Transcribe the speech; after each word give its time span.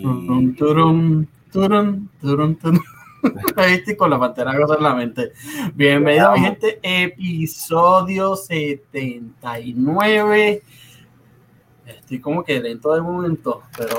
Y... 0.00 0.02
Turum, 0.02 0.54
turum, 1.52 1.52
turum, 1.52 2.08
turum. 2.56 2.80
Estoy 3.58 3.96
con 3.96 4.08
la 4.08 4.18
pantera 4.18 4.56
cosa 4.56 4.76
en 4.76 4.82
la 4.82 4.94
mente. 4.94 5.32
Bienvenido, 5.74 6.32
mi 6.32 6.40
gente. 6.40 6.80
Episodio 6.82 8.34
79. 8.34 10.62
Estoy 11.84 12.18
como 12.18 12.42
que 12.42 12.62
dentro 12.62 12.94
del 12.94 13.02
momento, 13.02 13.62
pero 13.76 13.94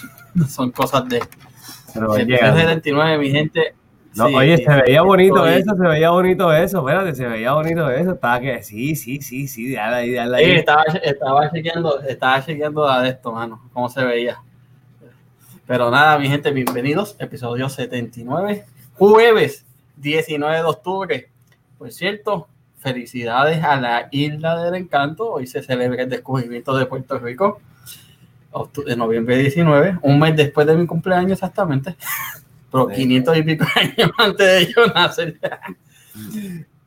son 0.48 0.72
cosas 0.72 1.08
de. 1.08 1.22
Pero 1.94 2.12
79, 2.14 3.18
mi 3.18 3.30
gente. 3.30 3.76
No, 4.16 4.26
Sí, 4.26 4.34
oye, 4.34 4.56
se 4.56 4.82
veía 4.82 5.02
bonito 5.02 5.46
estoy- 5.46 5.60
eso, 5.60 5.76
se 5.76 5.86
veía 5.88 6.10
bonito 6.10 6.52
eso, 6.52 6.78
espérate, 6.80 7.14
se 7.14 7.28
veía 7.28 7.52
bonito 7.52 7.88
eso, 7.88 8.12
estaba 8.14 8.40
que, 8.40 8.64
sí, 8.64 8.96
sí, 8.96 9.20
sí, 9.22 9.46
sí, 9.46 9.74
dale 9.74 9.96
ahí, 9.96 10.10
dale 10.12 10.38
Sí, 10.38 10.50
estaba, 10.52 10.82
estaba 11.04 11.50
chequeando, 11.52 12.00
estaba 12.00 12.44
chequeando 12.44 13.00
de 13.02 13.10
esto, 13.10 13.30
mano, 13.30 13.60
cómo 13.72 13.88
se 13.90 14.02
veía. 14.04 14.40
Pero 15.66 15.90
nada, 15.90 16.16
mi 16.16 16.28
gente, 16.28 16.52
bienvenidos. 16.52 17.16
Episodio 17.18 17.68
79, 17.68 18.64
jueves 18.94 19.64
19 19.96 20.58
de 20.58 20.62
octubre. 20.62 21.28
Por 21.76 21.90
cierto, 21.90 22.46
felicidades 22.78 23.64
a 23.64 23.74
la 23.80 24.06
Isla 24.12 24.62
del 24.62 24.76
Encanto. 24.76 25.32
Hoy 25.32 25.48
se 25.48 25.64
celebra 25.64 26.04
el 26.04 26.08
descubrimiento 26.08 26.76
de 26.76 26.86
Puerto 26.86 27.18
Rico. 27.18 27.60
De 28.86 28.94
noviembre 28.94 29.38
19, 29.38 29.98
un 30.02 30.20
mes 30.20 30.36
después 30.36 30.68
de 30.68 30.76
mi 30.76 30.86
cumpleaños 30.86 31.32
exactamente. 31.32 31.96
Pero 32.70 32.88
Sí. 32.90 32.94
500 32.94 33.36
y 33.36 33.42
pico 33.42 33.66
años 33.74 34.10
antes 34.18 34.46
de 34.46 34.72
yo 34.72 34.86
nacer. 34.86 35.40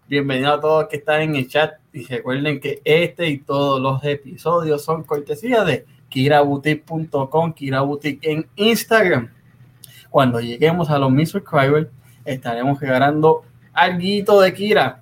Bienvenidos 0.07 0.57
a 0.57 0.61
todos 0.61 0.87
que 0.87 0.95
están 0.95 1.21
en 1.21 1.35
el 1.35 1.49
chat 1.49 1.73
y 1.91 2.05
recuerden 2.05 2.61
que 2.61 2.81
este 2.85 3.27
y 3.27 3.39
todos 3.39 3.81
los 3.81 4.01
episodios 4.05 4.85
son 4.85 5.03
cortesía 5.03 5.65
de 5.65 5.85
kiraboutique.com, 6.09 7.54
kiraboutique 7.54 8.20
en 8.32 8.48
Instagram. 8.55 9.29
Cuando 10.10 10.40
lleguemos 10.40 10.90
a 10.90 10.98
los 10.99 11.12
mil 11.12 11.27
subscribers, 11.27 11.88
estaremos 12.26 12.79
regalando 12.79 13.43
algo 13.74 14.41
de 14.41 14.54
Kira. 14.54 15.01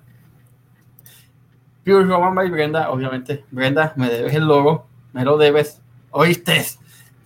Pure 1.84 2.04
Roman 2.04 2.34
by 2.34 2.50
Brenda, 2.50 2.90
obviamente, 2.90 3.44
Brenda, 3.50 3.94
me 3.96 4.08
debes 4.10 4.34
el 4.34 4.44
logo, 4.44 4.86
me 5.14 5.24
lo 5.24 5.38
debes, 5.38 5.80
oíste. 6.10 6.62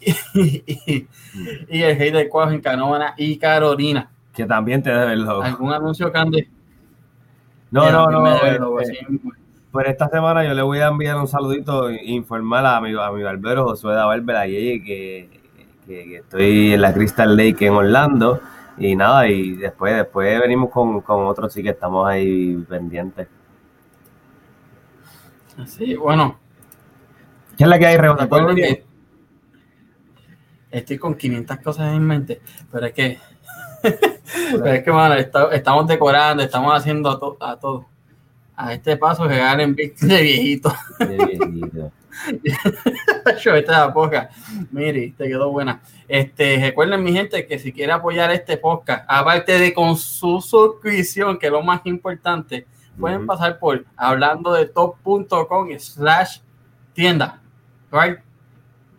y, 0.01 0.13
y- 0.35 1.09
y 1.69 1.83
el 1.83 1.99
rey 1.99 2.11
del 2.11 2.29
cuajo 2.29 2.53
en 2.53 2.61
Canóvana 2.61 3.15
y 3.17 3.37
Carolina. 3.39 4.09
Que 4.35 4.45
también 4.47 4.83
te 4.83 4.91
debe 4.91 5.15
el 5.15 5.25
logo. 5.25 5.43
¿Algún 5.43 5.73
anuncio, 5.73 6.13
Candy? 6.13 6.49
No, 7.71 7.91
no, 7.91 8.07
Me 8.07 8.13
no, 8.31 8.35
debe 8.37 8.49
el 8.51 8.57
logo, 8.61 8.81
este, 8.81 8.99
sí. 9.09 9.21
Por 9.73 9.87
esta 9.89 10.09
semana 10.09 10.45
yo 10.45 10.55
le 10.55 10.63
voy 10.63 10.79
a 10.81 10.89
enviar 10.89 11.17
un 11.17 11.27
saludito 11.27 11.89
e 11.89 12.05
informar 12.05 12.65
a 12.67 12.81
mi, 12.81 12.93
a 12.95 13.11
mi 13.11 13.23
barbero 13.23 13.65
Josué 13.65 13.95
da 13.95 14.05
Bárbara 14.07 14.47
Yeye 14.47 14.83
que, 14.85 15.41
que, 15.87 16.05
que 16.05 16.17
estoy 16.19 16.75
en 16.75 16.83
la 16.83 16.93
Crystal 16.93 17.35
Lake 17.37 17.67
en 17.67 17.73
Orlando 17.73 18.41
y 18.79 18.95
nada, 18.97 19.29
y 19.29 19.53
después, 19.57 19.95
después 19.97 20.41
venimos 20.41 20.71
con, 20.71 21.01
con 21.03 21.27
otro 21.27 21.49
sí 21.51 21.63
que 21.63 21.71
estamos 21.71 22.09
ahí 22.09 22.55
pendientes. 22.69 23.29
Sí, 25.67 25.95
bueno, 25.95 26.39
¿Qué 27.57 27.65
es 27.65 27.69
la 27.71 27.79
que 27.79 27.87
hay, 27.87 27.97
Rebota? 27.99 28.27
estoy 30.71 30.99
con 30.99 31.15
500 31.15 31.59
cosas 31.59 31.93
en 31.95 32.03
mente, 32.03 32.41
pero 32.71 32.87
es 32.87 32.93
que, 32.95 33.19
pero 33.83 34.67
es 34.67 34.83
que, 34.83 34.91
mano, 34.93 35.15
está- 35.15 35.51
estamos 35.53 35.87
decorando, 35.87 36.43
estamos 36.43 36.75
haciendo 36.75 37.11
a, 37.11 37.19
to- 37.21 37.37
a 37.41 37.59
todo. 37.61 37.87
A 38.57 38.75
este 38.75 38.97
paso 38.97 39.27
regalen 39.27 39.75
Big 39.75 39.97
de 39.97 40.23
viejito. 40.23 40.73
De 40.99 41.17
viejito. 41.17 41.93
Yo, 43.43 43.55
esta 43.55 43.93
poca. 43.93 44.31
Mire, 44.71 45.15
te 45.17 45.29
quedó 45.29 45.51
buena. 45.51 45.81
Este, 46.07 46.59
recuerden, 46.59 47.03
mi 47.03 47.13
gente, 47.13 47.47
que 47.47 47.59
si 47.59 47.73
quiere 47.73 47.93
apoyar 47.93 48.31
este 48.31 48.57
podcast, 48.57 49.05
aparte 49.09 49.59
de 49.59 49.73
con 49.73 49.97
su 49.97 50.41
suscripción, 50.41 51.39
que 51.39 51.47
es 51.47 51.53
lo 51.53 51.63
más 51.63 51.81
importante, 51.85 52.67
pueden 52.99 53.27
pasar 53.27 53.59
por 53.59 53.85
hablando 53.97 54.53
de 54.53 54.67
top.com 54.67 55.69
slash 55.79 56.39
tienda. 56.93 57.41
Right? 57.91 58.19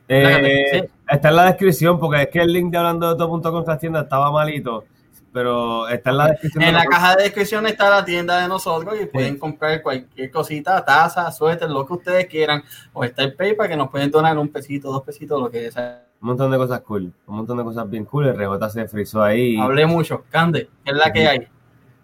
Eh, 0.07 0.69
Sí. 0.71 0.89
Está 1.09 1.29
en 1.29 1.35
la 1.35 1.45
descripción 1.45 1.99
porque 1.99 2.23
es 2.23 2.27
que 2.29 2.39
el 2.39 2.51
link 2.51 2.71
de 2.71 2.77
hablando 2.77 3.09
de 3.09 3.17
todo.com 3.17 3.63
tras 3.63 3.79
tienda 3.79 4.01
estaba 4.01 4.31
malito, 4.31 4.85
pero 5.33 5.87
está 5.87 6.11
en 6.11 6.17
la 6.17 6.27
descripción. 6.27 6.63
En 6.63 6.73
la 6.75 6.85
caja 6.85 7.15
de 7.15 7.23
descripción 7.23 7.65
está 7.67 7.89
la 7.89 8.05
tienda 8.05 8.39
de 8.39 8.47
nosotros 8.47 8.95
y 9.01 9.07
pueden 9.07 9.37
comprar 9.37 9.81
cualquier 9.81 10.31
cosita, 10.31 10.85
taza, 10.85 11.31
suéter, 11.31 11.69
lo 11.69 11.85
que 11.85 11.93
ustedes 11.93 12.27
quieran. 12.27 12.63
O 12.93 13.03
está 13.03 13.23
el 13.23 13.33
PayPal 13.33 13.67
que 13.67 13.75
nos 13.75 13.89
pueden 13.89 14.11
donar 14.11 14.37
un 14.37 14.49
pesito, 14.49 14.91
dos 14.91 15.03
pesitos, 15.03 15.41
lo 15.41 15.49
que 15.49 15.71
sea. 15.71 16.05
Un 16.21 16.27
montón 16.27 16.51
de 16.51 16.57
cosas 16.57 16.79
cool, 16.81 17.11
un 17.27 17.35
montón 17.35 17.57
de 17.57 17.63
cosas 17.63 17.89
bien 17.89 18.05
cool. 18.05 18.27
El 18.27 18.37
rebota 18.37 18.69
se 18.69 18.87
frizó 18.87 19.23
ahí. 19.23 19.57
Hablé 19.59 19.85
mucho. 19.85 20.23
Cande, 20.29 20.69
¿qué 20.85 20.91
es 20.91 20.97
la 20.97 21.11
que 21.11 21.27
hay? 21.27 21.47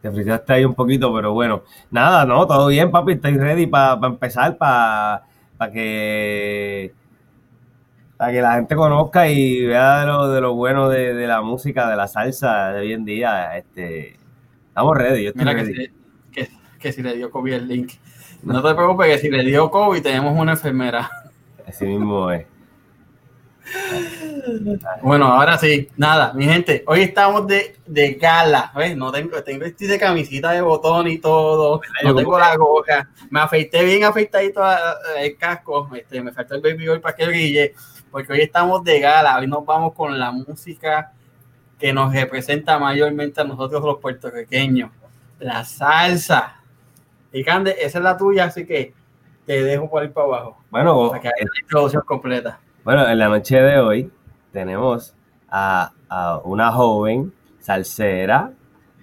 Te 0.02 0.12
frizaste 0.12 0.54
ahí 0.54 0.66
un 0.66 0.74
poquito, 0.74 1.14
pero 1.14 1.34
bueno. 1.34 1.64
Nada, 1.92 2.26
no, 2.26 2.48
todo 2.48 2.68
bien, 2.68 2.90
papi. 2.90 3.14
Estoy 3.14 3.38
ready 3.38 3.68
para 3.68 4.00
empezar, 4.08 4.58
para 4.58 5.24
que 5.72 6.94
para 8.20 8.34
que 8.34 8.42
la 8.42 8.52
gente 8.56 8.76
conozca 8.76 9.30
y 9.30 9.66
vea 9.66 10.02
de 10.02 10.06
lo, 10.08 10.28
de 10.28 10.42
lo 10.42 10.54
bueno 10.54 10.90
de, 10.90 11.14
de 11.14 11.26
la 11.26 11.42
música, 11.42 11.90
de 11.90 11.96
la 11.96 12.06
salsa 12.10 12.74
de 12.74 12.82
hoy 12.82 12.92
en 12.92 13.06
día. 13.06 13.58
Este, 13.58 14.18
estamos 14.68 14.98
ready, 14.98 15.24
yo 15.24 15.30
estoy 15.30 15.46
Mira 15.46 15.56
que, 15.56 15.66
si- 15.66 15.92
que, 16.30 16.50
que 16.78 16.92
si 16.92 17.02
le 17.02 17.16
dio 17.16 17.32
COVID 17.32 17.54
el 17.54 17.68
link. 17.70 17.94
No 18.44 18.62
te 18.62 18.76
preocupes, 18.76 19.08
que 19.08 19.18
si 19.20 19.30
le 19.30 19.42
dio 19.46 19.72
COVID 19.72 20.02
tenemos 20.04 20.38
una 20.38 20.52
enfermera. 20.52 21.10
Así 21.66 21.86
mismo 21.86 22.30
es. 22.30 22.46
Bueno, 25.02 25.28
ahora 25.28 25.58
sí, 25.58 25.88
nada, 25.96 26.34
mi 26.34 26.44
gente, 26.44 26.84
hoy 26.88 27.04
estamos 27.04 27.48
de, 27.48 27.78
de 27.86 28.16
gala, 28.16 28.74
¿ves? 28.76 28.98
No 28.98 29.14
tengo, 29.14 29.42
tengo 29.44 29.64
este 29.64 29.88
de 29.88 29.98
camisita 29.98 30.52
de 30.52 30.62
botón 30.62 31.08
y 31.08 31.20
todo, 31.20 31.80
no 32.04 32.16
tengo 32.16 32.38
la 32.38 32.58
gorra, 32.58 33.10
me 33.30 33.40
afeité 33.40 33.84
bien 33.86 34.04
afeitadito 34.04 34.62
el 35.18 35.38
casco, 35.38 35.88
este, 35.96 36.22
me 36.22 36.34
falta 36.34 36.56
el 36.56 36.62
baby 36.62 36.90
oil 36.90 37.00
para 37.00 37.16
que 37.16 37.28
brille, 37.28 37.76
porque 38.12 38.34
hoy 38.34 38.42
estamos 38.42 38.84
de 38.84 39.00
gala, 39.00 39.38
hoy 39.38 39.48
nos 39.48 39.66
vamos 39.66 39.94
con 39.94 40.18
la 40.18 40.32
música 40.32 41.14
que 41.78 41.94
nos 41.94 42.14
representa 42.14 42.78
mayormente 42.78 43.42
a 43.42 43.44
nosotros 43.44 43.84
los 43.84 44.00
puertorriqueños, 44.00 44.92
la 45.40 45.64
salsa. 45.64 46.56
Y 47.32 47.44
Cande, 47.44 47.76
esa 47.80 48.00
es 48.00 48.04
la 48.04 48.18
tuya, 48.18 48.46
así 48.46 48.66
que 48.66 48.94
te 49.46 49.64
dejo 49.64 49.90
por 49.90 50.04
ahí 50.04 50.10
para 50.10 50.28
abajo, 50.28 50.58
Bueno, 50.70 51.10
para 51.10 51.22
que 51.22 51.28
hagas 51.30 51.40
la 51.42 51.62
introducción 51.62 52.04
completa. 52.06 52.60
Bueno, 52.84 53.08
en 53.08 53.18
la 53.18 53.30
noche 53.30 53.62
de 53.62 53.80
hoy 53.80 54.12
tenemos 54.52 55.16
a, 55.50 55.92
a 56.10 56.38
una 56.44 56.72
joven 56.72 57.34
salsera, 57.60 58.52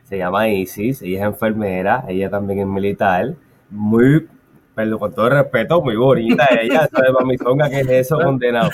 se 0.04 0.18
llama 0.18 0.48
Isis, 0.48 1.02
ella 1.02 1.18
es 1.20 1.24
enfermera, 1.24 2.04
ella 2.08 2.30
también 2.30 2.60
es 2.60 2.66
militar, 2.66 3.34
muy, 3.70 4.28
pero 4.76 4.98
con 4.98 5.12
todo 5.14 5.30
respeto, 5.30 5.80
muy 5.82 5.96
bonita 5.96 6.46
ella, 6.60 6.86
sabe 6.92 7.10
mamizonga, 7.12 7.68
¿qué 7.70 7.80
es 7.80 7.88
eso, 7.88 8.18
condenado? 8.20 8.70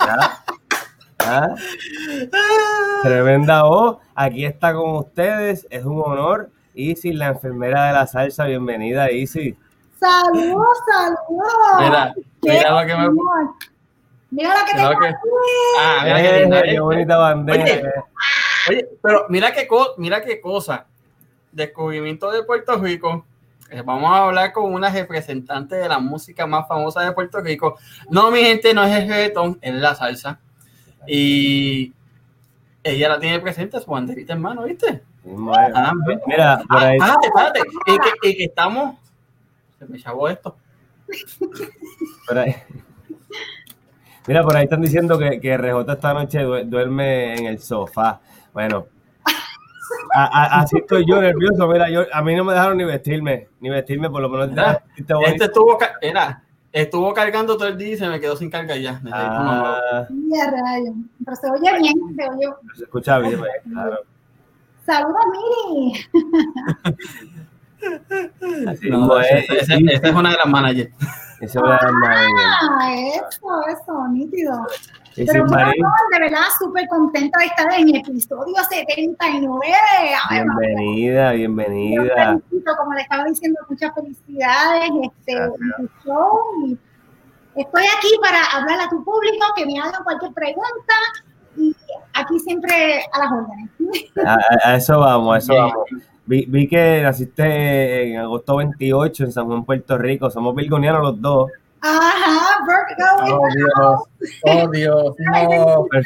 ¿Ya? 0.00 0.44
¿Ah? 1.26 1.54
Tremenda 3.02 3.64
voz, 3.64 3.98
aquí 4.14 4.44
está 4.46 4.72
con 4.72 4.96
ustedes, 4.96 5.66
es 5.68 5.84
un 5.84 6.00
honor, 6.04 6.48
Isis, 6.74 7.14
la 7.14 7.28
enfermera 7.28 7.86
de 7.88 7.92
la 7.92 8.06
salsa, 8.06 8.44
bienvenida 8.46 9.10
Isis. 9.10 9.54
Saludos, 9.98 10.78
saludos. 10.90 11.80
Mira, 11.80 12.14
mira 12.42 12.80
lo 12.80 12.86
que 12.86 12.94
me... 12.96 13.08
Mira 14.30 14.58
lo 14.60 14.66
que 14.66 14.74
Mira 14.74 14.88
te 14.88 14.94
lo 14.94 15.00
que- 15.00 15.06
aquí. 15.08 15.16
Ah, 15.80 16.00
mira 16.04 16.16
qué 16.22 16.28
Eh, 16.36 16.40
linda, 16.40 16.62
qué 16.62 16.74
¿eh? 16.74 16.80
bonita 16.80 17.16
bandera. 17.16 17.62
Oye, 17.64 17.82
Oye, 18.68 18.88
pero 19.02 19.26
mira 19.28 19.52
qué, 19.52 19.66
co- 19.66 19.94
mira 19.98 20.22
qué 20.22 20.40
cosa. 20.40 20.86
Descubrimiento 21.52 22.30
de 22.32 22.42
Puerto 22.42 22.76
Rico. 22.76 23.24
Eh, 23.70 23.82
vamos 23.84 24.10
a 24.12 24.24
hablar 24.24 24.52
con 24.52 24.72
una 24.72 24.90
representante 24.90 25.74
de 25.76 25.88
la 25.88 25.98
música 25.98 26.46
más 26.46 26.68
famosa 26.68 27.00
de 27.02 27.12
Puerto 27.12 27.40
Rico. 27.40 27.76
No, 28.10 28.30
mi 28.30 28.40
gente, 28.40 28.72
no 28.74 28.84
es 28.84 28.92
el 28.94 29.08
reggaetón, 29.08 29.58
es 29.62 29.74
la 29.74 29.94
salsa. 29.94 30.38
Y 31.06 31.92
ella 32.82 33.08
la 33.08 33.18
tiene 33.18 33.40
presente, 33.40 33.80
su 33.80 33.90
banderita 33.90 34.32
en 34.34 34.40
mano, 34.40 34.64
¿viste? 34.64 35.02
Ah. 35.74 35.92
Mira, 36.26 36.62
por 36.68 36.82
Ah, 36.82 36.86
ahí. 36.88 36.96
espérate, 36.98 37.26
espérate. 37.26 37.60
Y 37.86 37.98
que, 38.20 38.28
y 38.30 38.36
que 38.36 38.44
estamos. 38.44 38.96
Se 39.78 39.86
me 39.86 39.98
chavó 39.98 40.28
esto. 40.28 40.56
Por 42.28 42.38
ahí. 42.38 42.54
Mira, 44.26 44.42
por 44.42 44.56
ahí 44.56 44.64
están 44.64 44.80
diciendo 44.80 45.18
que, 45.18 45.40
que 45.40 45.56
RJ 45.56 45.92
esta 45.92 46.14
noche 46.14 46.40
due- 46.44 46.64
duerme 46.64 47.34
en 47.36 47.46
el 47.46 47.58
sofá. 47.58 48.20
Bueno, 48.52 48.86
a- 50.14 50.24
a- 50.24 50.60
así 50.60 50.78
estoy 50.78 51.04
yo 51.06 51.20
nervioso. 51.20 51.66
Mira, 51.68 51.88
yo, 51.90 52.02
a 52.12 52.22
mí 52.22 52.34
no 52.34 52.44
me 52.44 52.52
dejaron 52.52 52.76
ni 52.78 52.84
vestirme, 52.84 53.48
ni 53.60 53.70
vestirme, 53.70 54.08
por 54.10 54.20
lo 54.22 54.28
menos. 54.28 54.50
Mira, 54.50 54.82
te 55.06 55.14
voy 55.14 55.24
a- 55.26 55.28
Este 55.28 55.44
estuvo, 55.44 55.76
ca- 55.78 55.94
era, 56.00 56.42
estuvo 56.72 57.12
cargando 57.14 57.56
todo 57.56 57.68
el 57.68 57.76
día 57.78 57.92
y 57.94 57.96
se 57.96 58.08
me 58.08 58.20
quedó 58.20 58.36
sin 58.36 58.50
carga 58.50 58.76
ya. 58.76 59.00
Ah, 59.12 60.06
Mira, 60.10 60.50
rayo. 60.50 60.92
Pero 61.24 61.36
se 61.36 61.50
oye 61.50 61.78
bien, 61.78 61.94
se 62.16 62.28
oye. 62.28 62.46
se 62.76 62.84
escucha 62.84 63.18
bien, 63.18 63.40
eh, 63.40 63.70
claro. 63.72 63.98
Saludos, 64.86 65.22
Miri. 65.70 66.06
No, 68.90 69.18
esa 69.20 69.74
es 70.08 70.14
una 70.14 70.30
de 70.30 70.36
las 70.36 70.46
managers. 70.46 70.90
Esa 71.40 71.44
es 71.44 71.56
una 71.56 71.76
de 71.78 71.84
las 71.84 71.92
maravillas. 71.92 72.56
Ah, 72.70 72.94
eso, 72.94 73.66
eso, 73.68 74.08
nítido. 74.08 74.66
Pero 75.16 75.46
bueno, 75.46 75.70
de 76.12 76.18
verdad, 76.20 76.42
súper 76.58 76.86
contenta 76.88 77.38
de 77.38 77.46
estar 77.46 77.72
en 77.78 77.94
episodio 77.94 78.54
79. 78.68 79.66
Ay, 80.28 80.44
mamá, 80.44 80.58
bienvenida, 80.60 81.32
yo 81.32 81.38
bienvenida. 81.38 82.38
felicito, 82.50 82.76
como 82.76 82.94
le 82.94 83.00
estaba 83.02 83.24
diciendo, 83.24 83.60
muchas 83.68 83.94
felicidades 83.94 84.90
este, 85.02 85.34
show. 86.04 86.76
Estoy 87.54 87.82
aquí 87.84 88.08
para 88.20 88.44
hablar 88.56 88.80
a 88.80 88.88
tu 88.88 89.04
público, 89.04 89.44
que 89.56 89.66
me 89.66 89.78
hagan 89.78 90.02
cualquier 90.02 90.32
pregunta. 90.32 90.94
Y 91.56 91.74
aquí 92.14 92.40
siempre 92.40 93.04
a 93.12 93.18
las 93.20 93.30
órdenes. 93.32 93.70
A, 94.26 94.70
a- 94.70 94.74
eso 94.76 94.98
vamos, 94.98 95.34
a 95.34 95.38
eso 95.38 95.52
Bien. 95.52 95.64
vamos. 95.68 95.84
Vi, 96.26 96.46
vi 96.48 96.66
que 96.66 97.00
naciste 97.02 98.08
en 98.08 98.18
agosto 98.18 98.56
28 98.56 99.24
en 99.24 99.32
San 99.32 99.44
Juan, 99.46 99.64
Puerto 99.64 99.96
Rico. 99.98 100.30
Somos 100.30 100.54
virgonianos 100.56 101.02
los 101.02 101.20
dos. 101.20 101.50
Ajá, 101.80 102.58
Virgo. 102.66 102.73
Oh 103.26 103.48
Dios, 103.54 104.00
oh 104.44 104.68
Dios, 104.70 105.14
no. 105.18 105.86
Per- 105.90 106.04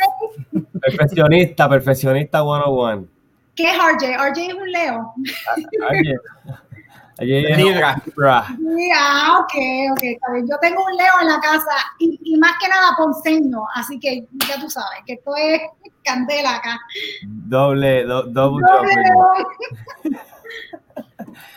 perfeccionista, 0.81 1.69
perfeccionista 1.69 2.41
101. 2.43 3.07
¿Qué 3.55 3.71
es 3.71 3.77
RJ? 3.77 4.17
RJ 4.17 4.47
es 4.49 4.55
un 4.55 4.71
Leo. 4.73 5.15
Ayer 7.21 7.57
Libra. 7.57 8.01
Ah, 8.97 9.39
ok, 9.41 9.55
ok, 9.93 10.03
está 10.05 10.33
bien. 10.33 10.47
Yo 10.49 10.57
tengo 10.61 10.85
un 10.85 10.97
Leo 10.97 11.13
en 11.21 11.27
la 11.27 11.41
casa 11.41 11.73
y, 11.99 12.17
y 12.23 12.37
más 12.39 12.53
que 12.63 12.69
nada 12.69 12.95
ponceño, 12.97 13.65
así 13.75 13.99
que 13.99 14.25
ya 14.49 14.61
tú 14.61 14.71
sabes 14.71 15.01
que 15.05 15.15
esto 15.15 15.35
es 15.37 15.61
candela 16.05 16.55
acá. 16.57 16.79
Doble, 17.27 18.05
do, 18.05 18.23
double. 18.23 18.65
León. 20.05 20.15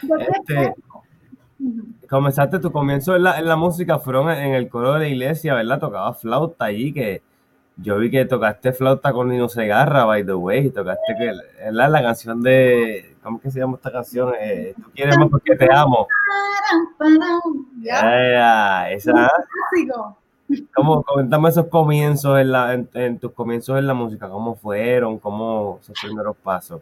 Yo 0.02 0.18
te- 0.18 0.32
Este. 0.64 0.74
Comenzaste 2.10 2.60
tu 2.60 2.72
comienzo 2.72 3.16
en 3.16 3.24
la, 3.24 3.40
en 3.40 3.48
la 3.48 3.56
música, 3.56 4.00
fueron 4.00 4.30
en 4.32 4.54
el 4.54 4.70
coro 4.70 4.94
de 4.94 5.00
la 5.00 5.08
iglesia, 5.08 5.54
¿verdad? 5.54 5.80
Tocabas 5.80 6.20
flauta 6.20 6.66
allí, 6.66 6.94
que 6.94 7.22
yo 7.78 7.98
vi 7.98 8.12
que 8.12 8.26
tocaste 8.26 8.74
flauta 8.74 9.14
con 9.14 9.30
Nino 9.30 9.50
Segarra, 9.50 10.06
by 10.06 10.26
the 10.26 10.34
way, 10.34 10.68
y 10.68 10.70
tocaste 10.72 11.16
que, 11.18 11.32
¿verdad? 11.64 11.90
la 11.90 12.02
canción 12.02 12.42
de, 12.42 13.16
¿cómo 13.24 13.38
es 13.38 13.44
que 13.44 13.52
se 13.52 13.60
llama 13.60 13.76
esta 13.76 13.92
canción? 13.92 14.34
Eh, 14.40 14.74
Tú 14.76 14.92
quieres 14.94 15.18
más 15.18 15.30
porque 15.30 15.56
te 15.56 15.68
amo. 15.74 16.08
Ya, 17.82 18.92
esa. 18.92 19.32
¿cómo, 20.76 21.02
comentame 21.04 21.50
esos 21.50 21.68
comienzos 21.68 22.40
en, 22.40 22.52
la, 22.52 22.74
en, 22.74 22.90
en 22.94 23.20
tus 23.20 23.32
comienzos 23.32 23.80
en 23.80 23.88
la 23.88 23.94
música, 23.94 24.30
¿cómo 24.30 24.56
fueron? 24.56 25.18
¿Cómo 25.18 25.80
esos 25.82 25.98
primeros 26.02 26.36
pasos? 26.38 26.82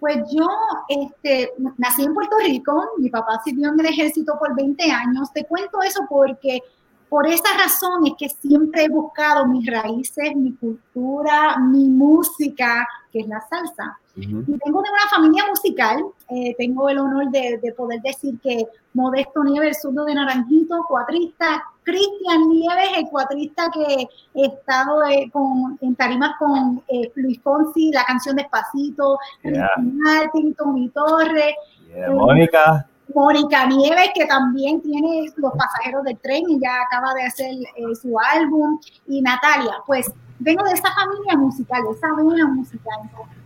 Pues 0.00 0.16
yo 0.30 0.46
este, 0.88 1.52
nací 1.76 2.04
en 2.04 2.14
Puerto 2.14 2.36
Rico, 2.38 2.90
mi 2.98 3.10
papá 3.10 3.40
sirvió 3.44 3.68
en 3.68 3.80
el 3.80 3.86
ejército 3.86 4.38
por 4.38 4.54
20 4.54 4.90
años. 4.90 5.32
Te 5.32 5.44
cuento 5.44 5.82
eso 5.82 6.00
porque 6.08 6.60
por 7.08 7.26
esa 7.26 7.56
razón 7.56 8.06
es 8.06 8.12
que 8.18 8.28
siempre 8.28 8.84
he 8.84 8.88
buscado 8.88 9.46
mis 9.46 9.66
raíces, 9.66 10.36
mi 10.36 10.52
cultura, 10.54 11.58
mi 11.58 11.88
música, 11.88 12.86
que 13.12 13.20
es 13.20 13.26
la 13.28 13.40
salsa. 13.48 13.98
Y 14.16 14.26
vengo 14.26 14.82
de 14.82 14.90
una 14.90 15.08
familia 15.10 15.44
musical. 15.48 16.04
eh, 16.28 16.54
tengo 16.58 16.88
el 16.88 16.98
honor 16.98 17.30
de, 17.30 17.58
de 17.62 17.72
poder 17.72 18.00
decir 18.02 18.38
que 18.42 18.66
Modesto 18.94 19.44
Nieves, 19.44 19.68
el 19.68 19.74
zurdo 19.76 20.04
de 20.04 20.14
Naranjito, 20.14 20.84
cuatrista. 20.88 21.62
Cristian 21.84 22.48
Nieves, 22.50 22.90
el 22.98 23.08
cuatrista 23.08 23.70
que 23.72 24.08
he 24.34 24.46
estado 24.46 25.04
eh, 25.06 25.30
con, 25.32 25.78
en 25.80 25.94
tarimas 25.94 26.32
con 26.38 26.82
eh, 26.88 27.10
Luis 27.14 27.40
Fonsi, 27.42 27.92
la 27.92 28.04
canción 28.04 28.36
Despacito, 28.36 29.18
Yeah. 29.44 29.70
Martin, 29.78 30.52
Tommy 30.54 30.88
Torres, 30.90 31.54
Yeah, 31.88 32.10
Mónica, 32.10 32.86
Mónica 33.14 33.66
Nieves, 33.66 34.10
que 34.14 34.26
también 34.26 34.80
tiene 34.82 35.32
Los 35.36 35.52
Pasajeros 35.52 36.04
del 36.04 36.18
Tren 36.18 36.44
y 36.48 36.60
ya 36.60 36.82
acaba 36.82 37.14
de 37.14 37.22
hacer 37.22 37.52
eh, 37.52 37.94
su 38.00 38.16
álbum, 38.18 38.78
y 39.06 39.22
Natalia, 39.22 39.76
pues 39.86 40.10
vengo 40.38 40.62
de 40.64 40.72
esa 40.72 40.92
familia 40.92 41.36
musical, 41.36 41.82
de 41.84 41.90
esa 41.90 42.08
musical. 42.48 43.00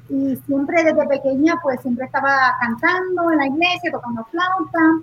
Y 0.08 0.36
siempre 0.46 0.84
desde 0.84 1.06
pequeña, 1.06 1.58
pues 1.62 1.80
siempre 1.80 2.04
estaba 2.04 2.56
cantando 2.60 3.30
en 3.30 3.38
la 3.38 3.46
iglesia, 3.46 3.92
tocando 3.92 4.24
flauta. 4.24 5.00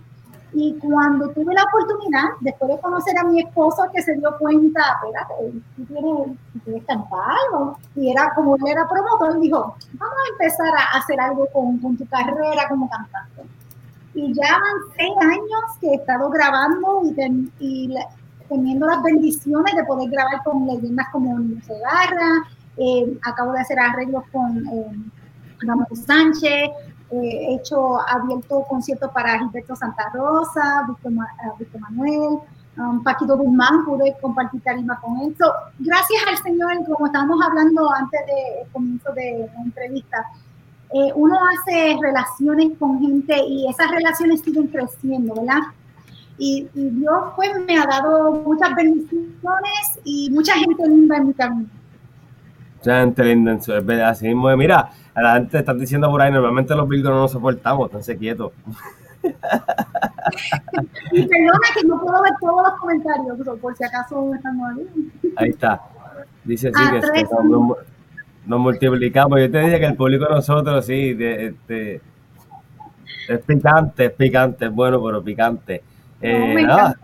Y 0.51 0.77
cuando 0.79 1.29
tuve 1.29 1.53
la 1.53 1.63
oportunidad, 1.63 2.25
después 2.41 2.71
de 2.71 2.79
conocer 2.79 3.17
a 3.17 3.23
mi 3.23 3.39
esposo, 3.39 3.83
que 3.93 4.01
se 4.01 4.15
dio 4.15 4.35
cuenta, 4.39 4.81
espérate, 4.95 5.61
tú 5.75 5.85
tienes, 5.85 6.85
cantar, 6.85 7.37
¿no? 7.51 7.77
Y 7.95 8.11
era 8.11 8.33
como 8.33 8.55
él 8.55 8.63
era 8.67 8.87
promotor, 8.87 9.39
dijo, 9.39 9.75
vamos 9.93 10.15
a 10.15 10.31
empezar 10.31 10.73
a 10.75 10.97
hacer 10.97 11.19
algo 11.19 11.47
con, 11.53 11.77
con 11.77 11.97
tu 11.97 12.05
carrera 12.07 12.67
como 12.67 12.89
cantante 12.89 13.43
y 14.13 14.33
ya 14.33 14.51
van 14.59 14.93
seis 14.97 15.13
años 15.21 15.77
que 15.79 15.87
he 15.91 15.95
estado 15.95 16.29
grabando 16.29 17.01
y, 17.05 17.13
ten- 17.13 17.51
y 17.59 17.87
la- 17.89 18.07
teniendo 18.47 18.87
las 18.87 19.03
bendiciones 19.03 19.75
de 19.75 19.83
poder 19.85 20.09
grabar 20.09 20.43
con 20.43 20.65
leyendas 20.65 21.07
como 21.11 21.37
Nino 21.37 21.61
Segarra, 21.63 22.43
eh, 22.77 23.19
acabo 23.23 23.51
de 23.51 23.59
hacer 23.61 23.77
arreglos 23.79 24.23
con 24.31 24.57
eh, 24.67 24.91
Ramón 25.61 25.85
Sánchez, 25.93 26.69
eh, 27.11 27.47
he 27.49 27.55
hecho 27.55 27.99
abierto 28.07 28.63
conciertos 28.69 29.11
para 29.11 29.37
Gilberto 29.39 29.75
Santa 29.75 30.09
Rosa, 30.13 30.85
Víctor, 30.87 31.11
Ma- 31.11 31.27
eh, 31.43 31.51
Víctor 31.59 31.81
Manuel, 31.81 32.39
um, 32.77 33.03
Paquito 33.03 33.37
Guzmán, 33.37 33.83
pude 33.85 34.15
compartir 34.21 34.61
tarima 34.61 34.99
con 34.99 35.17
él. 35.19 35.35
So, 35.37 35.51
gracias 35.79 36.21
al 36.27 36.37
Señor, 36.37 36.71
como 36.85 37.05
estábamos 37.07 37.39
hablando 37.45 37.91
antes 37.91 38.19
del 38.25 38.71
comienzo 38.71 39.11
de 39.13 39.49
la 39.55 39.61
entrevista, 39.63 40.25
eh, 40.93 41.11
uno 41.15 41.35
hace 41.53 41.97
relaciones 42.01 42.69
con 42.79 42.99
gente 42.99 43.35
y 43.47 43.67
esas 43.69 43.91
relaciones 43.91 44.41
siguen 44.41 44.67
creciendo, 44.67 45.35
¿verdad? 45.35 45.59
Y, 46.37 46.67
y 46.73 46.89
Dios 46.91 47.23
pues 47.35 47.51
me 47.67 47.77
ha 47.77 47.85
dado 47.85 48.31
muchas 48.31 48.73
bendiciones 48.75 49.99
y 50.03 50.29
mucha 50.31 50.53
gente 50.55 50.87
linda 50.87 51.17
en 51.17 51.27
mi 51.27 51.33
camino. 51.33 51.69
mucha 52.77 52.99
gente 53.01 53.23
linda, 53.23 53.53
es 53.53 53.67
verdad, 53.85 54.09
así 54.09 54.27
mismo, 54.27 54.55
mira, 54.57 54.89
a 55.13 55.21
la 55.21 55.33
gente 55.35 55.57
están 55.59 55.77
diciendo 55.79 56.09
por 56.09 56.21
ahí, 56.21 56.31
normalmente 56.31 56.73
los 56.75 56.87
virgos 56.87 57.11
no 57.11 57.19
nos 57.21 57.31
soportamos, 57.31 57.87
esténse 57.87 58.17
quietos. 58.17 58.51
Y 61.11 61.27
perdona 61.27 61.59
que 61.75 61.87
no 61.87 61.99
puedo 61.99 62.21
ver 62.21 62.31
todos 62.39 62.63
los 62.63 62.79
comentarios, 62.79 63.35
pero 63.37 63.57
por 63.57 63.75
si 63.75 63.83
acaso 63.83 64.33
estamos 64.33 64.69
ahí. 64.77 65.11
Ahí 65.37 65.49
está. 65.49 65.81
Dice 66.43 66.69
sí 66.69 66.73
Ah, 66.77 66.91
que 66.93 66.99
tres. 67.01 67.23
este, 67.23 67.35
nos, 68.49 68.59
multiplicamos. 68.59 69.39
Yo 69.39 69.51
te 69.51 69.59
dije 69.59 69.79
que 69.79 69.85
el 69.85 69.95
público 69.95 70.25
de 70.25 70.31
nosotros 70.35 70.85
sí, 70.85 71.13
de- 71.13 71.47
este, 71.47 72.01
es 73.27 73.39
picante, 73.45 74.05
es 74.05 74.11
picante, 74.11 74.65
es 74.65 74.71
bueno, 74.71 75.01
pero 75.03 75.21
picante. 75.23 75.81
Eh, 76.21 76.53
me 76.55 76.63
nada, 76.63 76.95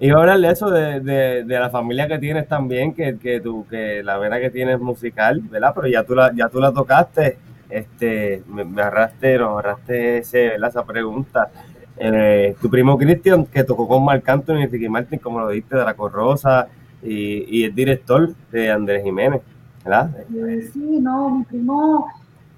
iba 0.00 0.18
a 0.18 0.20
hablar 0.22 0.40
de 0.40 0.50
eso, 0.50 0.70
de, 0.70 1.00
de, 1.00 1.44
de 1.44 1.58
la 1.60 1.70
familia 1.70 2.08
que 2.08 2.18
tienes 2.18 2.48
también, 2.48 2.94
que, 2.94 3.18
que, 3.18 3.40
tú, 3.40 3.66
que 3.68 4.02
la 4.02 4.18
vena 4.18 4.40
que 4.40 4.50
tienes 4.50 4.80
musical, 4.80 5.40
¿verdad? 5.42 5.72
Pero 5.74 5.88
ya 5.88 6.04
tú 6.04 6.14
la, 6.14 6.32
ya 6.34 6.48
tú 6.48 6.60
la 6.60 6.72
tocaste, 6.72 7.38
este, 7.70 8.42
me, 8.48 8.64
me 8.64 8.82
agarraste, 8.82 9.38
nos 9.38 9.50
agarraste 9.52 10.18
ese, 10.18 10.48
¿verdad? 10.50 10.70
esa 10.70 10.84
pregunta. 10.84 11.50
Eh, 11.96 12.56
tu 12.60 12.68
primo 12.70 12.98
Cristian, 12.98 13.46
que 13.46 13.62
tocó 13.64 13.86
con 13.86 14.04
Marc 14.04 14.28
Anthony 14.28 14.62
y 14.62 14.66
Ricky 14.66 14.88
Martin, 14.88 15.18
como 15.18 15.40
lo 15.40 15.50
diste, 15.50 15.76
de 15.76 15.84
la 15.84 15.94
Corrosa, 15.94 16.66
y, 17.02 17.60
y 17.60 17.64
es 17.64 17.74
director 17.74 18.30
de 18.50 18.70
Andrés 18.70 19.04
Jiménez, 19.04 19.42
¿verdad? 19.84 20.10
Eh, 20.34 20.70
sí, 20.72 20.98
no, 21.00 21.30
mi 21.30 21.44
primo 21.44 22.08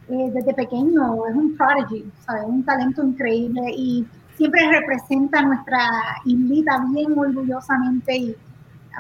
eh, 0.09 0.31
desde 0.33 0.55
pequeño 0.55 1.27
es 1.27 1.35
un 1.35 1.57
prodigy, 1.57 2.11
¿sabes? 2.25 2.45
un 2.47 2.65
talento 2.65 3.03
increíble 3.03 3.63
y 3.77 4.07
siempre 4.37 4.61
representa 4.71 5.43
nuestra 5.43 5.79
islita 6.25 6.85
bien 6.93 7.19
orgullosamente 7.19 8.17
y, 8.17 8.37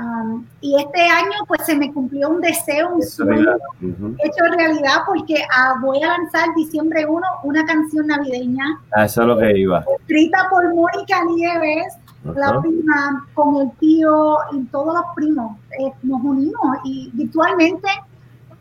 um, 0.00 0.44
y 0.60 0.80
este 0.80 1.02
año 1.02 1.38
pues 1.46 1.62
se 1.64 1.76
me 1.76 1.92
cumplió 1.92 2.30
un 2.30 2.40
deseo, 2.40 2.94
un 2.94 3.02
sueño 3.02 3.36
¿verdad? 3.36 3.58
Ujú. 3.82 4.16
hecho 4.24 4.56
realidad 4.56 5.02
porque 5.06 5.36
ah, 5.56 5.76
voy 5.80 6.02
a 6.02 6.08
lanzar 6.08 6.48
diciembre 6.56 7.06
1 7.06 7.22
una 7.44 7.64
canción 7.66 8.06
navideña 8.08 8.64
A 8.96 9.04
eso 9.04 9.22
es 9.22 9.28
lo 9.28 9.38
que 9.38 9.58
iba. 9.58 9.84
escrita 10.00 10.48
por 10.50 10.74
Mónica 10.74 11.22
Nieves, 11.24 11.94
la 12.34 12.60
prima, 12.60 13.26
con 13.34 13.56
el 13.56 13.70
tío 13.78 14.38
y 14.52 14.64
todos 14.64 14.94
los 14.94 15.04
primos. 15.14 15.56
Eh, 15.78 15.92
nos 16.02 16.20
unimos 16.22 16.78
y 16.84 17.10
virtualmente. 17.14 17.88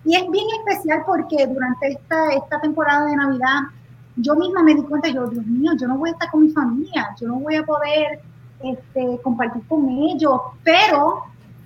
Y 0.05 0.15
es 0.15 0.29
bien 0.29 0.45
especial 0.59 1.03
porque 1.05 1.47
durante 1.47 1.87
esta, 1.89 2.31
esta 2.33 2.61
temporada 2.61 3.05
de 3.05 3.15
Navidad 3.15 3.61
yo 4.17 4.35
misma 4.35 4.63
me 4.63 4.75
di 4.75 4.83
cuenta, 4.83 5.09
yo, 5.09 5.27
Dios 5.27 5.45
mío, 5.45 5.73
yo 5.79 5.87
no 5.87 5.97
voy 5.97 6.09
a 6.09 6.13
estar 6.13 6.31
con 6.31 6.41
mi 6.41 6.49
familia, 6.49 7.09
yo 7.19 7.27
no 7.27 7.39
voy 7.39 7.55
a 7.55 7.63
poder 7.63 8.21
este, 8.61 9.19
compartir 9.23 9.67
con 9.67 9.89
ellos, 9.89 10.39
pero 10.63 11.23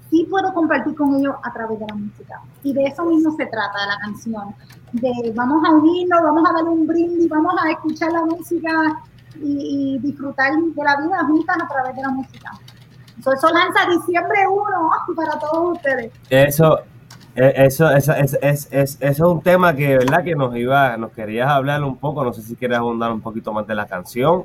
sí 0.09 0.25
puedo 0.29 0.51
compartir 0.53 0.95
con 0.95 1.15
ellos 1.15 1.35
a 1.43 1.53
través 1.53 1.79
de 1.79 1.85
la 1.87 1.95
música. 1.95 2.41
Y 2.63 2.73
de 2.73 2.85
eso 2.85 3.05
mismo 3.05 3.35
se 3.35 3.45
trata 3.45 3.85
la 3.85 3.99
canción, 3.99 4.55
de 4.93 5.31
vamos 5.35 5.63
a 5.67 5.71
unirnos, 5.71 6.23
vamos 6.23 6.49
a 6.49 6.53
dar 6.53 6.63
un 6.63 6.87
brindis, 6.87 7.29
vamos 7.29 7.53
a 7.63 7.69
escuchar 7.69 8.11
la 8.11 8.25
música 8.25 9.01
y, 9.35 9.95
y 9.95 9.99
disfrutar 9.99 10.53
de 10.55 10.83
la 10.83 10.97
vida 10.97 11.23
juntas 11.25 11.57
a 11.61 11.67
través 11.67 11.95
de 11.95 12.01
la 12.01 12.09
música. 12.09 12.51
So, 13.23 13.33
eso 13.33 13.49
lanza 13.49 13.85
diciembre 13.89 14.47
1 14.47 14.91
para 15.15 15.37
todos 15.39 15.77
ustedes. 15.77 16.11
Eso, 16.29 16.79
eh, 17.35 17.53
eso, 17.55 17.89
eso, 17.91 18.13
es, 18.13 18.37
es, 18.41 18.67
es- 18.71 18.97
eso 18.99 19.01
es 19.01 19.19
un 19.19 19.41
tema 19.41 19.75
que, 19.75 19.97
¿verdad? 19.97 20.23
Que 20.23 20.35
nos 20.35 20.55
iba, 20.55 20.97
nos 20.97 21.11
querías 21.11 21.49
hablar 21.49 21.83
un 21.83 21.97
poco. 21.97 22.23
No 22.23 22.33
sé 22.33 22.41
si 22.41 22.55
quieres 22.55 22.77
abundar 22.77 23.11
un 23.11 23.21
poquito 23.21 23.53
más 23.53 23.65
de 23.67 23.75
la 23.75 23.85
canción. 23.87 24.43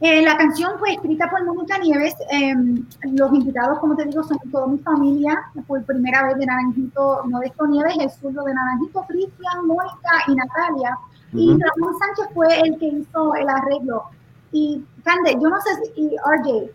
Eh, 0.00 0.20
la 0.22 0.36
canción 0.36 0.72
fue 0.78 0.92
escrita 0.92 1.30
por 1.30 1.44
Mónica 1.46 1.78
Nieves. 1.78 2.14
em, 2.30 2.84
los 3.12 3.32
invitados, 3.32 3.78
como 3.78 3.96
te 3.96 4.04
digo, 4.04 4.22
son 4.22 4.38
toda 4.50 4.66
mi 4.66 4.78
familia. 4.78 5.40
Por 5.66 5.82
primera 5.84 6.24
vez 6.26 6.36
de 6.36 6.46
Naranjito, 6.46 7.22
Modesto 7.26 7.66
Nieves, 7.66 7.96
el 7.98 8.10
zurdo 8.10 8.44
de 8.44 8.52
Naranjito, 8.54 9.04
Cristian, 9.08 9.66
Mónica 9.66 10.10
y 10.28 10.34
Natalia. 10.34 10.98
Y 11.32 11.50
Ujú. 11.52 11.58
Ramón 11.60 11.94
Sánchez 11.98 12.34
fue 12.34 12.60
el 12.60 12.78
que 12.78 12.86
hizo 12.88 13.34
el 13.34 13.48
arreglo. 13.48 14.04
Y 14.52 14.84
Cande, 15.04 15.32
yo 15.40 15.48
no 15.48 15.60
sé 15.60 15.70
si, 15.94 16.00
y 16.02 16.16
RJ, 16.16 16.70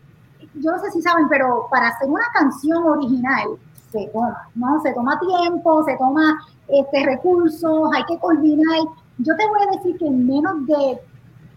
yo 0.56 0.72
no 0.72 0.80
sé 0.80 0.92
si 0.92 1.02
saben, 1.02 1.28
pero 1.30 1.68
para 1.70 1.90
hacer 1.90 2.10
una 2.10 2.26
canción 2.34 2.84
original 2.84 3.48
se 3.92 4.08
toma, 4.14 4.48
¿no? 4.56 4.82
Se 4.82 4.94
toma 4.94 5.20
tiempo, 5.20 5.84
se 5.84 5.98
toma 5.98 6.40
este, 6.68 7.06
recursos, 7.06 7.90
hay 7.94 8.04
que 8.06 8.18
coordinar. 8.20 8.80
Yo 9.18 9.36
te 9.36 9.48
voy 9.48 9.60
a 9.68 9.78
decir 9.78 9.98
que 9.98 10.08
en 10.08 10.28
menos 10.28 10.66
de 10.68 11.02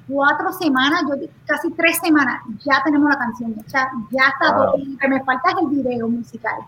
cuatro 0.09 0.53
semanas, 0.53 1.03
yo 1.09 1.27
casi 1.47 1.71
tres 1.73 1.99
semanas, 2.03 2.43
ya 2.65 2.83
tenemos 2.85 3.09
la 3.11 3.19
canción 3.19 3.55
hecha, 3.59 3.89
ya 4.11 4.25
está 4.29 4.57
Wow. 4.57 4.65
todo. 4.73 4.77
Lo 4.79 4.99
que 4.99 5.09
me 5.09 5.25
falta 5.25 5.51
es 5.51 5.57
el 5.63 5.69
video 5.69 6.09
musical. 6.09 6.61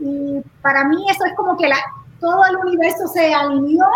Y 0.00 0.42
para 0.62 0.84
mí 0.84 0.96
eso 1.10 1.24
es 1.24 1.34
como 1.34 1.56
que 1.56 1.68
la, 1.68 1.76
todo 2.20 2.42
el 2.50 2.56
universo 2.56 3.06
se 3.08 3.32
alineó 3.32 3.86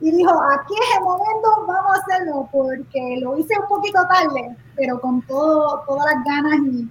y 0.00 0.10
dijo, 0.10 0.32
aquí 0.52 0.74
es 0.74 0.98
el 0.98 1.04
momento, 1.04 1.64
vamos 1.66 1.96
a 1.96 2.00
hacerlo, 2.00 2.48
porque 2.52 3.20
lo 3.22 3.38
hice 3.38 3.54
un 3.58 3.68
poquito 3.68 4.00
tarde, 4.08 4.56
pero 4.76 5.00
con 5.00 5.22
todo, 5.22 5.82
todas 5.86 6.14
las 6.14 6.24
ganas 6.24 6.58
y, 6.66 6.88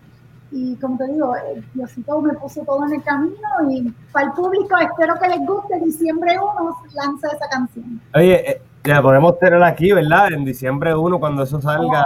y 0.56 0.76
como 0.78 0.98
te 0.98 1.08
digo, 1.08 1.36
eh, 1.36 1.64
Diosito 1.74 2.22
me 2.22 2.34
puso 2.36 2.62
todo 2.62 2.86
en 2.86 2.94
el 2.94 3.04
camino 3.04 3.36
y 3.72 3.92
para 4.12 4.28
el 4.28 4.32
público 4.34 4.78
espero 4.78 5.16
que 5.20 5.28
les 5.30 5.40
guste, 5.48 5.80
diciembre 5.84 6.38
1 6.38 6.78
lanza 6.94 7.28
esa 7.28 7.48
canción. 7.50 8.00
Oye, 8.14 8.52
eh, 8.52 8.62
la 8.84 9.02
podemos 9.02 9.40
tener 9.40 9.64
aquí, 9.64 9.92
¿verdad? 9.92 10.34
En 10.34 10.46
diciembre 10.46 10.94
1, 10.96 11.20
cuando 11.20 11.44
eso 11.44 11.60
salga, 11.60 12.06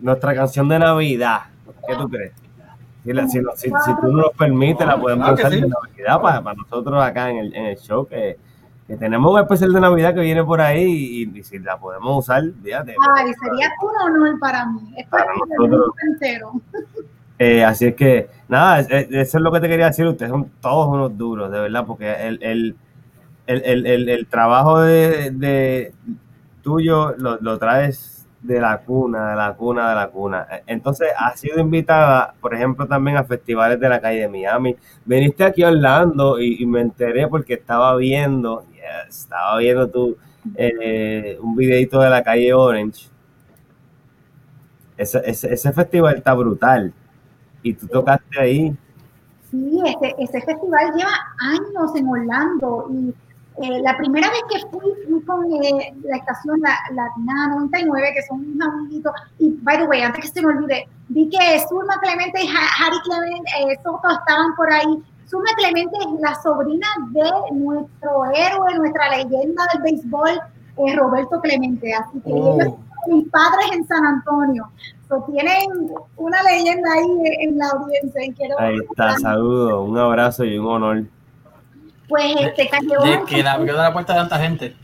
nuestra 0.00 0.34
canción 0.34 0.68
de 0.68 0.78
Navidad. 0.78 1.40
¿Qué 1.86 1.94
tú 1.96 2.08
crees? 2.08 2.32
Si, 3.04 3.12
la- 3.12 3.26
si, 3.28 3.40
si- 3.56 3.70
si 3.84 4.00
tú 4.00 4.08
nos 4.12 4.30
permites, 4.36 4.86
la 4.86 4.98
podemos 4.98 5.24
Claro 5.26 5.36
que 5.36 5.42
usar 5.42 5.52
sí. 5.52 5.60
de 5.62 5.68
Navidad 5.68 6.20
para, 6.20 6.42
para 6.42 6.56
nosotros 6.56 7.02
acá 7.02 7.30
en 7.30 7.36
el, 7.38 7.54
en 7.54 7.64
el 7.66 7.76
show, 7.78 8.06
que, 8.06 8.38
que 8.90 8.96
tenemos 8.96 9.32
un 9.32 9.38
especial 9.40 9.72
de 9.72 9.80
Navidad 9.80 10.14
que 10.14 10.20
viene 10.20 10.42
por 10.42 10.60
ahí 10.60 10.82
y, 11.32 11.38
y 11.38 11.42
si 11.44 11.58
la 11.60 11.78
podemos 11.78 12.18
usar, 12.24 12.42
fíjate. 12.62 12.96
Ay, 13.16 13.32
sería 13.34 13.70
un 13.82 14.14
honor 14.16 14.38
para 14.40 14.66
mí. 14.66 14.94
Para 15.08 15.26
nosotros. 15.58 15.94
entero. 16.10 16.52
Eh, 17.42 17.64
así 17.64 17.86
es 17.86 17.94
que, 17.94 18.28
nada, 18.48 18.80
es- 18.80 18.90
es- 18.90 19.08
eso 19.12 19.38
es 19.38 19.42
lo 19.42 19.50
que 19.50 19.60
te 19.60 19.68
quería 19.68 19.86
decir. 19.86 20.06
Ustedes 20.06 20.30
son 20.30 20.50
todos 20.60 20.88
unos 20.88 21.16
duros, 21.16 21.50
de 21.50 21.58
verdad, 21.58 21.86
porque 21.86 22.12
el, 22.28 22.38
el, 22.42 22.76
el, 23.46 23.86
el, 23.86 24.08
el- 24.10 24.26
trabajo 24.26 24.82
de, 24.82 25.30
de 25.30 25.94
tuyo 26.62 27.14
lo, 27.16 27.38
lo 27.40 27.58
traes 27.58 28.26
de 28.42 28.60
la 28.60 28.78
cuna, 28.80 29.30
de 29.30 29.36
la 29.36 29.54
cuna, 29.54 29.88
de 29.88 29.94
la 29.94 30.08
cuna. 30.08 30.46
Entonces, 30.66 31.08
has 31.18 31.40
sido 31.40 31.58
invitada, 31.60 32.34
por 32.42 32.54
ejemplo, 32.54 32.86
también 32.86 33.16
a 33.16 33.24
festivales 33.24 33.80
de 33.80 33.88
la 33.88 34.02
calle 34.02 34.20
de 34.20 34.28
Miami. 34.28 34.76
Viniste 35.06 35.42
aquí 35.44 35.62
a 35.62 35.68
Orlando 35.68 36.38
y, 36.38 36.62
y 36.62 36.66
me 36.66 36.82
enteré 36.82 37.26
porque 37.26 37.54
estaba 37.54 37.96
viendo, 37.96 38.64
estaba 39.08 39.58
viendo 39.58 39.88
tu, 39.88 40.16
eh, 40.54 41.38
un 41.40 41.56
videito 41.56 42.00
de 42.00 42.10
la 42.10 42.22
calle 42.22 42.52
Orange. 42.54 43.08
Ese, 44.96 45.22
ese, 45.24 45.52
ese 45.54 45.72
festival 45.72 46.16
está 46.16 46.34
brutal. 46.34 46.92
Y 47.62 47.74
tú 47.74 47.86
tocaste 47.86 48.40
ahí. 48.40 48.76
Sí, 49.50 49.80
este, 49.84 50.14
este 50.18 50.40
festival 50.42 50.92
lleva 50.94 51.10
años 51.40 51.96
en 51.96 52.06
Orlando 52.06 52.86
y 52.92 53.08
eh, 53.62 53.80
la 53.82 53.96
primera 53.98 54.28
vez 54.30 54.40
que 54.48 54.66
fui, 54.68 54.92
fui 55.08 55.22
con 55.24 55.44
eh, 55.52 55.92
la 56.04 56.16
estación 56.16 56.60
la, 56.60 56.74
Latina 56.94 57.48
99, 57.56 58.12
que 58.14 58.22
son 58.22 58.38
unos 58.38 58.68
amiguitos, 58.68 59.12
y 59.38 59.50
by 59.62 59.78
the 59.78 59.84
way, 59.84 60.00
antes 60.02 60.22
que 60.24 60.40
se 60.40 60.46
me 60.46 60.54
olvide, 60.54 60.88
vi 61.08 61.28
que 61.28 61.58
Zulma 61.68 61.98
Clemente 62.00 62.42
y 62.42 62.46
Ha- 62.48 62.86
Harry 62.86 62.96
Clemente 63.04 63.50
eh, 63.60 63.78
Soto 63.82 64.08
estaban 64.08 64.54
por 64.56 64.72
ahí. 64.72 65.02
Zulma 65.30 65.50
Clemente 65.56 65.96
es 65.98 66.20
la 66.20 66.34
sobrina 66.42 66.86
de 67.12 67.30
nuestro 67.54 68.24
héroe, 68.34 68.74
nuestra 68.76 69.08
leyenda 69.16 69.62
del 69.72 69.82
béisbol, 69.82 70.30
eh, 70.78 70.96
Roberto 70.96 71.40
Clemente, 71.40 71.94
así 71.94 72.18
que 72.20 72.32
Oh. 72.32 72.60
ellos 72.60 72.74
son 73.06 73.16
mis 73.18 73.28
padres 73.30 73.66
en 73.72 73.86
San 73.86 74.04
Antonio. 74.04 74.68
So, 75.08 75.22
tienen 75.30 75.90
una 76.16 76.42
leyenda 76.42 76.92
ahí 76.92 77.22
en 77.40 77.58
la 77.58 77.68
audiencia. 77.68 78.22
quiero- 78.36 78.58
Ahí 78.60 78.76
está, 78.90 79.16
saludos, 79.18 79.88
un 79.88 79.98
abrazo 79.98 80.44
y 80.44 80.58
un 80.58 80.66
honor. 80.66 81.04
Pues 82.08 82.34
este, 82.40 82.68
Calle 82.68 82.96
Orange, 82.98 83.24
que 83.36 83.42
la 83.42 83.52
abrió 83.52 83.74
de 83.74 83.82
la 83.82 83.92
puerta 83.92 84.12
de 84.14 84.18
tanta 84.20 84.38
gente. 84.38 84.76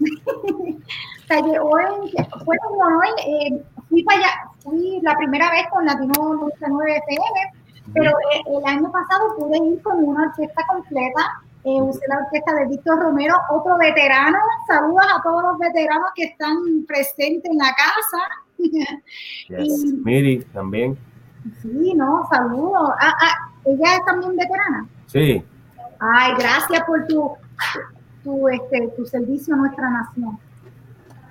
Calle 1.28 1.58
Orange 1.60 2.12
fue 2.44 2.56
un 2.70 2.82
honor. 2.82 3.04
eh, 3.26 3.62
fui 3.88 4.02
para 4.02 4.18
allá, 4.18 4.28
fui 4.60 4.98
la 5.02 5.16
primera 5.16 5.50
vez 5.50 5.66
con 5.70 5.84
Latino 5.84 6.12
99 6.34 6.96
FM, 7.06 7.52
pero 7.94 8.10
eh, 8.10 8.42
el 8.46 8.64
año 8.66 8.90
pasado 8.92 9.36
pude 9.36 9.58
ir 9.58 9.82
con 9.82 10.02
una 10.04 10.28
orquesta 10.28 10.62
completa. 10.68 11.40
eh, 11.64 11.82
usé 11.82 12.00
la 12.08 12.18
orquesta 12.18 12.54
de 12.54 12.66
Víctor 12.68 12.98
Romero, 13.00 13.34
otro 13.50 13.76
veterano. 13.78 14.38
Saludos 14.66 15.04
a 15.16 15.22
todos 15.22 15.42
los 15.42 15.58
veteranos 15.58 16.08
que 16.14 16.24
están 16.24 16.56
presentes 16.86 17.50
en 17.50 17.58
la 17.58 17.70
casa. 17.74 18.22
Yes. 19.48 19.84
Y- 19.84 19.92
Miri, 20.04 20.44
también. 20.52 20.98
Sí, 21.62 21.94
no, 21.94 22.26
saludos. 22.30 22.90
Ah, 23.00 23.14
ah, 23.20 23.50
ella 23.64 23.94
es 23.96 24.04
también 24.04 24.36
veterana. 24.36 24.86
Sí, 25.06 25.42
Ay, 26.00 26.32
gracias 26.38 26.82
por 26.84 27.06
tu, 27.06 27.32
tu, 28.24 28.48
este, 28.48 28.88
tu 28.96 29.04
servicio 29.06 29.54
a 29.54 29.58
nuestra 29.58 29.88
nación. 29.90 30.38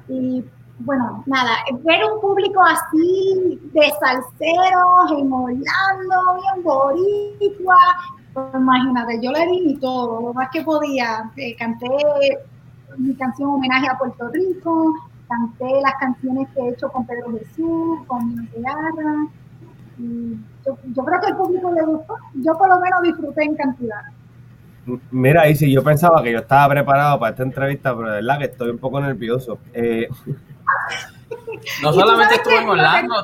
Y 0.09 0.43
bueno, 0.79 1.23
nada, 1.25 1.51
ver 1.83 2.01
un 2.13 2.21
público 2.21 2.61
así 2.61 3.59
de 3.73 3.91
salseros 3.99 5.11
en 5.17 5.31
Orlando, 5.31 6.41
bien 6.41 6.63
boricua, 6.63 7.75
pues 8.33 8.45
imagínate, 8.53 9.19
yo 9.21 9.31
le 9.31 9.47
di 9.47 9.61
mi 9.61 9.77
todo, 9.77 10.21
lo 10.21 10.33
más 10.33 10.49
que 10.51 10.61
podía. 10.61 11.31
Eh, 11.37 11.55
canté 11.55 11.87
mi 12.97 13.15
canción 13.15 13.49
homenaje 13.49 13.87
a 13.87 13.97
Puerto 13.97 14.29
Rico, 14.29 14.93
canté 15.27 15.81
las 15.81 15.95
canciones 15.99 16.47
que 16.53 16.61
he 16.61 16.69
hecho 16.69 16.89
con 16.89 17.05
Pedro 17.07 17.31
Jesús, 17.39 17.99
con 18.05 18.29
Nino 18.29 18.43
Segarra. 18.53 19.27
Yo, 19.97 20.77
yo 20.93 21.03
creo 21.03 21.21
que 21.21 21.27
al 21.27 21.37
público 21.37 21.71
le 21.71 21.83
gustó. 21.83 22.15
Yo 22.35 22.55
por 22.57 22.69
lo 22.69 22.79
menos 22.79 23.01
disfruté 23.01 23.43
en 23.43 23.55
cantidad. 23.55 24.01
Mira, 25.11 25.43
sí, 25.55 25.71
yo 25.71 25.83
pensaba 25.83 26.23
que 26.23 26.31
yo 26.31 26.39
estaba 26.39 26.69
preparado 26.69 27.19
para 27.19 27.31
esta 27.31 27.43
entrevista, 27.43 27.95
pero 27.95 28.09
de 28.09 28.15
verdad 28.15 28.39
que 28.39 28.45
estoy 28.45 28.69
un 28.69 28.77
poco 28.77 29.01
nervioso. 29.01 29.59
Eh, 29.73 30.07
No 31.81 31.91
Y 31.91 31.93
solamente 31.93 32.35
estuvo 32.35 32.53
que- 32.55 32.61
en 32.61 32.69
Orlando, 32.69 33.15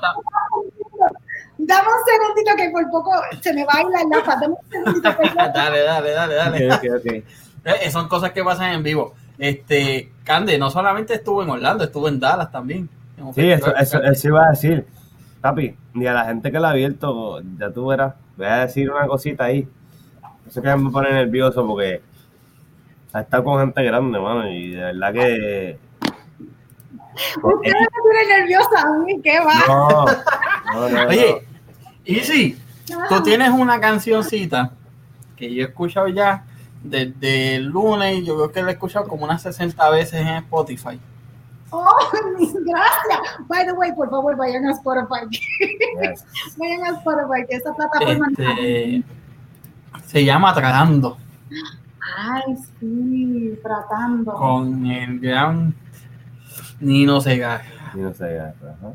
Dame 1.57 1.87
un 1.87 2.05
segundito 2.05 2.55
que 2.57 2.69
por 2.71 2.89
poco 2.91 3.11
se 3.41 3.53
me 3.53 3.63
va 3.63 3.73
a 3.75 3.81
ir 3.81 3.87
la 3.87 4.17
lafa. 4.17 4.35
Dame 4.35 4.55
un 4.61 4.69
segundito. 4.69 5.17
que 5.17 5.29
dale, 5.53 5.79
dale, 5.83 6.11
dale, 6.11 6.35
dale. 6.35 6.73
ok, 6.73 6.83
ok, 6.83 7.05
ok. 7.05 7.23
Eh, 7.65 7.91
son 7.91 8.07
cosas 8.09 8.31
que 8.31 8.43
pasan 8.43 8.73
en 8.73 8.83
vivo. 8.83 9.13
Este, 9.37 10.11
Cande, 10.23 10.57
no 10.57 10.69
solamente 10.69 11.13
estuvo 11.15 11.41
en 11.43 11.49
Orlando, 11.49 11.83
estuvo 11.85 12.07
en 12.09 12.19
Dallas 12.19 12.51
también. 12.51 12.89
en 13.17 13.33
Sí, 13.33 13.49
eso, 13.51 13.73
eso, 13.75 14.01
eso 14.03 14.27
iba 14.27 14.45
a 14.47 14.49
decir. 14.51 14.85
Papi, 15.41 15.75
ni 15.93 16.07
a 16.07 16.13
la 16.13 16.25
gente 16.25 16.51
que 16.51 16.59
la 16.59 16.69
ha 16.69 16.71
abierto, 16.71 17.41
ya 17.57 17.69
tú 17.71 17.87
verás. 17.87 18.13
Voy 18.35 18.47
a 18.47 18.57
decir 18.65 18.89
una 18.91 19.05
cosita 19.07 19.45
ahí. 19.45 19.67
No 20.45 20.51
sé 20.51 20.61
qué 20.61 20.75
me 20.75 20.89
pone 20.91 21.11
nervioso 21.11 21.65
porque 21.65 22.01
ha 23.13 23.21
estado 23.21 23.43
con 23.43 23.59
gente 23.59 23.83
grande, 23.83 24.19
mano, 24.19 24.49
y 24.49 24.71
de 24.71 24.83
verdad 24.83 25.13
que. 25.13 25.79
Usted 27.41 27.71
me 27.71 27.87
pone 28.01 28.27
nerviosa 28.27 28.81
a 28.81 28.97
mí, 28.99 29.21
¿qué 29.21 29.39
va? 29.39 29.53
No, 29.67 30.05
no, 30.73 30.89
no. 30.89 31.07
Oye, 31.09 31.47
Easy, 32.05 32.57
tú 33.09 33.23
tienes 33.23 33.49
una 33.49 33.79
cancioncita 33.79 34.71
que 35.35 35.53
yo 35.53 35.63
he 35.63 35.67
escuchado 35.67 36.07
ya 36.07 36.43
desde 36.83 37.55
el 37.55 37.67
lunes, 37.67 38.25
yo 38.25 38.35
creo 38.35 38.51
que 38.51 38.61
la 38.61 38.71
he 38.71 38.73
escuchado 38.73 39.07
como 39.07 39.23
unas 39.23 39.41
60 39.41 39.89
veces 39.89 40.15
en 40.21 40.27
Spotify. 40.27 40.99
Oh, 41.69 42.11
gracias. 42.13 43.47
By 43.47 43.65
the 43.65 43.73
way, 43.73 43.91
por 43.93 44.09
favor, 44.09 44.35
vayan 44.35 44.65
a 44.67 44.71
Spotify. 44.73 45.27
Yes. 45.31 46.25
vayan 46.57 46.83
a 46.85 46.89
Spotify, 46.97 47.47
que 47.49 47.55
esa 47.55 47.73
plataforma. 47.73 48.27
Este, 48.37 49.03
se 50.05 50.25
llama 50.25 50.53
Tratando, 50.53 51.17
Ay, 52.15 52.55
sí, 52.79 53.57
tratando. 53.63 54.33
con 54.33 54.85
el 54.85 55.19
gran 55.19 55.73
Nino 56.83 57.19
Segarra. 57.21 57.63
No 57.95 58.13
sé, 58.13 58.35
ya, 58.35 58.53
ajá. 58.69 58.93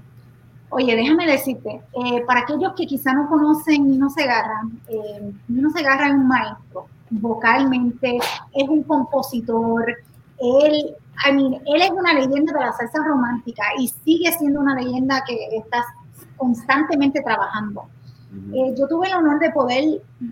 Oye, 0.70 0.94
déjame 0.96 1.26
decirte, 1.26 1.80
eh, 2.04 2.22
para 2.26 2.40
aquellos 2.40 2.74
que 2.74 2.86
quizá 2.86 3.14
no 3.14 3.28
conocen 3.28 3.90
Nino 3.90 4.10
Segarra, 4.10 4.62
eh, 4.88 5.32
Nino 5.48 5.70
Segarra 5.70 6.08
es 6.08 6.12
un 6.14 6.28
maestro, 6.28 6.86
vocalmente, 7.10 8.18
es 8.52 8.68
un 8.68 8.82
compositor, 8.82 9.86
él, 10.38 10.94
I 11.26 11.32
mean, 11.32 11.54
él 11.54 11.82
es 11.82 11.90
una 11.90 12.12
leyenda 12.12 12.52
de 12.52 12.60
la 12.60 12.72
salsa 12.72 13.02
romántica 13.02 13.62
y 13.78 13.88
sigue 13.88 14.30
siendo 14.32 14.60
una 14.60 14.74
leyenda 14.74 15.22
que 15.26 15.36
está 15.56 15.84
constantemente 16.36 17.22
trabajando. 17.22 17.84
Eh, 18.52 18.74
yo 18.78 18.86
tuve 18.88 19.08
el 19.08 19.14
honor 19.14 19.38
de 19.40 19.50
poder, 19.52 19.84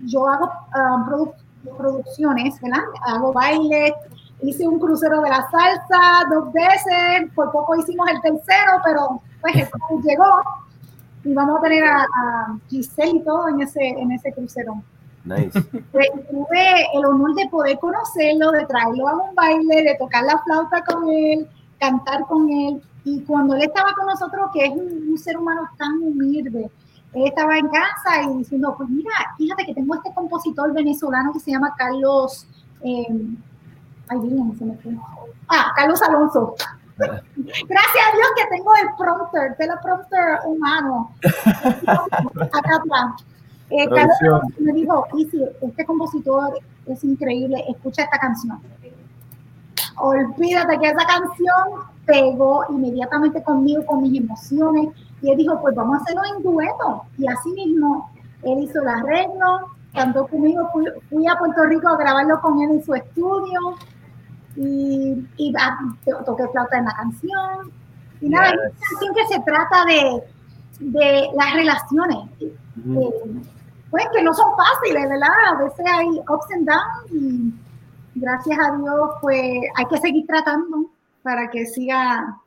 yo 0.05 0.27
hago 0.29 0.51
ah, 0.73 1.03
produ- 1.09 1.33
producciones, 1.77 2.61
¿verdad? 2.61 2.83
Hago 3.07 3.33
bailes 3.33 3.91
hice 4.41 4.67
un 4.67 4.79
crucero 4.79 5.21
de 5.21 5.29
la 5.29 5.49
salsa 5.49 6.27
dos 6.29 6.51
veces, 6.53 7.31
por 7.33 7.51
poco 7.51 7.75
hicimos 7.75 8.07
el 8.09 8.21
tercero, 8.21 8.73
pero 8.85 9.21
pues 9.41 9.55
llegó 10.03 10.25
y 11.23 11.33
vamos 11.33 11.59
a 11.59 11.61
tener 11.61 11.83
a, 11.83 12.01
a, 12.03 12.57
Giselle 12.69 13.17
y 13.17 13.23
todo 13.23 13.49
en 13.49 13.61
ese, 13.61 13.85
en 13.85 14.11
ese 14.11 14.31
crucero. 14.33 14.81
Nice. 15.25 15.59
Pues, 15.91 16.07
tuve 16.29 16.87
el 16.93 17.05
honor 17.05 17.35
de 17.35 17.49
poder 17.49 17.77
conocerlo, 17.79 18.51
de 18.51 18.65
traerlo 18.65 19.09
a 19.09 19.29
un 19.29 19.35
baile, 19.35 19.83
de 19.83 19.95
tocar 19.99 20.23
la 20.23 20.41
flauta 20.43 20.83
con 20.85 21.09
él, 21.09 21.47
cantar 21.79 22.21
con 22.27 22.49
él. 22.49 22.81
Y 23.03 23.21
cuando 23.21 23.55
él 23.55 23.63
estaba 23.63 23.91
con 23.93 24.05
nosotros, 24.05 24.49
que 24.53 24.65
es 24.65 24.71
un, 24.71 25.09
un 25.11 25.17
ser 25.17 25.37
humano 25.37 25.67
tan 25.77 26.01
humilde, 26.01 26.71
él 27.13 27.27
estaba 27.27 27.57
en 27.57 27.67
casa 27.67 28.23
y 28.23 28.37
diciendo, 28.37 28.73
pues 28.77 28.89
mira, 28.89 29.11
fíjate 29.37 29.65
que 29.65 29.73
tengo 29.73 29.95
este 29.95 30.13
compositor 30.13 30.73
venezolano 30.73 31.33
que 31.33 31.39
se 31.39 31.51
llama 31.51 31.73
Carlos, 31.77 32.47
eh, 32.83 33.07
ay, 34.09 34.19
bien, 34.19 34.57
se 34.57 34.65
me 34.65 34.75
fue. 34.77 34.93
Ah, 35.49 35.71
Carlos 35.75 36.01
Alonso. 36.01 36.55
Gracias 36.97 38.03
a 38.07 38.15
Dios 38.15 38.27
que 38.35 38.55
tengo 38.55 38.71
el 38.75 38.95
prompter, 38.97 39.55
teleprompter 39.57 40.39
humano. 40.45 41.11
Acá 41.23 42.75
atrás. 42.75 43.23
Eh, 43.69 43.87
Carlos 43.89 44.41
me 44.59 44.73
dijo, 44.73 45.05
Isi, 45.17 45.43
este 45.61 45.85
compositor 45.85 46.59
es 46.85 47.03
increíble, 47.03 47.63
escucha 47.67 48.03
esta 48.03 48.17
canción. 48.17 48.59
Olvídate 49.97 50.79
que 50.79 50.87
esa 50.87 51.05
canción 51.05 51.81
pegó 52.05 52.63
inmediatamente 52.69 53.43
conmigo, 53.43 53.85
con 53.85 54.03
mis 54.03 54.19
emociones, 54.19 54.89
y 55.21 55.31
él 55.31 55.37
dijo, 55.37 55.59
pues 55.61 55.75
vamos 55.75 55.99
a 55.99 56.01
hacerlo 56.03 56.21
en 56.35 56.43
dueto. 56.43 57.03
Y 57.17 57.27
así 57.27 57.49
mismo, 57.51 58.09
él 58.43 58.59
hizo 58.59 58.81
el 58.81 58.87
arreglo, 58.87 59.67
cantó 59.93 60.27
conmigo, 60.27 60.69
fui, 60.71 60.85
fui, 61.09 61.27
a 61.27 61.37
Puerto 61.37 61.63
Rico 61.65 61.89
a 61.89 61.97
grabarlo 61.97 62.39
con 62.41 62.61
él 62.61 62.71
en 62.71 62.85
su 62.85 62.93
estudio 62.93 63.59
y, 64.57 65.25
y 65.37 65.53
a, 65.57 65.77
toqué 66.25 66.47
flauta 66.49 66.77
en 66.77 66.85
la 66.85 66.93
canción. 66.93 67.71
Y 68.19 68.29
nada, 68.29 68.51
yes. 68.51 68.59
es 68.59 68.67
una 68.67 68.89
canción 68.89 69.15
que 69.15 69.33
se 69.33 69.39
trata 69.41 69.85
de, 69.85 70.23
de 70.79 71.29
las 71.35 71.53
relaciones, 71.53 72.17
mm 72.75 72.97
eh, 72.97 73.09
pues 73.89 74.03
que 74.13 74.21
no 74.21 74.33
son 74.33 74.51
fáciles, 74.57 75.09
¿verdad? 75.09 75.29
A 75.47 75.63
veces 75.63 75.85
hay 75.89 76.07
ups 76.07 76.51
and 76.53 76.67
downs 76.67 77.11
y 77.13 77.53
gracias 78.19 78.57
a 78.59 78.75
Dios, 78.77 79.09
pues 79.21 79.61
hay 79.75 79.85
que 79.85 79.97
seguir 79.97 80.27
tratando 80.27 80.87
para 81.23 81.49
que 81.49 81.65
siga 81.65 82.37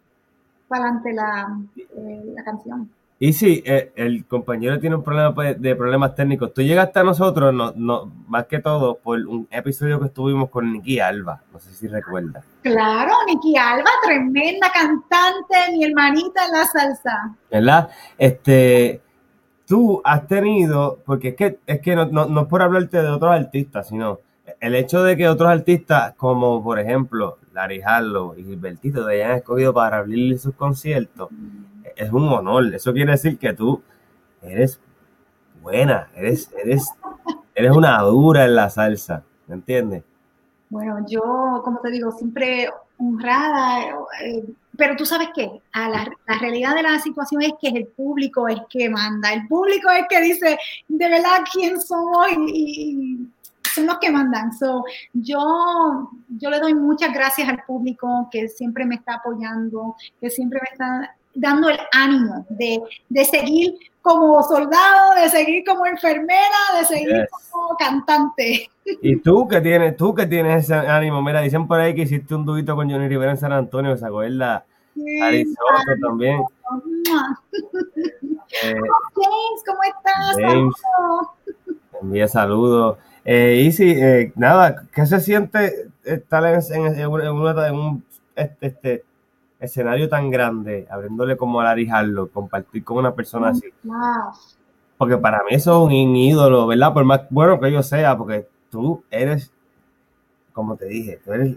para 0.69 0.85
adelante 0.85 1.12
la, 1.14 1.59
eh, 1.97 2.33
la 2.35 2.45
canción. 2.45 2.90
Y 3.22 3.34
si 3.34 3.62
eh, 3.66 3.92
el 3.96 4.24
compañero 4.24 4.80
tiene 4.80 4.96
un 4.96 5.04
problema 5.04 5.34
pues, 5.34 5.60
de 5.60 5.76
problemas 5.76 6.14
técnicos, 6.14 6.54
tú 6.54 6.62
llegaste 6.62 7.00
a 7.00 7.04
nosotros, 7.04 7.52
no, 7.52 7.70
no, 7.76 8.10
más 8.26 8.46
que 8.46 8.60
todo, 8.60 8.96
por 8.96 9.18
un 9.18 9.46
episodio 9.50 10.00
que 10.00 10.06
estuvimos 10.06 10.48
con 10.48 10.72
Nikki 10.72 11.00
Alba, 11.00 11.42
no 11.52 11.58
sé 11.58 11.70
si 11.74 11.86
recuerdas. 11.86 12.42
Claro, 12.62 13.12
Nikki 13.26 13.58
Alba, 13.58 13.90
tremenda 14.02 14.72
cantante, 14.72 15.54
mi 15.72 15.84
hermanita 15.84 16.46
en 16.46 16.52
la 16.52 16.64
salsa. 16.64 17.36
¿Verdad? 17.50 17.90
Este, 18.16 19.02
tú 19.66 20.00
has 20.02 20.26
tenido, 20.26 21.00
porque 21.04 21.28
es 21.28 21.36
que, 21.36 21.58
es 21.66 21.80
que 21.82 21.94
no, 21.94 22.06
no, 22.06 22.24
no 22.24 22.40
es 22.40 22.46
por 22.46 22.62
hablarte 22.62 23.02
de 23.02 23.08
otros 23.10 23.32
artistas, 23.32 23.88
sino 23.88 24.20
el 24.60 24.74
hecho 24.74 25.02
de 25.02 25.18
que 25.18 25.28
otros 25.28 25.50
artistas, 25.50 26.14
como 26.16 26.64
por 26.64 26.78
ejemplo 26.78 27.36
Larry 27.52 27.82
Harlow 27.82 28.34
y 28.38 28.44
Gilbertito, 28.44 29.06
te 29.06 29.12
hayan 29.22 29.36
escogido 29.36 29.74
para 29.74 29.98
abrirle 29.98 30.38
sus 30.38 30.54
conciertos, 30.54 31.28
es 31.97 32.12
un 32.12 32.28
honor. 32.28 32.75
Eso 32.75 32.92
quiere 32.92 33.12
decir 33.12 33.38
que 33.38 33.52
tú 33.52 33.82
eres 34.42 34.80
buena, 35.62 36.09
eres, 36.14 36.50
eres, 36.62 36.88
eres 37.54 37.76
una 37.76 37.99
dura 38.02 38.44
en 38.44 38.54
la 38.54 38.70
salsa, 38.70 39.23
¿me 39.47 39.54
entiendes? 39.56 40.02
Bueno, 40.70 41.04
yo, 41.09 41.62
como 41.64 41.80
te 41.80 41.90
digo, 41.90 42.12
siempre 42.12 42.70
honrada, 42.99 43.80
eh, 44.25 44.44
pero 44.76 44.94
tú 44.94 45.04
sabes 45.04 45.28
qué, 45.35 45.61
a 45.73 45.88
la, 45.88 46.09
realidad 46.40 46.75
de 46.76 46.82
la 46.82 46.99
situación 47.00 47.42
es 47.42 47.52
que 47.61 47.68
el 47.68 47.87
público 47.87 48.47
es 48.47 48.61
que 48.68 48.88
manda, 48.88 49.32
el 49.32 49.47
público 49.49 49.90
es 49.90 50.06
que 50.09 50.20
dice 50.20 50.59
de 50.88 51.09
verdad 51.09 51.44
quién 51.52 51.80
somos 51.80 52.26
y, 52.30 52.52
y 52.54 53.30
son 53.75 53.87
los 53.87 53.98
que 53.98 54.11
mandan. 54.11 54.53
So, 54.53 54.85
yo, 55.12 56.11
yo 56.29 56.50
le 56.50 56.61
doy 56.61 56.74
muchas 56.74 57.12
gracias 57.12 57.48
al 57.48 57.62
público 57.64 58.29
que 58.31 58.48
siempre 58.48 58.85
me 58.85 58.96
está 58.96 59.14
apoyando, 59.14 59.96
que 60.20 60.31
siempre 60.31 60.61
me 60.62 60.72
está 60.72 61.16
dando 61.35 61.69
el 61.69 61.79
ánimo 61.93 62.47
de, 62.49 62.81
de 63.09 63.25
seguir 63.25 63.75
como 64.03 64.43
soldado, 64.43 65.14
de 65.14 65.29
seguir 65.29 65.64
como 65.66 65.87
enfermera, 65.87 66.79
de 66.79 66.85
seguir 66.87 67.09
yes. 67.09 67.51
como 67.51 67.77
cantante. 67.77 68.71
Y 69.03 69.16
tú 69.16 69.47
que 69.47 69.61
tienes, 69.61 69.97
tú 69.97 70.14
que 70.14 70.27
tienes 70.27 70.64
ese 70.64 70.75
ánimo, 70.75 71.23
mira, 71.23 71.40
dicen 71.40 71.66
por 71.66 71.81
ahí 71.81 71.95
que 71.95 72.03
hiciste 72.03 72.35
un 72.35 72.45
dubito 72.45 72.75
con 72.75 72.90
Johnny 72.90 73.09
Rivera 73.09 73.33
en 73.33 73.37
San 73.37 73.53
Antonio, 73.53 73.97
se 73.97 74.07
acuerda 74.07 74.64
sí, 74.95 75.21
Arizona 75.21 75.97
también. 76.01 76.40
eh, 78.62 78.75
James, 79.14 79.64
¿cómo 79.66 79.81
estás? 79.83 80.37
James, 80.38 80.75
envía 82.01 82.29
saludos. 82.29 82.99
Eh, 83.25 83.64
y 83.66 83.73
si, 83.73 83.90
eh, 83.90 84.33
nada, 84.35 84.85
¿qué 84.95 85.05
se 85.05 85.21
siente 85.21 85.90
estar 86.05 86.45
en, 86.47 86.61
en, 86.73 87.01
en, 87.01 87.07
una, 87.09 87.69
en 87.69 87.75
un 87.75 88.05
este, 88.35 88.66
este, 88.66 89.05
escenario 89.61 90.09
tan 90.09 90.31
grande, 90.31 90.88
abriéndole 90.90 91.37
como 91.37 91.61
a 91.61 91.64
Larry 91.64 91.88
Harlow, 91.88 92.31
compartir 92.31 92.83
con 92.83 92.99
una 92.99 93.14
persona 93.14 93.51
así? 93.51 93.66
Wow. 93.85 94.33
Porque 94.96 95.18
para 95.18 95.38
mí 95.44 95.51
eso 95.51 95.87
es 95.87 95.94
un 95.94 96.16
ídolo, 96.16 96.66
¿verdad? 96.66 96.92
Por 96.92 97.05
más 97.05 97.23
bueno 97.31 97.61
que 97.61 97.70
yo 97.70 97.83
sea, 97.83 98.16
porque 98.16 98.49
tú 98.70 99.05
eres, 99.11 99.53
como 100.53 100.77
te 100.77 100.87
dije, 100.87 101.20
tú 101.25 101.33
eres... 101.33 101.57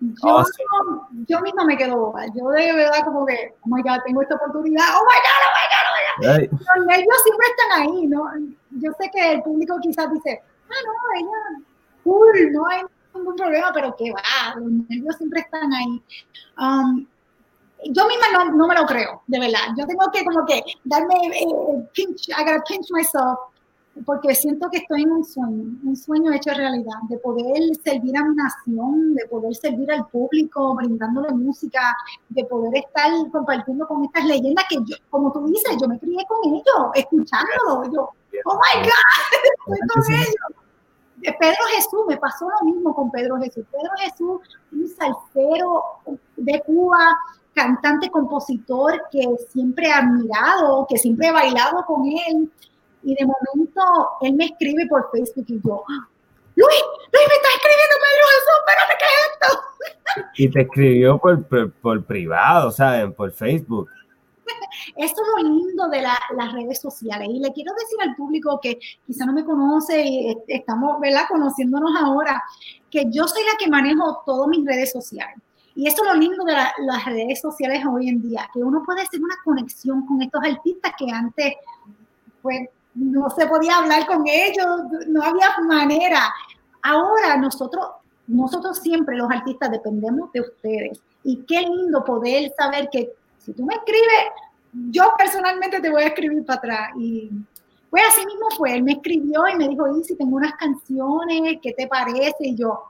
Yo, 0.00 0.28
awesome. 0.28 1.24
yo 1.26 1.40
misma 1.40 1.64
me 1.64 1.78
quedo 1.78 1.96
boba. 1.96 2.26
Yo 2.26 2.50
de 2.50 2.74
verdad 2.74 3.04
como 3.04 3.24
que, 3.24 3.54
oh 3.62 3.68
my 3.68 3.82
God, 3.82 4.02
tengo 4.04 4.20
esta 4.20 4.34
oportunidad. 4.34 4.84
Oh 4.94 5.04
my 5.04 5.16
God, 5.24 5.40
oh 5.40 5.52
my 5.54 5.66
God, 5.72 5.86
oh 5.88 6.36
my 6.36 6.46
God. 6.46 6.60
Los 6.76 6.86
nervios 6.86 7.22
siempre 7.22 7.46
están 7.48 7.82
ahí, 7.82 8.06
¿no? 8.06 8.24
Yo 8.72 8.92
sé 9.00 9.10
que 9.10 9.32
el 9.32 9.42
público 9.42 9.76
quizás 9.80 10.12
dice, 10.12 10.42
ah, 10.68 10.82
no, 10.84 10.92
ella, 11.18 11.64
cool, 12.02 12.52
no 12.52 12.66
hay 12.66 12.82
ningún 13.14 13.36
problema, 13.36 13.70
pero 13.72 13.94
que 13.96 14.12
va, 14.12 14.54
los 14.56 14.70
nervios 14.70 15.16
siempre 15.16 15.40
están 15.40 15.72
ahí. 15.72 16.02
Um, 16.58 17.06
yo 17.90 18.06
misma 18.06 18.26
no, 18.32 18.56
no, 18.56 18.66
me 18.66 18.74
lo 18.74 18.86
creo, 18.86 19.22
de 19.26 19.40
verdad. 19.40 19.74
Yo 19.76 19.86
tengo 19.86 20.10
que 20.12 20.24
como 20.24 20.46
que 20.46 20.62
darme 20.84 21.14
eh, 21.32 21.88
pinch, 21.92 22.28
I 22.28 22.44
gotta 22.44 22.62
pinch 22.66 22.90
myself, 22.90 23.38
porque 24.06 24.34
siento 24.34 24.68
que 24.70 24.78
estoy 24.78 25.02
en 25.02 25.12
un 25.12 25.24
sueño, 25.24 25.78
un 25.84 25.96
sueño 25.96 26.32
hecho 26.32 26.52
realidad, 26.52 26.98
de 27.08 27.18
poder 27.18 27.62
servir 27.84 28.16
a 28.16 28.24
mi 28.24 28.34
nación, 28.34 29.14
de 29.14 29.26
poder 29.26 29.54
servir 29.54 29.90
al 29.92 30.06
público, 30.08 30.74
brindándole 30.74 31.30
música, 31.32 31.94
de 32.28 32.44
poder 32.44 32.76
estar 32.76 33.10
compartiendo 33.30 33.86
con 33.86 34.04
estas 34.04 34.24
leyendas 34.24 34.64
que 34.68 34.76
yo, 34.76 34.96
como 35.10 35.32
tú 35.32 35.46
dices, 35.46 35.76
yo 35.80 35.88
me 35.88 35.98
crié 35.98 36.24
con 36.26 36.38
ellos, 36.52 36.90
escuchándolo, 36.94 37.84
yo, 37.92 38.10
oh 38.46 38.54
my 38.54 38.82
God, 38.82 39.74
estoy 39.74 39.88
con 39.88 40.12
ellos. 40.12 40.64
Pedro 41.32 41.58
Jesús, 41.74 42.00
me 42.08 42.16
pasó 42.16 42.46
lo 42.48 42.66
mismo 42.66 42.94
con 42.94 43.10
Pedro 43.10 43.36
Jesús. 43.38 43.64
Pedro 43.70 43.90
Jesús, 43.98 44.40
un 44.72 44.88
salsero 44.88 45.82
de 46.36 46.60
Cuba, 46.60 47.18
cantante, 47.54 48.10
compositor 48.10 49.00
que 49.10 49.24
siempre 49.50 49.88
he 49.88 49.92
admirado, 49.92 50.86
que 50.88 50.98
siempre 50.98 51.28
he 51.28 51.32
bailado 51.32 51.84
con 51.86 52.04
él. 52.06 52.50
Y 53.02 53.14
de 53.14 53.26
momento 53.26 53.82
él 54.22 54.34
me 54.34 54.46
escribe 54.46 54.86
por 54.88 55.10
Facebook 55.12 55.44
y 55.48 55.60
yo, 55.62 55.84
Luis, 56.56 56.82
Luis, 57.12 57.28
me 57.28 57.34
está 57.34 57.48
escribiendo 57.48 57.96
Pedro 58.04 58.24
Jesús, 58.30 58.54
espérate, 58.66 58.94
¿qué 58.98 59.04
es 59.04 59.30
esto? 59.32 60.30
Y 60.36 60.48
te 60.50 60.60
escribió 60.62 61.18
por, 61.18 61.44
por, 61.46 61.72
por 61.72 62.04
privado, 62.04 62.70
¿saben? 62.70 63.12
Por 63.12 63.32
Facebook. 63.32 63.88
Esto 64.96 65.22
es 65.38 65.42
lo 65.42 65.48
lindo 65.48 65.88
de 65.88 66.02
la, 66.02 66.18
las 66.36 66.52
redes 66.52 66.80
sociales. 66.80 67.28
Y 67.30 67.40
le 67.40 67.52
quiero 67.52 67.72
decir 67.74 67.98
al 68.02 68.14
público 68.14 68.58
que 68.62 68.78
quizá 69.06 69.26
no 69.26 69.32
me 69.32 69.44
conoce 69.44 70.04
y 70.04 70.36
estamos 70.48 71.00
¿verdad? 71.00 71.22
conociéndonos 71.28 71.90
ahora, 72.00 72.42
que 72.90 73.06
yo 73.10 73.26
soy 73.26 73.42
la 73.44 73.56
que 73.58 73.68
manejo 73.68 74.22
todas 74.24 74.48
mis 74.48 74.66
redes 74.66 74.92
sociales. 74.92 75.36
Y 75.76 75.88
esto 75.88 76.04
es 76.04 76.12
lo 76.12 76.20
lindo 76.20 76.44
de 76.44 76.52
la, 76.52 76.72
las 76.86 77.04
redes 77.04 77.40
sociales 77.40 77.82
hoy 77.90 78.08
en 78.08 78.22
día, 78.22 78.48
que 78.52 78.60
uno 78.60 78.82
puede 78.84 79.02
hacer 79.02 79.20
una 79.20 79.34
conexión 79.44 80.06
con 80.06 80.22
estos 80.22 80.40
artistas 80.44 80.92
que 80.96 81.10
antes, 81.10 81.54
pues, 82.42 82.68
no 82.94 83.28
se 83.30 83.46
podía 83.46 83.78
hablar 83.78 84.06
con 84.06 84.24
ellos, 84.26 84.66
no 85.08 85.22
había 85.22 85.48
manera. 85.66 86.32
Ahora 86.82 87.36
nosotros, 87.36 87.86
nosotros 88.26 88.78
siempre 88.78 89.16
los 89.16 89.30
artistas 89.30 89.70
dependemos 89.70 90.30
de 90.32 90.42
ustedes. 90.42 91.00
Y 91.24 91.44
qué 91.44 91.60
lindo 91.62 92.04
poder 92.04 92.52
saber 92.56 92.88
que 92.92 93.12
si 93.38 93.52
tú 93.52 93.64
me 93.64 93.74
escribes, 93.74 94.26
yo 94.90 95.12
personalmente 95.16 95.80
te 95.80 95.90
voy 95.90 96.02
a 96.02 96.08
escribir 96.08 96.44
para 96.44 96.58
atrás. 96.58 96.90
Y 96.98 97.30
pues 97.90 98.02
así 98.08 98.26
mismo 98.26 98.46
fue, 98.56 98.74
él 98.74 98.82
me 98.82 98.92
escribió 98.92 99.46
y 99.48 99.56
me 99.56 99.68
dijo, 99.68 99.86
y 99.96 100.04
si 100.04 100.16
tengo 100.16 100.36
unas 100.36 100.54
canciones, 100.54 101.58
¿qué 101.62 101.72
te 101.72 101.86
parece? 101.86 102.34
Y 102.40 102.56
yo, 102.56 102.82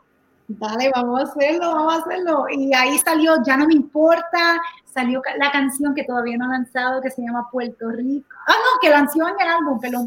dale, 0.49 0.90
vamos 0.94 1.20
a 1.20 1.23
hacerlo, 1.25 1.75
vamos 1.75 1.94
a 1.94 1.99
hacerlo. 1.99 2.47
Y 2.51 2.73
ahí 2.75 2.99
salió, 2.99 3.35
ya 3.44 3.57
no 3.57 3.66
me 3.66 3.75
importa, 3.75 4.61
salió 4.87 5.20
la 5.38 5.51
canción 5.51 5.94
que 5.94 6.05
todavía 6.05 6.37
no 6.38 6.47
ha 6.47 6.49
lanzado, 6.49 7.03
que 7.03 7.11
se 7.11 7.23
llama 7.23 7.49
Puerto 7.51 7.90
Rico. 7.90 8.29
Ah, 8.47 8.53
no, 8.53 8.81
que 8.81 8.90
lanzó 8.90 9.29
en 9.29 9.35
el 9.40 9.49
álbum, 9.49 9.79
pero 9.81 10.01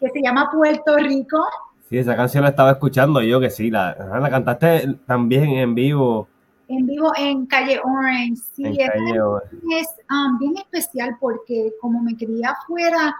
que 0.00 0.10
se 0.10 0.22
llama 0.22 0.50
Puerto 0.50 0.96
Rico. 0.96 1.46
Sí, 1.88 1.98
esa 1.98 2.16
canción 2.16 2.42
la 2.42 2.50
estaba 2.50 2.72
escuchando 2.72 3.20
yo 3.22 3.38
que 3.40 3.50
sí, 3.50 3.70
la, 3.70 3.94
la 3.94 4.30
cantaste 4.30 4.98
también 5.06 5.44
en 5.44 5.74
vivo. 5.74 6.28
En 6.68 6.86
vivo 6.86 7.12
en 7.16 7.46
Calle 7.46 7.80
Orange. 7.84 8.42
Sí, 8.54 8.64
En 8.64 8.76
Calle 8.88 9.20
Orange. 9.20 9.56
es 9.78 9.88
um, 10.10 10.38
bien 10.38 10.56
especial 10.56 11.16
porque 11.20 11.72
como 11.80 12.00
me 12.00 12.16
crié 12.16 12.44
afuera, 12.46 13.14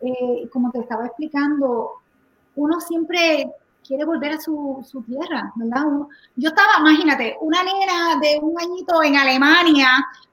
eh, 0.00 0.48
como 0.52 0.70
te 0.70 0.80
estaba 0.80 1.06
explicando, 1.06 1.90
uno 2.56 2.80
siempre 2.80 3.50
quiere 3.86 4.04
volver 4.06 4.32
a 4.32 4.40
su, 4.40 4.82
su 4.88 5.02
tierra, 5.02 5.52
¿verdad? 5.56 5.86
Uno- 5.86 6.08
yo 6.36 6.48
estaba, 6.48 6.70
imagínate, 6.80 7.36
una 7.40 7.62
nena 7.62 8.18
de 8.20 8.38
un 8.40 8.58
añito 8.58 9.02
en 9.02 9.16
Alemania, 9.16 9.88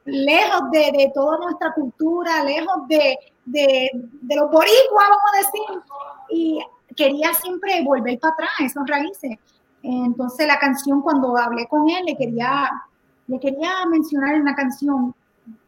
lejos 0.05 0.71
de, 0.71 0.91
de 0.97 1.11
toda 1.13 1.37
nuestra 1.39 1.73
cultura, 1.73 2.43
lejos 2.45 2.87
de, 2.87 3.17
de, 3.45 3.89
de 3.93 4.35
los 4.35 4.49
boricuas, 4.49 5.07
vamos 5.09 5.31
a 5.33 5.37
decir, 5.37 5.81
y 6.29 6.61
quería 6.95 7.33
siempre 7.33 7.83
volver 7.83 8.19
para 8.19 8.33
atrás, 8.33 8.51
esos 8.61 8.83
raíces. 8.87 9.37
Entonces 9.83 10.47
la 10.47 10.59
canción, 10.59 11.01
cuando 11.01 11.37
hablé 11.37 11.67
con 11.67 11.89
él, 11.89 12.05
le 12.05 12.17
quería, 12.17 12.69
le 13.27 13.39
quería 13.39 13.85
mencionar 13.89 14.35
en 14.35 14.45
la 14.45 14.55
canción 14.55 15.13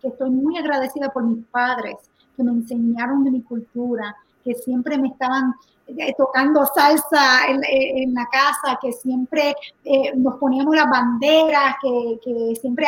que 0.01 0.09
estoy 0.09 0.29
muy 0.29 0.57
agradecida 0.57 1.09
por 1.09 1.23
mis 1.23 1.43
padres, 1.45 1.95
que 2.35 2.43
me 2.43 2.51
enseñaron 2.51 3.23
de 3.23 3.31
mi 3.31 3.41
cultura, 3.41 4.15
que 4.43 4.53
siempre 4.53 4.97
me 4.97 5.09
estaban 5.09 5.53
eh, 5.87 6.13
tocando 6.17 6.65
salsa 6.65 7.47
en, 7.47 7.61
en 7.69 8.13
la 8.13 8.25
casa, 8.27 8.77
que 8.81 8.91
siempre 8.91 9.55
eh, 9.83 10.13
nos 10.15 10.35
poníamos 10.35 10.75
las 10.75 10.89
banderas, 10.89 11.75
que, 11.81 12.19
que 12.23 12.55
siempre 12.55 12.85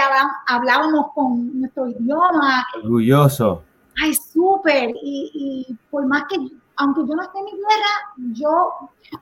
hablábamos 0.48 1.12
con 1.14 1.60
nuestro 1.60 1.88
idioma. 1.88 2.66
Orgulloso. 2.84 3.64
Ay, 4.02 4.14
súper. 4.14 4.92
Y, 5.02 5.68
y 5.70 5.78
por 5.90 6.06
más 6.06 6.24
que, 6.30 6.38
aunque 6.78 7.02
yo 7.08 7.16
no 7.16 7.24
esté 7.24 7.40
en 7.40 7.46
mi 7.46 7.52
tierra, 7.52 8.34
yo 8.34 8.74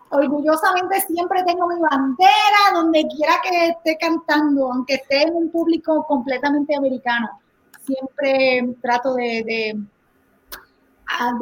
orgullosamente 0.10 1.02
siempre 1.02 1.44
tengo 1.44 1.68
mi 1.68 1.80
bandera 1.80 2.74
donde 2.74 3.06
quiera 3.16 3.34
que 3.44 3.70
esté 3.70 3.98
cantando, 4.00 4.72
aunque 4.72 4.96
esté 4.96 5.24
en 5.24 5.36
un 5.36 5.52
público 5.52 6.06
completamente 6.08 6.76
americano. 6.76 7.30
Siempre 7.82 8.76
trato 8.82 9.14
de, 9.16 9.78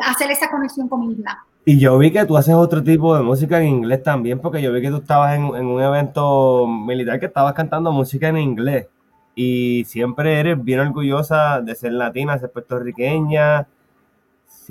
hacer 0.08 0.32
esa 0.32 0.50
conexión 0.50 0.90
con 0.90 1.08
mi 1.08 1.14
isla. 1.14 1.46
Y 1.64 1.80
yo 1.80 1.98
vi 2.00 2.12
que 2.12 2.26
tú 2.26 2.36
haces 2.36 2.56
otro 2.56 2.84
tipo 2.84 3.16
de 3.16 3.22
música 3.22 3.62
en 3.62 3.68
inglés 3.68 4.02
también, 4.04 4.40
porque 4.40 4.62
yo 4.62 4.74
vi 4.74 4.82
que 4.82 4.90
tú 4.90 4.98
estabas 4.98 5.36
en 5.36 5.44
un 5.44 5.82
evento 5.82 6.66
militar 6.68 7.20
que 7.20 7.28
estabas 7.28 7.54
cantando 7.54 7.92
música 7.92 8.30
en 8.30 8.38
inglés. 8.38 8.88
Y 9.36 9.86
siempre 9.86 10.40
eres 10.40 10.62
bien 10.62 10.80
orgullosa 10.80 11.62
de 11.62 11.76
ser 11.76 11.94
latina, 11.94 12.38
ser 12.38 12.52
puertorriqueña. 12.52 13.68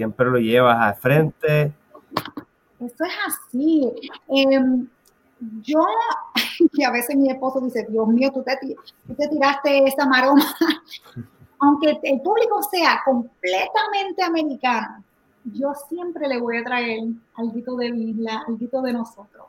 Siempre 0.01 0.31
lo 0.31 0.39
llevas 0.39 0.81
al 0.81 0.95
frente. 0.95 1.75
Eso 2.81 3.05
es 3.05 3.13
así. 3.27 3.93
Em, 4.29 4.89
yo, 5.61 5.85
y 6.73 6.83
a 6.83 6.91
veces 6.91 7.17
mi 7.17 7.29
esposo 7.29 7.61
dice, 7.61 7.87
Dios 7.87 8.09
mío, 8.09 8.31
tú 8.33 8.43
te, 8.43 8.57
tú 9.07 9.15
te 9.15 9.29
tiraste 9.29 9.85
esa 9.85 10.07
maroma. 10.07 10.43
Aunque 11.61 12.01
el 12.03 12.23
público 12.23 12.63
sea 12.63 13.03
completamente 13.05 14.23
americano, 14.23 15.05
yo 15.45 15.75
siempre 15.91 16.29
le 16.29 16.41
voy 16.41 16.57
a 16.57 16.65
traer 16.65 17.01
algo 17.35 17.77
de 17.77 17.89
isla, 17.89 18.43
algo 18.49 18.81
de 18.81 18.93
nosotros. 18.95 19.49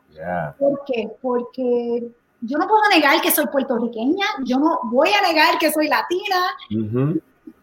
¿Por 0.59 0.83
qué? 0.85 1.09
Porque 1.21 2.11
yo 2.41 2.57
no 2.57 2.67
puedo 2.67 2.89
negar 2.93 3.21
que 3.21 3.31
soy 3.31 3.47
puertorriqueña, 3.47 4.25
yo 4.43 4.59
no 4.59 4.81
voy 4.83 5.11
a 5.17 5.25
negar 5.25 5.57
que 5.59 5.71
soy 5.71 5.87
latina. 5.87 6.35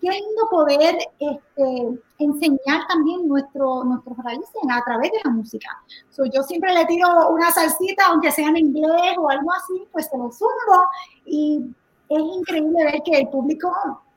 Qué 0.00 0.10
lindo 0.10 0.48
poder 0.50 0.96
este, 1.18 1.98
enseñar 2.18 2.86
también 2.88 3.26
nuestro, 3.28 3.84
nuestros 3.84 4.16
raíces 4.18 4.48
a 4.70 4.84
través 4.84 5.10
de 5.12 5.18
la 5.24 5.30
música. 5.30 5.68
So, 6.10 6.24
yo 6.26 6.42
siempre 6.42 6.72
le 6.74 6.84
tiro 6.86 7.28
una 7.30 7.50
salsita, 7.50 8.06
aunque 8.08 8.30
sea 8.30 8.48
en 8.48 8.56
inglés 8.58 9.16
o 9.18 9.28
algo 9.28 9.52
así, 9.52 9.86
pues 9.92 10.06
se 10.06 10.16
lo 10.18 10.30
zumbo 10.30 10.88
y 11.26 11.64
es 12.08 12.18
increíble 12.20 12.84
ver 12.84 13.02
que 13.04 13.18
el 13.20 13.28
público 13.28 13.72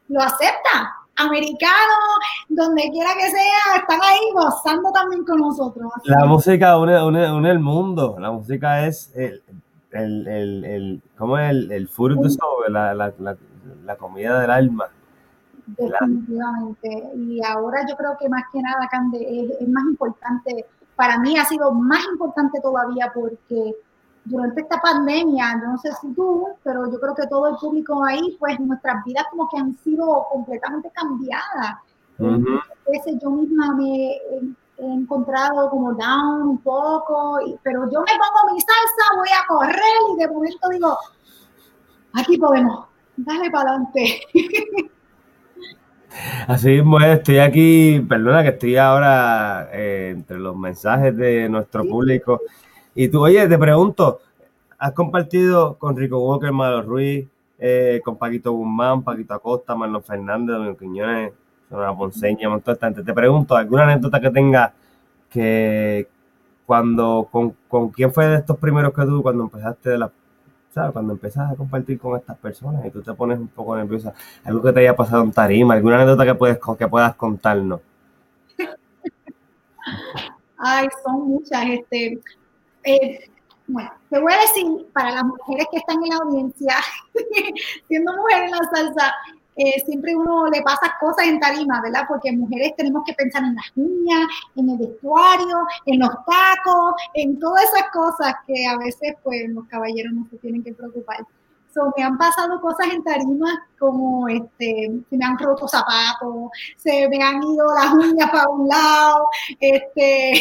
lo 0.08 0.20
acepta. 0.22 0.96
Americano, 1.18 1.94
donde 2.50 2.90
quiera 2.90 3.10
que 3.14 3.30
sea, 3.30 3.76
están 3.80 4.00
ahí 4.02 4.20
gozando 4.34 4.92
también 4.92 5.24
con 5.24 5.40
nosotros. 5.40 5.92
Así 5.98 6.10
La 6.10 6.26
música 6.26 6.78
une, 6.78 7.04
une, 7.04 7.32
une 7.32 7.52
el 7.52 7.60
mundo. 7.60 8.16
La 8.18 8.32
música 8.32 8.88
es 8.88 9.12
el, 9.16 9.44
el, 9.92 10.28
el, 10.28 10.66
el- 10.66 11.02
¿cómo 11.18 11.38
es? 11.38 11.50
El, 11.52 11.72
el 11.72 11.88
food 11.90 12.28
soul, 12.30 12.74
la, 12.74 12.96
la, 12.96 13.14
la, 13.20 13.38
la 13.84 13.96
comida 13.98 14.40
del 14.40 14.50
alma. 14.50 14.86
Definitivamente. 15.78 17.12
Y 17.16 17.44
ahora 17.44 17.86
yo 17.88 17.96
creo 17.96 18.18
que 18.20 18.30
más 18.30 18.44
que 18.52 18.62
nada, 18.62 18.88
Cande, 18.90 19.20
es, 19.20 19.62
es 19.62 19.68
más 19.70 19.84
importante, 19.86 20.66
para 20.96 21.18
mí 21.20 21.38
ha 21.38 21.46
sido 21.46 21.72
más 21.72 22.04
importante 22.12 22.60
todavía 22.62 23.12
porque 23.14 23.76
durante 24.26 24.62
esta 24.62 24.80
pandemia, 24.82 25.56
no 25.56 25.78
sé 25.80 25.90
si 26.00 26.14
tú, 26.14 26.48
pero 26.64 26.92
yo 26.92 27.00
creo 27.00 27.16
que 27.16 27.28
todo 27.28 27.48
el 27.50 27.56
público 27.56 28.04
ahí, 28.04 28.36
pues 28.40 28.60
nuestras 28.60 29.04
vidas 29.06 29.26
como 29.32 29.50
que 29.50 29.58
han 29.58 29.76
sido 29.80 30.26
completamente 30.32 30.92
cambiadas. 30.94 31.78
A 32.88 32.92
veces 32.92 33.18
yo 33.22 33.32
misma 33.32 33.74
me 33.76 34.12
he, 34.12 34.42
he 34.78 34.86
encontrado 34.94 35.70
como 35.72 35.94
down 35.94 36.42
un 36.50 36.58
poco, 36.60 37.40
y- 37.42 37.58
pero 37.64 37.90
yo 37.90 38.00
me 38.02 38.06
pongo 38.06 38.54
mi 38.54 38.62
salsa, 38.62 39.16
voy 39.18 39.30
a 39.30 39.48
correr 39.48 40.02
y 40.14 40.18
de 40.20 40.28
momento 40.28 40.70
digo, 40.70 40.98
aquí 42.14 42.38
podemos, 42.38 42.86
dale 43.18 43.50
para 43.50 43.72
adelante. 43.72 44.22
Así 46.48 46.70
mismo 46.70 47.00
es, 47.00 47.20
estoy 47.20 47.40
aquí, 47.40 48.06
perdona 48.08 48.44
que 48.44 48.50
estoy 48.50 48.76
ahora 48.78 49.70
eh, 49.72 50.10
entre 50.16 50.38
los 50.38 50.56
mensajes 50.56 51.16
de 51.16 51.48
nuestro 51.50 51.86
público. 51.86 52.42
Y 52.96 53.08
tú, 53.08 53.22
oye, 53.22 53.48
te 53.48 53.58
pregunto, 53.58 54.20
¿has 54.78 54.92
compartido 54.94 55.78
con 55.78 55.96
Rico 55.96 56.20
Walker, 56.20 56.52
Malo 56.52 56.82
Ruiz, 56.82 57.28
eh, 57.60 58.02
con 58.04 58.18
Paquito 58.18 58.52
Guzmán, 58.52 59.04
Paquito 59.04 59.34
Acosta, 59.34 59.76
Marlon 59.76 60.04
Fernández, 60.04 60.56
Domingo 60.56 60.78
Quiñones, 60.78 61.34
Sonora 61.70 61.96
Ponceña, 61.96 62.50
montón 62.50 62.76
de 62.76 62.80
gente? 62.88 63.04
Te 63.04 63.14
pregunto, 63.14 63.56
¿alguna 63.56 63.84
anécdota 63.84 64.20
que 64.20 64.30
tenga 64.32 64.74
que 65.30 66.08
cuando, 66.66 67.28
con, 67.32 67.56
con 67.68 67.90
quién 67.90 68.14
fue 68.14 68.28
de 68.28 68.38
estos 68.38 68.58
primeros 68.58 68.94
que 68.94 69.04
tú, 69.04 69.22
cuando 69.22 69.44
empezaste 69.44 69.92
de 69.92 69.98
la, 69.98 70.12
¿sabes? 70.74 70.92
Cuando 70.94 71.14
empezaste 71.14 71.54
a 71.54 71.58
compartir 71.58 72.00
con 72.00 72.18
estas 72.18 72.38
personas 72.38 72.86
y 72.86 72.90
tú 72.90 73.02
te 73.02 73.14
pones 73.14 73.40
un 73.40 73.48
poco 73.48 73.76
nerviosa, 73.76 74.14
algo 74.44 74.62
que 74.62 74.74
te 74.74 74.80
haya 74.82 74.96
pasado 74.96 75.24
en 75.24 75.32
tarima, 75.32 75.74
alguna 75.74 75.96
anécdota 75.96 76.26
que, 76.26 76.36
puedes, 76.36 76.60
que 76.78 76.88
puedas 76.88 77.16
contarnos. 77.16 77.82
Ay, 80.58 80.88
son 81.04 81.28
muchas. 81.28 81.66
Este, 81.68 82.20
eh, 82.84 83.30
bueno, 83.68 83.92
te 84.10 84.20
voy 84.20 84.34
a 84.34 84.42
decir, 84.42 84.88
para 84.94 85.12
las 85.12 85.24
mujeres 85.24 85.68
que 85.72 85.78
están 85.78 85.98
en 86.04 86.10
la 86.10 86.18
audiencia, 86.18 86.76
siendo 87.88 88.14
mujer 88.16 88.44
en 88.44 88.52
la 88.52 88.60
salsa, 88.74 89.14
eh, 89.56 89.84
siempre 89.86 90.16
uno 90.16 90.48
le 90.48 90.62
pasa 90.62 90.94
cosas 91.00 91.28
en 91.28 91.40
tarima, 91.40 91.82
¿verdad? 91.82 92.04
Porque 92.08 92.32
mujeres 92.32 92.74
tenemos 92.78 93.04
que 93.06 93.14
pensar 93.14 93.44
en 93.44 93.56
las 93.56 93.72
uñas, 93.76 94.28
en 94.56 94.70
el 94.70 94.78
vestuario, 94.78 95.58
en 95.86 96.00
los 96.00 96.10
tacos, 96.26 96.96
en 97.14 97.38
todas 97.40 97.64
esas 97.66 97.90
cosas 97.92 98.36
que 98.48 98.66
a 98.68 98.78
veces 98.78 99.16
pues 99.24 99.50
los 99.50 99.66
caballeros 99.68 100.14
no 100.14 100.26
se 100.30 100.38
tienen 100.38 100.64
que 100.64 100.74
preocupar. 100.74 101.18
So, 101.74 101.94
me 101.96 102.04
han 102.04 102.18
pasado 102.18 102.60
cosas 102.60 102.88
en 102.92 103.02
tarima 103.04 103.66
como 103.80 104.28
este, 104.28 104.92
se 105.10 105.18
me 105.18 105.26
han 105.26 105.38
roto 105.38 105.68
zapatos, 105.70 106.50
se 106.76 107.08
me 107.08 107.24
han 107.24 107.42
ido 107.44 107.66
las 107.74 107.94
uñas 107.94 108.30
para 108.30 108.50
un 108.50 108.68
lado, 108.68 109.30
este, 109.60 110.34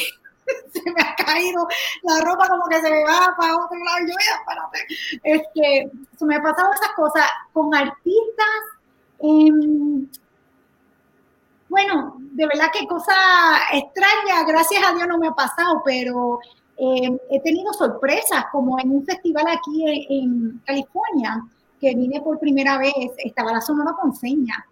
se 0.73 0.83
me 0.93 1.01
ha 1.03 1.15
caído 1.25 1.69
la 2.03 2.21
ropa 2.25 2.49
como 2.49 2.65
que 2.69 2.81
se 2.81 2.91
me 2.91 3.05
va 3.05 3.33
para 3.39 3.55
otro 3.57 3.79
lado. 3.79 3.99
y 3.99 4.11
Yo, 4.11 4.15
"Mira, 4.19 4.35
espérate". 4.41 4.87
Este, 5.23 5.91
se 6.19 6.25
me 6.25 6.35
han 6.37 6.43
pasado 6.43 6.73
esas 6.75 6.93
cosas 6.97 7.25
con 7.53 7.73
artistas. 7.75 8.61
Em, 9.23 10.07
bueno, 11.69 12.17
de 12.33 12.47
verdad 12.47 12.67
que 12.73 12.87
cosa 12.87 13.13
extraña, 13.73 14.45
gracias 14.47 14.83
a 14.89 14.95
Dios 14.95 15.07
no 15.07 15.19
me 15.19 15.29
ha 15.29 15.33
pasado, 15.33 15.83
pero 15.85 16.41
eh, 16.77 17.17
he 17.31 17.41
tenido 17.43 17.73
sorpresas, 17.73 18.47
como 18.51 18.79
en 18.81 18.91
un 18.91 19.05
festival 19.05 19.45
aquí 19.49 19.85
en, 19.87 20.25
en 20.25 20.63
California, 20.67 21.43
que 21.81 21.95
vine 21.95 22.21
por 22.21 22.39
primera 22.41 22.77
vez, 22.79 22.93
estaba 23.19 23.53
la 23.53 23.61
Sonora 23.61 23.95
Ponceña. 24.01 24.67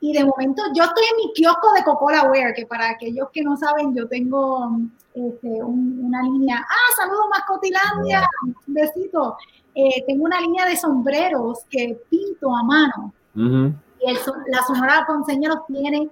Y 0.00 0.12
de 0.14 0.24
momento 0.24 0.62
yo 0.74 0.82
estoy 0.84 1.04
en 1.04 1.16
mi 1.26 1.32
kiosco 1.32 1.72
de 1.74 1.84
Coca-Cola 1.84 2.24
Wear, 2.30 2.54
que 2.54 2.66
para 2.66 2.90
aquellos 2.90 3.28
que 3.32 3.42
no 3.42 3.56
saben, 3.56 3.94
yo 3.94 4.08
tengo 4.08 4.70
este, 5.14 5.62
un- 5.62 6.00
una 6.06 6.22
línea. 6.22 6.66
Ah, 6.68 6.92
saludos 6.96 7.26
Mascotilandia, 7.30 8.26
un 8.44 8.54
besito. 8.74 9.36
Eh, 9.74 10.02
tengo 10.06 10.24
una 10.24 10.40
línea 10.40 10.64
de 10.66 10.76
sombreros 10.76 11.60
que 11.70 12.00
pinto 12.10 12.52
a 12.56 12.62
mano. 12.64 13.12
Y 13.34 14.10
el 14.10 14.18
la 14.48 14.62
Sonora 14.62 15.04
Ponceña 15.06 15.48
los 15.50 15.64
tiene, 15.66 16.08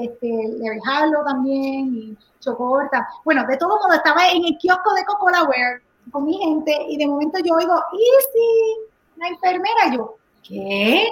este, 0.00 0.28
Larry 0.58 0.80
Harlow 0.86 1.24
también, 1.24 1.94
y 1.94 2.16
Chocorta. 2.40 3.06
Bueno, 3.24 3.44
de 3.46 3.56
todo 3.58 3.76
modo, 3.76 3.92
estaba 3.92 4.28
en 4.30 4.44
el 4.44 4.56
kiosco 4.58 4.92
de 4.94 5.04
Coca-Cola 5.04 5.44
Wear 5.44 5.80
con 6.10 6.24
mi 6.24 6.38
gente, 6.38 6.74
y 6.88 6.96
de 6.96 7.06
momento 7.06 7.38
yo 7.44 7.54
oigo, 7.54 7.74
Easy, 7.92 8.78
la 9.16 9.28
enfermera, 9.28 9.94
yo, 9.94 10.16
¿qué? 10.42 11.06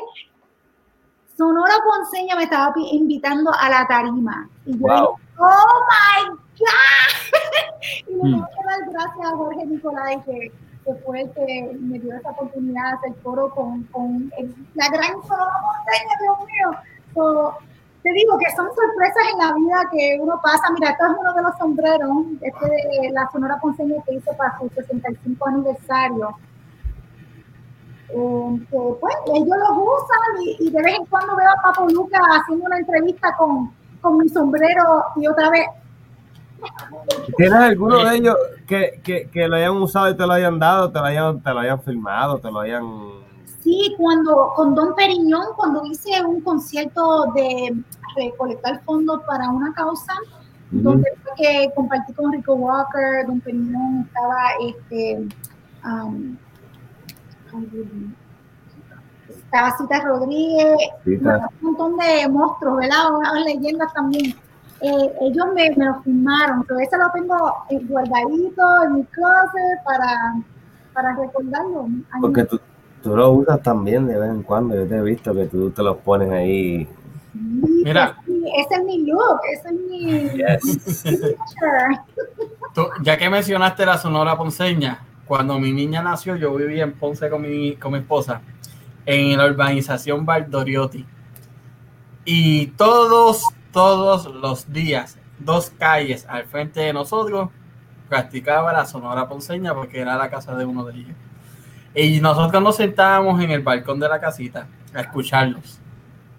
Sonora 1.37 1.75
Ponceña 1.85 2.35
me 2.37 2.45
estaba 2.45 2.73
invitando 2.91 3.53
a 3.55 3.69
la 3.69 3.87
tarima. 3.87 4.49
Y 4.67 4.73
yo, 4.73 4.79
Wow. 4.87 5.17
oh 5.39 5.87
my 5.89 6.29
God. 6.59 8.09
y 8.09 8.15
me 8.15 8.23
Hmm. 8.23 8.33
tengo 8.33 8.47
que 8.49 8.65
dar 8.67 8.91
gracias 8.91 9.27
a 9.33 9.37
Jorge 9.37 9.67
Nicolai, 9.67 10.25
que, 10.25 10.53
que 10.89 10.95
fue 11.05 11.21
el 11.23 11.31
que 11.33 11.77
me 11.81 11.99
dio 11.99 12.15
esa 12.15 12.31
oportunidad 12.31 12.83
de 12.91 12.97
hacer 13.11 13.23
coro 13.23 13.51
con, 13.55 13.83
con 13.85 14.33
el- 14.39 14.55
la 14.75 14.89
gran 14.89 15.13
Sonora 15.23 15.53
Ponceña, 15.61 16.15
Dios 16.23 16.39
mío. 16.47 16.81
So, 17.15 17.55
te 18.03 18.11
digo 18.13 18.39
que 18.39 18.51
son 18.57 18.67
sorpresas 18.69 19.23
en 19.33 19.39
la 19.39 19.55
vida 19.55 19.77
que 19.93 20.19
uno 20.21 20.41
pasa. 20.43 20.71
Mira, 20.73 20.91
esto 20.91 21.05
es 21.07 21.13
uno 21.21 21.35
de 21.35 21.43
los 21.43 21.59
sombreros, 21.59 22.11
este 22.41 22.67
de 22.67 23.11
la 23.13 23.29
Sonora 23.31 23.59
Ponceña 23.61 24.03
que 24.07 24.15
hizo 24.15 24.33
para 24.37 24.59
su 24.59 24.69
65 24.71 25.47
aniversario. 25.49 26.31
Eh, 28.11 28.61
que 28.71 28.79
pues 29.01 29.15
ellos 29.35 29.47
los 29.59 29.71
usan 29.79 30.43
y, 30.43 30.57
y 30.61 30.71
de 30.71 30.83
vez 30.83 30.95
en 30.99 31.05
cuando 31.07 31.37
veo 31.37 31.51
a 31.51 31.63
Papo 31.63 31.87
Luca 31.91 32.19
haciendo 32.41 32.65
una 32.65 32.79
entrevista 32.79 33.37
con, 33.37 33.71
con 34.01 34.17
mi 34.17 34.29
sombrero 34.31 35.05
y 35.17 35.27
otra 35.27 35.51
vez 35.51 35.67
¿Tienes 37.37 37.59
alguno 37.59 38.05
de 38.05 38.17
ellos 38.17 38.37
que, 38.67 39.01
que, 39.03 39.29
que 39.31 39.49
lo 39.49 39.57
hayan 39.57 39.77
usado 39.77 40.11
y 40.11 40.17
te 40.17 40.27
lo 40.27 40.33
hayan 40.33 40.59
dado, 40.59 40.91
te 40.91 40.99
lo 40.99 41.05
hayan, 41.05 41.41
te 41.41 41.51
lo 41.53 41.61
hayan 41.61 41.81
filmado, 41.83 42.39
te 42.39 42.51
lo 42.51 42.61
hayan... 42.61 42.85
Sí, 43.63 43.95
cuando 43.99 44.53
con 44.55 44.75
Don 44.75 44.95
Periñón, 44.95 45.47
cuando 45.57 45.85
hice 45.85 46.25
un 46.25 46.41
concierto 46.41 47.33
de 47.35 47.77
recolectar 48.17 48.83
fondos 48.85 49.23
para 49.25 49.51
una 49.51 49.73
causa, 49.75 50.13
donde 50.71 51.11
fue 51.23 51.33
que 51.37 51.71
compartí 51.75 52.13
con 52.15 52.33
Rico 52.33 52.55
Walker, 52.55 53.27
Don 53.27 53.41
Periñón, 53.41 54.07
estaba 54.07 54.45
este, 54.67 55.29
um, 55.85 56.37
estaba 59.29 59.77
Cita 59.77 60.01
Rodríguez, 60.01 60.77
Cita. 61.05 61.49
un 61.61 61.69
montón 61.69 61.97
de 61.97 62.29
monstruos, 62.29 62.79
¿verdad? 62.79 63.15
Unas 63.15 63.45
leyendas 63.45 63.93
también. 63.93 64.35
Eh, 64.81 65.13
ellos 65.23 65.47
me, 65.55 65.71
me 65.77 65.87
lo 65.87 66.03
firmaron, 66.03 66.65
pero 66.65 66.79
ese 66.81 66.97
lo 66.97 67.11
tengo 67.13 67.37
guardadito 67.89 68.63
en 68.85 68.93
mi 68.95 69.05
closet 69.05 69.83
para, 69.85 70.37
para 70.93 71.17
recordarlo. 71.17 71.89
Porque 72.21 72.45
tú, 72.45 72.61
tú 73.03 73.17
lo 73.17 73.31
usas 73.33 73.61
también 73.63 74.07
de 74.07 74.17
vez 74.19 74.31
en 74.31 74.43
cuando, 74.45 74.77
yo 74.77 74.87
te 74.87 74.97
he 74.97 75.03
visto 75.03 75.35
que 75.35 75.47
tú 75.47 75.71
te 75.71 75.83
los 75.83 75.97
pones 75.99 76.31
ahí. 76.31 76.89
Sí, 77.33 77.83
Mira. 77.85 78.17
pues 78.25 78.39
ese 78.67 78.75
es 78.81 78.85
mi 78.85 79.05
look, 79.07 79.41
ese 79.53 79.69
es 79.69 79.75
mi 79.75 80.29
Yes. 80.39 80.83
signature. 81.01 82.01
Tú- 82.75 82.87
ya 83.03 83.17
que 83.19 83.29
mencionaste 83.29 83.85
la 83.85 83.99
Sonora 83.99 84.37
Ponceña, 84.37 85.01
cuando 85.27 85.59
mi 85.59 85.73
niña 85.73 86.03
nació, 86.03 86.37
yo 86.37 86.55
vivía 86.55 86.85
en 86.85 86.93
Ponce 86.93 87.29
con 87.29 87.43
mi, 87.43 87.75
con 87.77 87.93
mi 87.93 87.99
esposa, 87.99 88.41
en 89.07 89.37
la 89.37 89.47
urbanización 89.47 90.25
Valdoriotti. 90.25 91.05
Y 92.25 92.67
todos, 92.69 93.43
todos 93.73 94.27
los 94.27 94.73
días, 94.73 95.19
dos 95.39 95.71
calles 95.79 96.27
al 96.29 96.45
frente 96.45 96.81
de 96.81 96.93
nosotros, 96.93 97.51
practicaba 98.09 98.73
la 98.73 98.87
Sonora 98.87 99.29
Ponceña 99.29 99.75
porque 99.75 100.01
era 100.01 100.17
la 100.17 100.31
casa 100.31 100.55
de 100.55 100.65
uno 100.65 100.85
de 100.85 100.95
ellos. 100.95 101.17
Y 101.95 102.21
nosotros 102.21 102.63
nos 102.63 102.77
sentábamos 102.77 103.41
en 103.43 103.51
el 103.51 103.63
balcón 103.63 104.01
de 104.01 104.09
la 104.09 104.21
casita 104.21 104.67
a 104.95 105.01
escucharlos, 105.01 105.79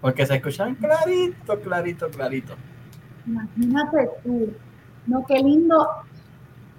porque 0.00 0.26
se 0.26 0.36
escuchaban 0.36 0.74
clarito, 0.74 1.60
clarito, 1.60 2.08
clarito. 2.08 2.54
Imagínate 3.26 4.10
tú, 4.24 4.52
no, 5.06 5.24
qué 5.26 5.38
lindo. 5.38 5.86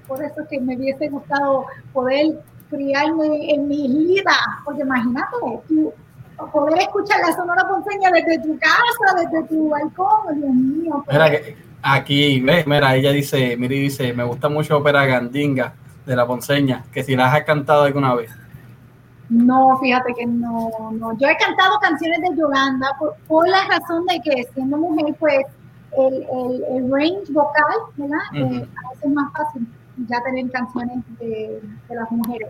Por 0.07 0.23
eso 0.23 0.41
que 0.49 0.59
me 0.59 0.75
hubiese 0.75 1.09
gustado 1.09 1.65
poder 1.93 2.41
criarme 2.69 3.53
en 3.53 3.67
mi 3.67 3.85
islita, 3.85 4.33
porque 4.65 4.81
imagínate 4.81 5.37
tú, 5.67 5.93
poder 6.51 6.79
escuchar 6.79 7.19
la 7.21 7.33
Sonora 7.35 7.67
Ponceña 7.67 8.09
desde 8.11 8.39
tu 8.39 8.57
casa, 8.59 9.15
desde 9.17 9.47
tu 9.47 9.69
balcón, 9.69 10.39
Dios 10.39 10.53
mío. 10.53 11.03
pues, 11.05 11.17
Mira, 11.17 11.29
que 11.31 11.57
aquí, 11.81 12.39
ve, 12.41 12.63
mira, 12.67 12.95
ella 12.95 13.11
dice, 13.11 13.55
Miri 13.57 13.79
dice, 13.79 14.13
me 14.13 14.23
gusta 14.23 14.49
mucho 14.49 14.77
ópera 14.77 15.05
gandinga 15.05 15.73
de 16.05 16.15
la 16.15 16.25
Ponceña, 16.25 16.83
que 16.91 17.03
si 17.03 17.15
las 17.15 17.33
has 17.33 17.43
cantado 17.43 17.83
alguna 17.83 18.15
vez. 18.15 18.31
No, 19.29 19.77
fíjate 19.79 20.13
que 20.13 20.25
no, 20.25 20.69
no. 20.91 21.17
Yo 21.17 21.27
he 21.27 21.37
cantado 21.37 21.79
canciones 21.79 22.19
de 22.21 22.35
Yolanda 22.35 22.87
por, 22.99 23.15
por 23.27 23.47
la 23.47 23.63
razón 23.65 24.05
de 24.05 24.19
que 24.19 24.43
siendo 24.53 24.77
mujer, 24.77 25.15
pues 25.19 25.45
el, 25.97 26.13
el, 26.15 26.63
el 26.75 26.91
range 26.91 27.31
vocal, 27.31 27.75
¿verdad? 27.95 28.17
Eh, 28.33 28.67
a 28.85 28.89
veces 28.89 29.03
es 29.03 29.11
más 29.11 29.31
fácil 29.31 29.67
ya 30.09 30.21
tener 30.23 30.51
canciones 30.51 30.97
de, 31.19 31.61
de 31.87 31.95
las 31.95 32.11
mujeres. 32.11 32.49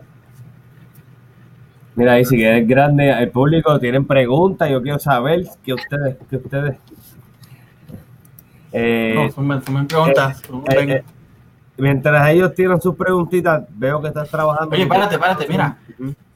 Mira, 1.96 2.14
ahí 2.14 2.26
si 2.26 2.38
que 2.38 2.48
eres 2.48 2.68
grande, 2.68 3.12
el 3.12 3.30
público 3.32 3.80
tienen 3.80 4.06
preguntas, 4.06 4.70
yo 4.70 4.82
quiero 4.82 5.00
saber 5.00 5.46
que 5.64 5.74
ustedes, 5.74 6.18
que 6.30 6.38
ustedes... 6.38 6.78
Eh, 8.72 9.14
No, 9.16 9.30
tú 9.30 9.42
me 9.42 9.60
preguntas. 9.60 10.42
eh, 10.70 10.94
eh, 10.94 11.04
mientras 11.78 12.30
ellos 12.30 12.54
tienen 12.56 12.80
sus 12.80 12.96
preguntitas, 12.96 13.64
veo 13.72 14.02
que 14.02 14.08
estás 14.08 14.30
trabajando. 14.30 14.74
Oye, 14.74 14.84
espérate, 14.84 15.16
espérate, 15.16 15.48
mira. 15.50 15.78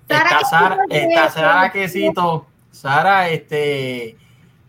Está 0.08 0.20
Sara, 0.20 0.44
Sara, 0.44 0.78
¿qué 0.90 1.04
está 1.04 1.30
Sara 1.30 1.72
Quesito. 1.72 2.46
Sara, 2.72 3.30
este, 3.30 4.18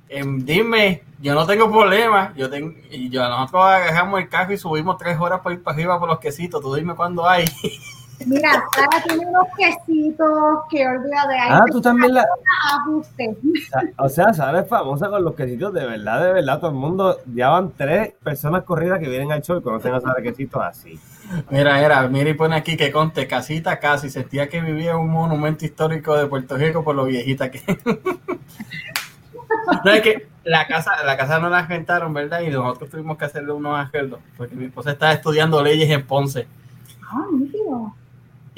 em, 0.09 0.44
dime, 0.44 1.03
yo 1.20 1.35
no 1.35 1.44
tengo 1.44 1.68
problema. 1.70 2.33
Yo 2.37 2.49
tengo, 2.49 2.72
y 2.90 3.11
yo 3.11 3.29
nosotros 3.29 3.64
agarramos 3.64 4.20
el 4.20 4.29
carro 4.29 4.53
y 4.53 4.57
subimos 4.59 4.96
tres 4.96 5.18
horas 5.18 5.40
para 5.40 5.57
ir 5.57 5.62
para 5.62 5.75
arriba 5.75 5.99
por 5.99 6.09
los 6.09 6.20
quesitos. 6.20 6.62
Tú 6.62 6.72
dime 6.75 6.94
cuándo 6.94 7.29
hay. 7.29 7.44
Mira, 8.24 8.64
Sara 8.74 9.02
tiene 9.05 9.26
unos 9.26 9.46
quesitos 9.57 10.61
que 10.70 10.87
olvida 10.87 11.26
de 11.29 11.35
ahí. 11.35 11.50
Ah, 11.50 11.64
tú 11.70 11.81
también 11.81 12.14
la... 12.14 12.24
Ajuste. 12.72 13.37
O 13.98 14.09
sea, 14.09 14.33
Sara 14.33 14.61
es 14.61 14.68
famosa 14.68 15.09
con 15.11 15.22
los 15.22 15.35
quesitos, 15.35 15.72
de 15.74 15.85
verdad, 15.85 16.24
de 16.24 16.33
verdad. 16.33 16.59
Todo 16.59 16.70
el 16.70 16.76
mundo, 16.76 17.18
ya 17.35 17.50
van 17.50 17.72
tres 17.76 18.14
personas 18.22 18.62
corridas 18.64 19.00
que 19.00 19.09
vienen 19.09 19.33
al 19.33 19.42
show 19.42 19.59
y 19.59 19.62
conocen 19.62 19.94
a 19.94 20.00
Sara 20.00 20.22
Quesitos 20.22 20.62
así. 20.62 20.98
Mira, 21.50 21.81
era, 21.81 22.09
mira 22.09 22.31
y 22.31 22.35
pone 22.35 22.57
aquí 22.57 22.76
que 22.76 22.90
conte, 22.90 23.26
casita 23.26 23.79
casi, 23.79 24.09
sentía 24.11 24.48
que 24.48 24.61
vivía 24.61 24.92
en 24.92 24.98
un 24.98 25.11
monumento 25.11 25.64
histórico 25.64 26.16
de 26.16 26.26
Puerto 26.26 26.57
Rico 26.57 26.85
por 26.85 26.94
lo 26.94 27.05
viejita 27.05 27.50
que. 27.50 27.61
no 29.85 29.90
es 29.90 30.00
que 30.00 30.29
la 30.44 30.66
casa, 30.66 31.02
la 31.05 31.16
casa 31.16 31.38
no 31.38 31.50
la 31.50 31.66
rentaron, 31.66 32.14
¿verdad? 32.14 32.40
Y 32.40 32.50
nosotros 32.50 32.90
tuvimos 32.90 33.18
que 33.18 33.24
hacerle 33.24 33.52
unos 33.52 33.79
arreglos, 33.79 34.20
porque 34.37 34.55
mi 34.55 34.66
esposa 34.66 34.92
estaba 34.92 35.12
estudiando 35.12 35.62
leyes 35.62 35.90
en 35.90 36.07
Ponce. 36.07 36.46
Ah, 37.02 37.26
nítido. 37.33 37.92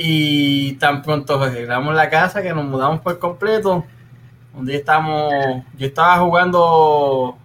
Y 0.01 0.75
tan 0.75 1.03
pronto 1.03 1.43
arreglamos 1.43 1.93
la 1.95 2.09
casa 2.09 2.41
que 2.41 2.55
nos 2.55 2.65
mudamos 2.65 3.01
por 3.01 3.19
completo. 3.19 3.85
Un 4.55 4.65
día 4.65 4.77
estábamos, 4.77 5.33
yo 5.77 5.87
estaba 5.87 6.19
jugando 6.19 7.37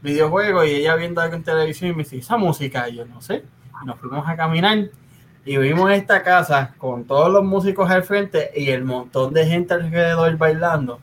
videojuegos 0.00 0.66
y 0.68 0.76
ella 0.76 0.94
viendo 0.94 1.20
algo 1.20 1.34
en 1.34 1.42
televisión 1.42 1.90
y 1.90 1.94
me 1.94 2.04
dice, 2.04 2.18
esa 2.18 2.36
música, 2.36 2.88
yo 2.88 3.04
no 3.04 3.20
sé. 3.20 3.44
Y 3.82 3.86
nos 3.86 3.98
fuimos 3.98 4.26
a 4.28 4.36
caminar 4.36 4.90
y 5.44 5.56
vimos 5.56 5.90
esta 5.90 6.22
casa 6.22 6.74
con 6.78 7.04
todos 7.04 7.32
los 7.32 7.42
músicos 7.42 7.90
al 7.90 8.04
frente 8.04 8.50
y 8.54 8.70
el 8.70 8.84
montón 8.84 9.34
de 9.34 9.46
gente 9.46 9.74
alrededor 9.74 10.36
bailando. 10.36 11.00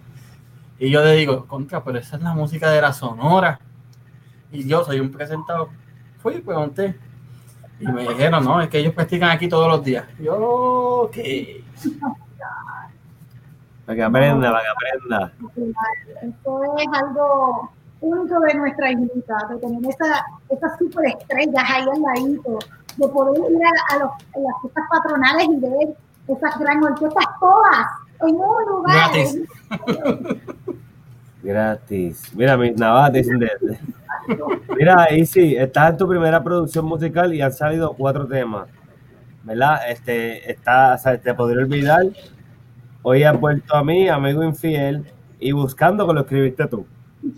Y 0.80 0.90
yo 0.92 1.04
le 1.04 1.14
digo, 1.16 1.46
contra, 1.46 1.84
pero 1.84 2.00
esa 2.00 2.18
es 2.18 2.22
la 2.22 2.34
música 2.34 2.70
de 2.70 2.80
la 2.80 2.94
Sonora. 2.94 3.60
Y 4.52 4.68
yo 4.68 4.86
soy 4.86 5.00
un 5.00 5.12
presentador. 5.12 5.70
Fui 6.22 6.40
pregunté. 6.40 6.96
Y 7.80 7.88
me 7.88 8.08
dijeron, 8.08 8.44
no, 8.44 8.62
es 8.62 8.70
que 8.70 8.80
ellos 8.80 8.94
practican 8.94 9.32
aquí 9.32 9.48
todos 9.50 9.68
los 9.68 9.84
días. 9.84 10.06
Yo, 10.20 10.36
ok. 11.04 11.18
Para 13.86 13.96
que 13.96 14.04
aprenda, 14.04 14.52
para 14.52 14.64
que 14.64 14.70
aprenda. 14.70 15.32
Esto 16.22 16.62
es 16.78 16.88
algo 17.02 17.72
único 18.02 18.40
de 18.40 18.54
nuestra 18.56 18.92
islita, 18.92 19.36
de 19.50 19.58
tener 19.60 19.90
esa, 19.90 20.26
esas 20.50 20.78
superestrellas 20.80 21.64
ahí 21.70 21.82
al 21.84 22.02
ladito, 22.02 22.60
de 22.98 23.08
poder 23.10 23.52
ir 23.52 23.60
a, 23.66 23.96
a 23.96 24.00
los- 24.00 24.12
a 24.12 24.40
las 24.40 24.62
fiestas 24.62 24.84
patronales 24.90 25.48
y 25.50 25.60
ver 25.60 25.96
esas 26.28 26.60
gran 26.60 26.84
orquestas 26.84 27.26
todas 27.40 27.88
en 28.22 28.36
un 28.36 28.66
lugar. 28.68 29.12
Gratis. 29.12 29.40
Gratis. 31.46 32.36
Mira, 32.36 32.58
mis 32.58 32.76
navajas 32.76 33.28
Mira, 34.78 35.14
Isi, 35.16 35.56
estás 35.56 35.92
en 35.92 35.98
tu 35.98 36.08
primera 36.08 36.44
producción 36.44 36.86
musical 36.86 37.34
y 37.34 37.42
han 37.42 37.54
salido 37.54 37.94
cuatro 37.94 38.28
temas. 38.28 38.68
¿Verdad? 39.44 39.78
Este, 39.88 40.52
está, 40.52 40.96
o 40.96 40.98
sea, 40.98 41.22
te 41.22 41.34
podría 41.36 41.64
olvidar. 41.64 42.02
Hoy 43.04 43.22
has 43.22 43.40
vuelto 43.40 43.76
a 43.76 43.84
mí, 43.84 44.10
amigo 44.10 44.44
infiel, 44.44 45.06
y 45.40 45.52
buscando 45.52 46.08
que 46.08 46.14
lo 46.16 46.22
escribiste 46.22 46.66
tú. 46.66 46.88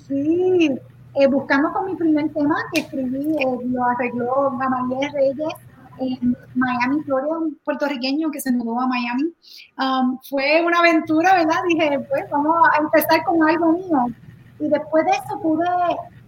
Sí, 0.08 0.72
eh, 1.16 1.28
buscando 1.28 1.74
con 1.74 1.88
mi 1.88 1.96
primer 1.96 2.30
tema 2.30 2.56
que 2.74 2.82
escribí, 2.82 3.36
eh, 3.40 3.58
lo 3.66 3.84
arregló 3.84 4.58
Gamaliel 4.58 5.12
Reyes 5.12 5.54
en 6.00 6.38
Miami, 6.56 7.02
Florida, 7.04 7.38
un 7.38 7.56
puertorriqueño 7.64 8.32
que 8.32 8.40
se 8.42 8.52
mudó 8.52 8.80
a 8.82 8.88
Miami. 8.88 9.34
Um, 9.80 10.18
fue 10.30 10.64
una 10.66 10.80
aventura, 10.80 11.36
¿verdad? 11.36 11.62
Dije, 11.68 12.00
pues 12.10 12.30
vamos 12.30 12.56
a 12.74 12.78
empezar 12.82 13.24
con 13.26 13.48
algo 13.48 13.74
mío. 13.74 14.06
Y 14.60 14.70
después 14.70 15.06
de 15.06 15.12
eso 15.12 15.40
pude 15.42 15.66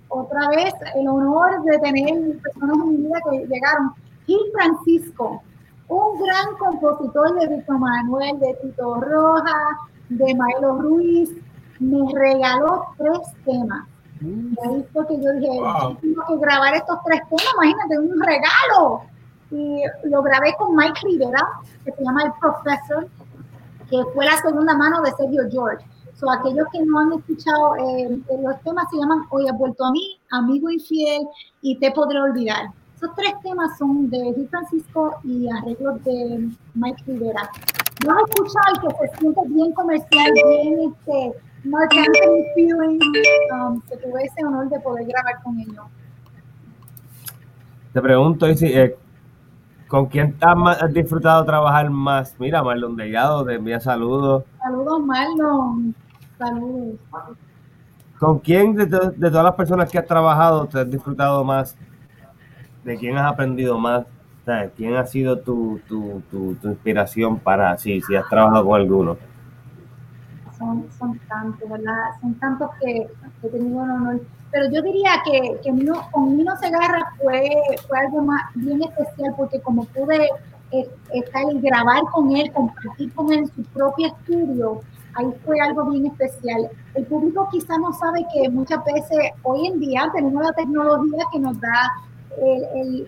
otra 0.09 0.49
vez 0.49 0.73
el 0.95 1.07
honor 1.07 1.63
de 1.63 1.79
tener 1.79 2.37
personas 2.41 2.77
en 2.77 2.89
mi 2.89 2.97
vida 2.97 3.19
que 3.29 3.37
llegaron. 3.47 3.93
Gil 4.25 4.39
Francisco, 4.53 5.41
un 5.87 6.19
gran 6.21 6.55
compositor 6.57 7.39
de 7.39 7.55
Víctor 7.55 7.79
Manuel, 7.79 8.39
de 8.39 8.53
Tito 8.61 8.95
Rojas, 9.01 9.77
de 10.09 10.35
Maelo 10.35 10.77
Ruiz, 10.77 11.31
me 11.79 12.11
regaló 12.13 12.85
tres 12.97 13.19
temas. 13.45 13.87
Y 14.21 14.53
ahí 14.67 14.85
fue 14.91 15.07
que 15.07 15.15
yo 15.21 15.31
dije, 15.33 15.47
Wow. 15.59 15.95
tengo 16.01 16.23
que 16.27 16.37
grabar 16.37 16.75
estos 16.75 16.97
tres 17.05 17.21
temas, 17.29 17.45
imagínate, 17.53 17.99
un 17.99 18.19
regalo. 18.19 19.01
Y 19.51 19.81
lo 20.03 20.21
grabé 20.21 20.55
con 20.57 20.75
Mike 20.75 20.99
Rivera, 21.03 21.47
que 21.83 21.91
se 21.91 22.03
llama 22.03 22.23
El 22.23 22.31
Professor, 22.39 23.07
que 23.89 24.03
fue 24.13 24.25
la 24.25 24.37
segunda 24.37 24.75
mano 24.75 25.01
de 25.01 25.11
Sergio 25.11 25.43
George. 25.49 25.85
So, 26.15 26.29
aquellos 26.29 26.67
que 26.73 26.83
no 26.83 26.99
han 26.99 27.13
escuchado, 27.13 27.77
eh, 27.77 28.19
los 28.41 28.61
temas 28.61 28.85
se 28.91 28.97
llaman 28.97 29.23
Hoy 29.29 29.47
ha 29.47 29.53
vuelto 29.53 29.85
a 29.85 29.91
mí, 29.91 30.19
Amigo 30.31 30.69
Infiel 30.69 31.25
y 31.61 31.77
Te 31.79 31.91
podré 31.91 32.19
olvidar. 32.19 32.71
Esos 32.97 33.15
tres 33.15 33.33
temas 33.41 33.77
son 33.77 34.09
de 34.09 34.33
Di 34.33 34.45
Francisco 34.47 35.15
y 35.23 35.49
arreglos 35.49 36.03
de 36.03 36.49
Mike 36.73 37.03
Rivera. 37.07 37.49
He 38.01 38.31
escuchado 38.31 38.73
el 38.73 38.81
que 38.81 39.07
se 39.07 39.17
siente 39.17 39.41
bien 39.47 39.71
comercial, 39.71 40.31
bien 40.33 40.91
este, 40.91 41.39
Mark 41.63 41.89
Anthony 41.91 42.43
Feeling, 42.55 42.99
um, 43.53 43.81
que 43.81 43.97
tuve 43.97 44.23
ese 44.23 44.45
honor 44.45 44.69
de 44.69 44.79
poder 44.81 45.05
grabar 45.05 45.41
con 45.43 45.57
ellos. 45.59 45.85
Te 47.93 48.01
pregunto, 48.01 48.49
Isi, 48.49 48.67
eh, 48.67 48.97
¿con 49.89 50.05
quién 50.05 50.37
has, 50.39 50.93
disfrutado 50.93 51.43
trabajar 51.43 51.89
más? 51.89 52.33
Mira, 52.39 52.63
Marlon 52.63 52.95
Delgado 52.95 53.43
te 53.43 53.55
envía 53.55 53.81
saludos. 53.81 54.45
Saludos, 54.59 55.01
Marlon. 55.05 55.93
Saludos. 56.37 56.95
¿Con 58.17 58.39
quién 58.39 58.75
de, 58.75 58.85
de 58.85 59.29
todas 59.29 59.43
las 59.43 59.55
personas 59.55 59.91
que 59.91 59.97
has 59.97 60.05
trabajado 60.05 60.65
te 60.67 60.79
has 60.79 60.89
disfrutado 60.89 61.43
más? 61.43 61.75
¿De 62.85 62.97
quién 62.97 63.17
has 63.17 63.29
aprendido 63.29 63.77
más? 63.77 64.05
O 64.41 64.45
sea, 64.45 64.69
¿Quién 64.69 64.95
ha 64.95 65.05
sido 65.05 65.39
tu, 65.39 65.81
tu, 65.87 66.21
tu, 66.31 66.55
tu 66.55 66.69
inspiración 66.69 67.37
para, 67.37 67.77
si, 67.77 67.99
si 68.01 68.15
has 68.15 68.27
trabajado 68.29 68.65
con 68.65 68.79
alguno? 68.79 69.17
son, 70.59 70.85
son 70.99 71.17
tantos, 71.27 71.67
¿verdad? 71.69 71.93
Son 72.21 72.35
tantos 72.35 72.69
que 72.81 73.07
he 73.43 73.49
tenido 73.49 73.83
el 73.83 73.91
honor. 73.91 74.21
Pero 74.51 74.69
yo 74.71 74.81
diría 74.81 75.11
que, 75.23 75.59
que 75.63 75.71
Mino- 75.71 76.09
con 76.11 76.35
Mino 76.35 76.55
Segarra 76.57 77.11
fue, 77.21 77.49
fue 77.87 77.99
algo 77.99 78.21
más 78.21 78.41
bien 78.55 78.81
especial 78.83 79.33
porque 79.37 79.59
como 79.61 79.85
pude 79.85 80.27
eh, 80.71 80.89
estar 81.13 81.43
y 81.51 81.59
grabar 81.61 82.01
con 82.13 82.35
él, 82.35 82.51
compartir 82.53 83.13
con 83.13 83.31
él 83.31 83.39
en 83.39 83.47
su 83.47 83.63
propio 83.71 84.07
estudio, 84.07 84.81
ahí 85.15 85.27
fue 85.45 85.59
algo 85.59 85.85
bien 85.85 86.07
especial. 86.07 86.69
El 86.95 87.05
público 87.05 87.47
quizás 87.51 87.77
no 87.79 87.93
sabe 87.93 88.25
que 88.33 88.49
muchas 88.49 88.83
veces 88.85 89.31
hoy 89.43 89.67
en 89.67 89.79
día 89.79 90.09
tenemos 90.15 90.43
la 90.43 90.53
tecnología 90.53 91.23
que 91.31 91.39
nos 91.39 91.59
da 91.59 91.91
el- 92.41 92.65
el- 92.75 93.07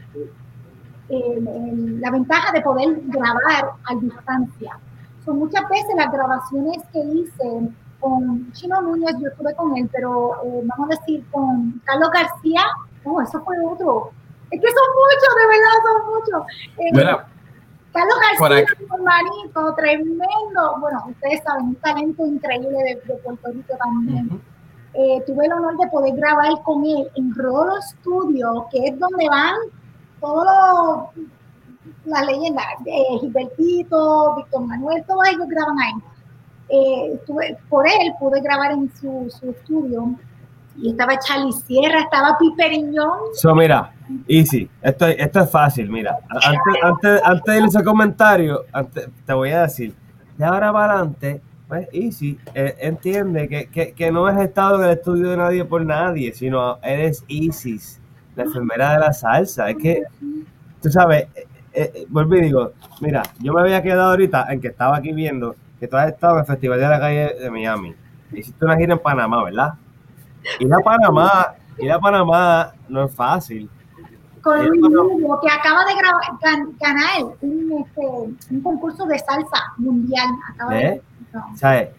el- 1.10 2.02
la 2.02 2.12
ventaja 2.12 2.52
de 2.52 2.62
poder 2.62 3.02
grabar 3.06 3.72
a 3.90 3.96
distancia. 3.96 4.78
So, 5.26 5.34
muchas 5.34 5.68
veces 5.70 5.90
las 5.96 6.12
grabaciones 6.12 6.78
que 6.94 7.00
hice 7.00 7.70
con 8.02 8.52
Chino 8.52 8.82
Núñez, 8.82 9.16
yo 9.22 9.30
estuve 9.30 9.56
con 9.56 9.78
él, 9.78 9.90
pero 9.94 10.34
eh, 10.44 10.62
vamos 10.66 10.90
a 10.90 11.00
decir 11.00 11.24
con 11.32 11.82
Carlos 11.86 12.10
García, 12.12 12.64
no, 13.06 13.22
eso 13.22 13.42
fue 13.44 13.56
otro. 13.66 14.12
Es 14.50 14.60
que 14.60 14.68
son 14.68 14.88
muchos, 15.00 15.36
de 15.38 15.48
verdad, 15.48 15.78
son 15.86 15.98
muchos. 16.14 16.42
Eh, 16.78 17.28
Carlos 17.94 18.18
García, 18.40 18.76
mi 18.80 18.86
hermanito, 18.86 19.76
tremendo. 19.76 20.76
Bueno, 20.80 21.06
ustedes 21.10 21.42
saben, 21.44 21.68
un 21.68 21.76
talento 21.76 22.26
increíble 22.26 22.78
de, 22.78 23.14
de 23.14 23.20
Puerto 23.22 23.52
Rico 23.52 23.74
también. 23.78 24.42
Eh, 24.94 25.24
tuve 25.26 25.46
el 25.46 25.54
honor 25.54 25.78
de 25.78 25.88
poder 25.88 26.16
grabar 26.16 26.52
con 26.64 26.84
él 26.84 27.10
en 27.16 27.34
Rolo 27.36 27.82
Studio, 27.82 28.68
que 28.72 28.88
es 28.88 29.00
donde 29.00 29.30
van 29.30 29.56
todos 30.20 30.46
los 31.16 31.26
las 32.06 32.26
leyendas, 32.26 32.66
Gilbertito, 33.20 34.36
Víctor 34.36 34.62
Manuel, 34.66 35.04
todos 35.08 35.28
ellos 35.28 35.48
graban 35.48 35.80
ahí. 35.80 35.94
Eh, 36.72 37.20
tuve- 37.28 37.58
por 37.70 37.86
él 37.88 38.14
pude 38.20 38.42
grabar 38.42 38.72
en 38.72 38.90
su, 38.96 39.28
su 39.30 39.50
estudio 39.52 40.16
y 40.78 40.92
estaba 40.92 41.20
Charlie 41.20 41.52
Sierra, 41.52 42.00
estaba 42.00 42.38
Piperiñón. 42.38 43.20
So, 43.34 43.54
mira, 43.54 43.92
easy, 44.28 44.70
esto, 44.82 45.06
esto 45.08 45.42
es 45.42 45.50
fácil, 45.52 45.90
mira. 45.90 46.18
Antes, 46.30 46.84
antes, 46.84 47.22
antes 47.26 47.56
de 47.62 47.68
ese 47.68 47.84
comentario, 47.84 48.62
antes, 48.72 49.10
te 49.26 49.34
voy 49.34 49.50
a 49.52 49.64
decir, 49.64 49.94
de 50.38 50.46
ahora 50.46 50.72
para 50.72 50.94
adelante, 50.94 51.42
pues 51.68 51.88
easy, 51.92 52.40
eh, 52.54 52.76
entiende 52.80 53.48
que, 53.50 53.68
que, 53.68 53.92
que 53.92 54.12
no 54.12 54.26
has 54.26 54.40
estado 54.42 54.78
en 54.80 54.86
el 54.90 54.92
estudio 54.98 55.30
de 55.32 55.38
nadie 55.38 55.66
por 55.66 55.86
nadie, 55.86 56.34
sino 56.34 56.78
eres 56.82 57.24
Isis, 57.28 58.00
la 58.36 58.44
enfermera 58.44 58.94
de 58.94 59.00
la 59.00 59.14
salsa. 59.14 59.70
Es 59.70 59.78
que, 59.78 60.04
tú 60.82 60.90
sabes, 60.90 61.28
eh, 61.36 61.48
eh, 61.74 62.06
vuelvo 62.10 62.36
y 62.38 62.42
digo, 62.44 62.72
mira, 63.02 63.24
yo 63.40 63.54
me 63.54 63.62
había 63.62 63.82
quedado 63.82 64.12
ahorita 64.12 64.48
en 64.50 64.62
que 64.62 64.70
estaba 64.70 64.98
aquí 64.98 65.12
viendo 65.12 65.56
que 65.82 65.88
tú 65.88 65.98
has 65.98 66.08
estado 66.10 66.36
en 66.36 66.40
el 66.42 66.46
Festival 66.46 66.80
de 66.80 66.88
la 66.88 67.00
Calle 67.00 67.34
de 67.40 67.50
Miami. 67.52 67.96
Hiciste 68.32 68.64
una 68.64 68.78
gira 68.78 68.94
en 68.94 69.00
Panamá, 69.00 69.44
¿verdad? 69.44 69.74
Ir 70.60 70.72
a 70.72 70.78
Panamá, 70.78 71.56
ir 71.80 71.92
a 71.92 72.00
Panamá 72.00 72.72
no 72.88 73.04
es 73.06 73.16
fácil. 73.16 73.68
con 74.44 74.64
Luis 74.68 74.80
bueno. 74.80 75.04
Lugo, 75.04 75.40
que 75.42 75.50
acaba 75.50 75.84
de 75.86 75.94
grabar, 75.96 76.22
gan- 76.40 76.76
ganar 76.80 77.36
un, 77.42 77.84
este, 77.86 78.54
un 78.54 78.62
concurso 78.62 79.06
de 79.08 79.18
salsa 79.20 79.74
mundial. 79.78 80.30
Acaba 80.54 80.74
de- 80.76 80.82
¿Eh? 80.88 81.02
¿Sabes? 81.56 81.90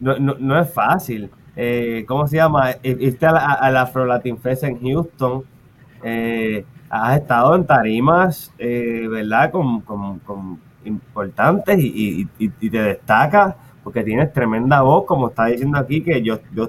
No, 0.00 0.18
no, 0.18 0.34
no 0.38 0.60
es 0.60 0.72
fácil. 0.72 1.30
Eh, 1.56 2.04
¿Cómo 2.08 2.26
se 2.26 2.36
llama? 2.36 2.70
Eh, 2.82 2.96
Irte 3.00 3.24
a 3.26 3.32
la, 3.32 3.52
a 3.52 3.70
la 3.70 3.82
Afro 3.82 4.04
Latin 4.04 4.36
Fest 4.38 4.64
en 4.64 4.80
Houston. 4.80 5.44
eh, 6.02 6.64
has 6.90 7.18
estado 7.20 7.54
en 7.56 7.66
tarimas, 7.66 8.52
eh, 8.58 9.06
¿verdad? 9.10 9.50
Con, 9.52 9.80
con- 9.82 10.18
con 10.20 10.60
importantes 10.88 11.78
y, 11.78 12.28
y- 12.38 12.50
y- 12.60 12.70
te 12.70 12.82
destacas 12.82 13.54
porque 13.84 14.02
tienes 14.02 14.32
tremenda 14.32 14.82
voz, 14.82 15.04
como 15.06 15.28
está 15.28 15.46
diciendo 15.46 15.78
aquí, 15.78 16.02
que 16.02 16.20
yo, 16.22 16.38
yo 16.52 16.68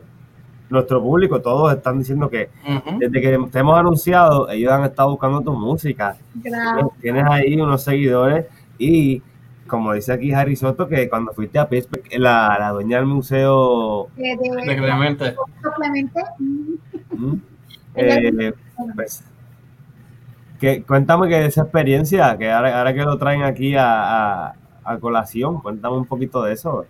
nuestro 0.70 1.02
público, 1.02 1.42
todos 1.42 1.74
están 1.76 1.98
diciendo 2.00 2.30
que 2.30 2.50
desde 3.00 3.22
que 3.22 3.40
te 3.52 3.60
hemos 3.60 3.78
anunciado, 3.80 4.48
ellos 4.50 4.72
han 4.72 4.84
estado 4.84 5.10
buscando 5.12 5.42
tu 5.42 5.52
música. 5.54 6.16
Gracias. 6.36 6.88
Tienes 7.02 7.24
ahí 7.28 7.60
unos 7.60 7.82
seguidores 7.84 8.46
y 8.78 9.22
como 9.68 9.94
dice 9.94 10.14
aquí 10.14 10.32
Harry 10.32 10.56
Soto, 10.56 10.88
que 10.88 11.10
cuando 11.10 11.32
fuiste 11.34 11.60
a 11.60 11.68
Pittsburgh, 11.68 12.04
la, 12.18 12.56
la 12.60 12.70
dueña 12.72 12.98
del 12.98 13.06
museo, 13.08 14.08
De, 14.16 14.36
de- 14.38 14.66
De 14.66 14.78
Clemente. 14.78 15.36
Clemente. 15.76 16.22
mm, 16.40 16.74
¿Mm? 17.12 17.42
Eh, 17.96 18.54
pues, 18.96 19.24
que, 20.60 20.84
cuéntame 20.84 21.28
que 21.30 21.46
esa 21.46 21.62
experiencia, 21.64 22.38
que 22.38 22.52
ahora, 22.52 22.94
que 22.94 23.02
lo 23.04 23.18
traen 23.18 23.44
aquí 23.44 23.76
a, 23.76 24.48
a- 24.48 24.56
colación, 25.00 25.62
cuéntame 25.62 25.98
un 25.98 26.06
poquito 26.06 26.42
de 26.44 26.54
eso. 26.54 26.86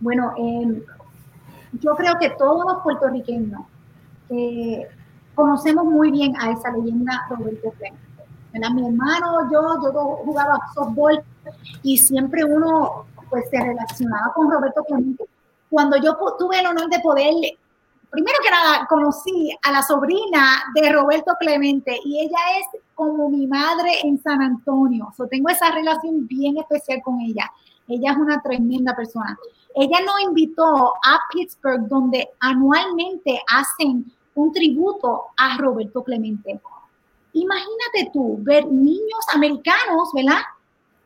Bueno, 0.00 0.32
eh, 0.36 0.82
yo 1.80 1.94
creo 1.94 2.18
que 2.18 2.30
todos 2.30 2.64
los 2.66 2.82
puertorriqueños 2.82 3.60
eh, 4.30 4.88
conocemos 5.34 5.84
muy 5.84 6.10
bien 6.10 6.34
a 6.40 6.50
esa 6.50 6.72
leyenda 6.72 7.24
Roberto 7.30 7.70
Clemente. 7.78 8.02
Mi 8.74 8.86
hermano, 8.88 9.48
yo, 9.52 9.60
yo 9.84 9.92
jugaba 10.24 10.58
softball 10.74 11.22
y 11.82 11.96
siempre 11.98 12.42
uno 12.44 13.04
pues 13.30 13.44
se 13.50 13.58
relacionaba 13.58 14.32
con 14.34 14.50
Roberto 14.50 14.82
Clemente. 14.84 15.24
Cuando 15.70 15.96
yo 15.98 16.16
tuve 16.38 16.58
el 16.58 16.66
honor 16.66 16.88
de 16.90 16.98
poder, 17.00 17.34
primero 18.10 18.38
que 18.42 18.50
nada, 18.50 18.86
conocí 18.88 19.50
a 19.62 19.72
la 19.72 19.82
sobrina 19.82 20.64
de 20.74 20.92
Roberto 20.92 21.34
Clemente 21.38 21.98
y 22.04 22.20
ella 22.20 22.38
es 22.58 22.80
como 22.94 23.28
mi 23.28 23.46
madre 23.46 24.00
en 24.02 24.20
San 24.22 24.42
Antonio. 24.42 25.12
So, 25.16 25.26
tengo 25.26 25.48
esa 25.48 25.70
relación 25.70 26.26
bien 26.26 26.58
especial 26.58 27.00
con 27.02 27.20
ella. 27.20 27.50
Ella 27.86 28.12
es 28.12 28.18
una 28.18 28.40
tremenda 28.42 28.94
persona. 28.94 29.38
Ella 29.74 30.00
nos 30.04 30.20
invitó 30.22 30.94
a 31.04 31.18
Pittsburgh, 31.32 31.86
donde 31.88 32.28
anualmente 32.40 33.40
hacen 33.48 34.10
un 34.34 34.52
tributo 34.52 35.24
a 35.36 35.56
Roberto 35.58 36.02
Clemente. 36.02 36.60
Imagínate 37.32 38.10
tú 38.12 38.38
ver 38.40 38.66
niños 38.66 39.24
americanos, 39.34 40.10
¿verdad? 40.14 40.40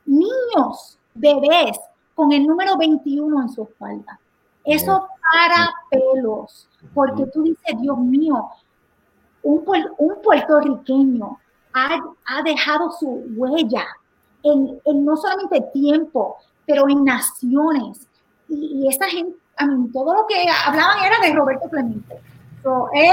Niños, 0.06 0.98
bebés, 1.14 1.78
con 2.14 2.32
el 2.32 2.46
número 2.46 2.76
21 2.76 3.42
en 3.42 3.48
su 3.48 3.62
espalda. 3.62 4.18
Eso 4.64 5.08
para 5.32 5.70
pelos, 5.90 6.68
porque 6.94 7.26
tú 7.26 7.42
dices, 7.42 7.80
Dios 7.80 7.98
mío, 7.98 8.48
un, 9.42 9.64
un 9.98 10.22
puertorriqueño 10.22 11.38
ha, 11.74 11.98
ha 12.26 12.42
dejado 12.42 12.92
su 12.92 13.24
huella 13.36 13.86
en, 14.42 14.80
en 14.84 15.04
no 15.04 15.16
solamente 15.16 15.60
tiempo, 15.72 16.36
pero 16.66 16.88
en 16.88 17.04
naciones. 17.04 18.06
Y, 18.48 18.84
y 18.84 18.88
esa 18.88 19.08
gente, 19.08 19.36
a 19.56 19.66
mí, 19.66 19.90
todo 19.92 20.14
lo 20.14 20.26
que 20.26 20.44
hablaban 20.66 21.02
era 21.04 21.18
de 21.20 21.34
Roberto 21.34 21.68
Clemente. 21.68 22.20
So, 22.62 22.88
¡eh! 22.94 23.10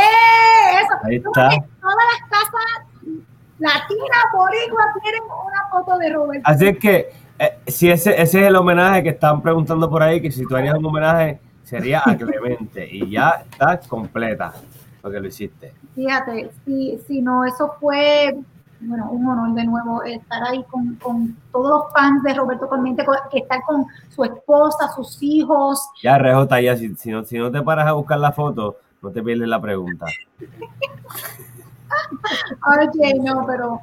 Eso. 0.82 0.94
Ahí 1.04 1.16
está. 1.16 1.50
Todas 1.82 1.96
las 2.12 2.30
casas 2.30 3.16
latinas, 3.58 4.24
boricuas, 4.34 4.88
tienen 5.02 5.24
una 5.24 5.70
foto 5.72 5.98
de 5.98 6.14
Roberto. 6.14 6.44
Así 6.46 6.76
que, 6.76 7.12
eh, 7.40 7.58
si 7.68 7.90
ese, 7.90 8.22
ese 8.22 8.42
es 8.42 8.48
el 8.48 8.56
homenaje 8.56 9.02
que 9.02 9.10
están 9.10 9.42
preguntando 9.42 9.90
por 9.90 10.04
ahí, 10.04 10.22
que 10.22 10.30
si 10.30 10.46
tú 10.46 10.58
harías 10.58 10.76
un 10.76 10.86
homenaje, 10.86 11.40
sería 11.64 12.02
a 12.06 12.18
Clemente. 12.18 12.88
Y 12.92 13.10
ya 13.10 13.46
está 13.50 13.80
completa 13.88 14.54
lo 15.02 15.10
que 15.10 15.20
lo 15.22 15.28
hiciste. 15.28 15.74
Fíjate, 15.96 16.52
si, 16.66 17.00
si 17.08 17.22
no, 17.22 17.46
eso 17.46 17.76
fue, 17.80 18.38
bueno, 18.82 19.10
un 19.12 19.26
honor 19.26 19.54
de 19.54 19.64
nuevo 19.64 20.04
estar 20.04 20.44
ahí 20.44 20.64
con, 20.70 20.96
con 20.96 21.38
todos 21.54 21.70
los 21.70 21.94
fans 21.94 22.24
de 22.24 22.34
Roberto 22.34 22.68
Clemente, 22.68 23.06
que 23.32 23.40
estar 23.40 23.62
con 23.64 23.86
su 24.10 24.26
esposa, 24.26 24.92
sus 24.94 25.18
hijos. 25.22 25.80
Ya, 26.04 26.18
Rejota, 26.18 26.60
ya, 26.60 26.76
si, 26.76 26.94
si, 26.96 27.10
no, 27.12 27.24
si 27.24 27.38
no 27.38 27.50
te 27.50 27.62
paras 27.62 27.88
a 27.88 27.94
buscar 27.94 28.20
la 28.20 28.34
foto, 28.34 28.78
no 29.02 29.12
te 29.12 29.24
pierdes 29.24 29.48
la 29.48 29.62
pregunta. 29.62 30.08
Ok, 31.90 32.96
no, 33.24 33.46
pero 33.48 33.80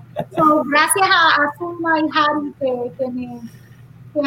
gracias 0.65 1.09
a, 1.09 1.43
a 1.43 1.59
Zulma 1.59 2.01
y 2.01 2.09
Harry 2.15 2.53
que, 2.59 3.09
me, 3.11 3.41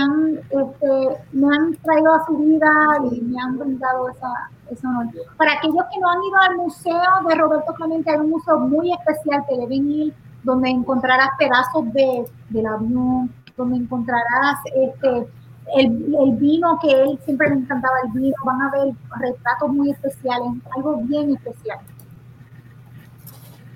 han, 0.02 0.38
este, 0.38 1.24
me 1.32 1.56
han 1.56 1.76
traído 1.78 2.14
a 2.14 2.26
su 2.26 2.38
vida 2.38 2.72
y 3.12 3.22
me 3.22 3.42
han 3.42 3.58
brindado 3.58 4.10
esa, 4.10 4.50
esa 4.70 4.90
honor. 4.90 5.14
Para 5.38 5.54
aquellos 5.54 5.86
que 5.92 6.00
no 6.00 6.10
han 6.10 6.24
ido 6.24 6.38
al 6.50 6.58
museo 6.58 7.28
de 7.28 7.36
Roberto 7.36 7.74
Clemente, 7.74 8.12
hay 8.12 8.18
un 8.18 8.30
museo 8.30 8.60
muy 8.60 8.92
especial 8.94 9.44
que 9.48 9.58
deben 9.58 9.92
ir, 9.92 10.14
donde 10.44 10.70
encontrarás 10.70 11.30
pedazos 11.38 11.92
de, 11.94 12.26
del 12.50 12.66
avión, 12.66 13.34
donde 13.58 13.78
encontrarás 13.78 14.60
este, 14.74 15.28
el, 15.76 16.16
el, 16.16 16.32
vino 16.38 16.80
que 16.82 16.92
él 16.92 17.20
siempre 17.26 17.50
le 17.50 17.56
encantaba 17.56 17.96
el 18.06 18.12
vino, 18.12 18.36
van 18.46 18.62
a 18.62 18.72
ver 18.72 18.94
retratos 19.20 19.70
muy 19.70 19.92
especiales, 19.92 20.54
algo 20.76 20.98
bien 21.04 21.36
especial. 21.36 21.80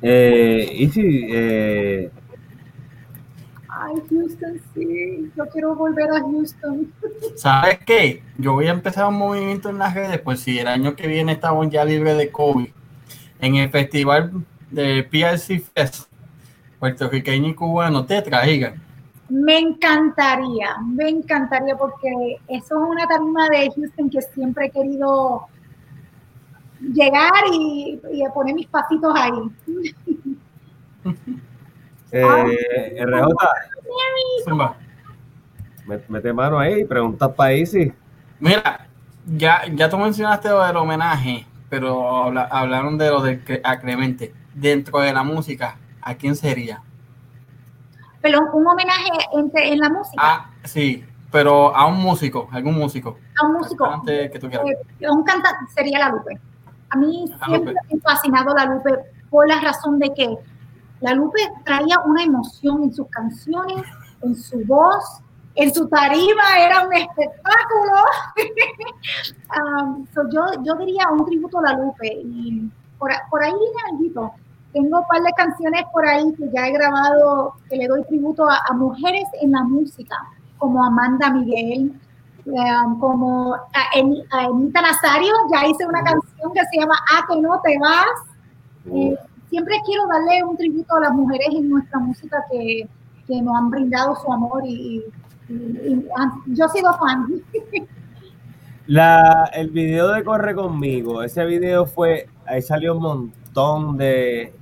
Eh, 0.04 0.70
y 0.72 0.90
si, 0.90 1.28
eh... 1.32 2.12
Ay, 3.70 3.96
Houston, 4.10 4.62
sí, 4.74 5.32
yo 5.36 5.48
quiero 5.48 5.76
volver 5.76 6.12
a 6.12 6.20
Houston. 6.20 6.94
¿Sabes 7.36 7.80
qué? 7.86 8.22
Yo 8.38 8.54
voy 8.54 8.68
a 8.68 8.72
empezar 8.72 9.08
un 9.08 9.16
movimiento 9.16 9.70
en 9.70 9.80
las 9.80 9.96
redes, 9.96 10.20
pues 10.20 10.42
si 10.42 10.60
el 10.60 10.68
año 10.68 10.96
que 10.96 11.08
viene 11.08 11.32
estamos 11.32 11.70
ya 11.70 11.84
libres 11.84 12.18
de 12.18 12.30
COVID, 12.30 12.68
en 13.40 13.56
el 13.56 13.70
festival 13.70 14.32
de 14.70 15.04
PRC 15.04 15.60
Fest, 15.60 16.10
puertorriqueño 16.80 17.50
y 17.50 17.56
cubano, 17.56 18.06
te 18.06 18.22
traigan 18.22 18.84
me 19.34 19.58
encantaría, 19.58 20.78
me 20.86 21.10
encantaría 21.10 21.76
porque 21.76 22.38
eso 22.48 22.84
es 22.84 22.90
una 22.90 23.08
tarima 23.08 23.50
de 23.50 23.72
Houston 23.72 24.10
que 24.10 24.22
siempre 24.22 24.68
he 24.68 24.70
querido 24.70 25.48
llegar 26.94 27.32
y, 27.52 28.00
y 28.12 28.24
poner 28.34 28.56
mis 28.56 28.68
pasitos 28.68 29.14
ahí. 29.16 29.32
Eh, 32.16 33.04
RJ, 33.04 33.26
mete 36.08 36.32
mano 36.32 36.60
ahí 36.60 36.82
y 36.82 36.86
preguntas 36.86 37.32
para 37.36 37.54
Isi. 37.54 37.92
Mira, 38.40 38.86
ya, 39.26 39.64
ya 39.74 39.90
tú 39.90 39.98
mencionaste 39.98 40.50
lo 40.50 40.64
del 40.64 40.78
homenaje, 40.78 41.48
pero 41.70 42.28
hablaron 42.52 43.00
de 43.00 43.10
lo 43.10 43.20
de 43.20 43.62
a 43.64 43.80
Clemente. 43.80 44.32
Dentro 44.54 45.00
de 45.00 45.12
la 45.12 45.24
música, 45.24 45.80
¿a 46.04 46.14
quién 46.14 46.36
sería? 46.36 46.84
pero 48.24 48.40
un 48.54 48.66
homenaje 48.66 49.10
en, 49.34 49.52
en 49.54 49.80
la 49.80 49.90
música. 49.90 50.16
Ah, 50.18 50.50
sí, 50.64 51.06
pero 51.30 51.76
a 51.76 51.86
un 51.86 52.00
músico, 52.00 52.48
algún 52.54 52.76
músico. 52.76 53.18
A 53.38 53.46
un 53.46 53.54
músico. 53.56 54.02
Que 54.06 54.40
tú 54.40 54.50
quieras. 54.50 54.66
Eh, 55.00 55.10
un 55.10 55.24
cantante 55.24 55.72
sería 55.76 56.00
La 56.00 56.10
Lupe. 56.10 56.40
A 56.94 56.98
mí 56.98 57.26
siempre 57.46 57.74
me 57.74 58.00
ha 58.00 58.02
fascinado 58.02 58.54
La 58.56 58.66
Lupe 58.66 58.92
por 59.30 59.48
la 59.48 59.60
razón 59.60 60.00
de 60.00 60.14
que 60.14 60.38
La 61.02 61.14
Lupe 61.14 61.40
traía 61.66 62.00
una 62.06 62.24
emoción 62.24 62.84
en 62.84 62.94
sus 62.94 63.08
canciones, 63.08 63.84
en 64.22 64.36
su 64.36 64.64
voz, 64.66 65.22
en 65.56 65.74
su 65.74 65.88
tarima, 65.88 66.44
era 66.60 66.86
un 66.86 66.94
espectáculo. 66.94 67.94
um, 69.88 70.08
so 70.14 70.30
yo, 70.30 70.46
yo 70.64 70.76
diría 70.76 71.10
un 71.10 71.26
tributo 71.26 71.60
a 71.60 71.64
La 71.64 71.74
Lupe. 71.74 72.08
Y 72.08 72.70
por, 72.98 73.12
por 73.30 73.44
ahí 73.44 73.52
viene 73.52 74.12
algo 74.14 74.34
tengo 74.74 75.00
un 75.00 75.08
par 75.08 75.22
de 75.22 75.32
canciones 75.34 75.84
por 75.94 76.06
ahí 76.06 76.34
que 76.34 76.50
ya 76.52 76.68
he 76.68 76.72
grabado, 76.72 77.54
que 77.70 77.78
le 77.78 77.88
doy 77.88 78.04
tributo 78.06 78.48
a, 78.50 78.74
mujeres 78.74 79.26
en 79.42 79.52
la 79.52 79.64
música, 79.64 80.18
como 80.58 80.84
Amanda 80.84 81.30
Miguel, 81.30 81.94
um, 82.46 83.00
como 83.00 83.54
a, 83.54 83.84
Emita 83.96 84.82
Nazario, 84.82 85.34
ya 85.52 85.68
hice 85.68 85.86
una 85.86 86.04
canción 86.04 86.54
que 86.54 86.62
se 86.72 86.80
llama 86.80 86.96
A 87.16 87.26
que 87.28 87.42
no 87.42 87.60
te 87.62 87.78
vas. 87.80 88.94
Eh, 88.94 89.18
siempre 89.50 89.76
quiero 89.86 90.08
darle 90.08 90.44
un 90.44 90.58
tributo 90.58 90.96
a 90.96 91.02
las 91.02 91.14
mujeres 91.14 91.48
en 91.52 91.70
nuestra 91.70 92.00
música 92.00 92.44
que, 92.52 92.88
que 93.28 93.42
nos 93.42 93.56
han 93.56 93.70
brindado 93.70 94.16
su 94.16 94.32
amor 94.32 94.64
y, 94.66 95.04
yo 96.48 96.66
he 96.66 96.70
sido 96.70 96.94
fan. 96.98 97.28
La, 98.88 99.50
el 99.54 99.70
video 99.70 100.10
de 100.10 100.26
Corre 100.26 100.54
conmigo, 100.56 101.24
ese 101.24 101.46
video 101.46 101.86
fue, 101.86 102.28
ahí 102.46 102.62
salió 102.62 102.96
un 102.96 103.02
montón 103.02 103.96
de, 103.96 104.54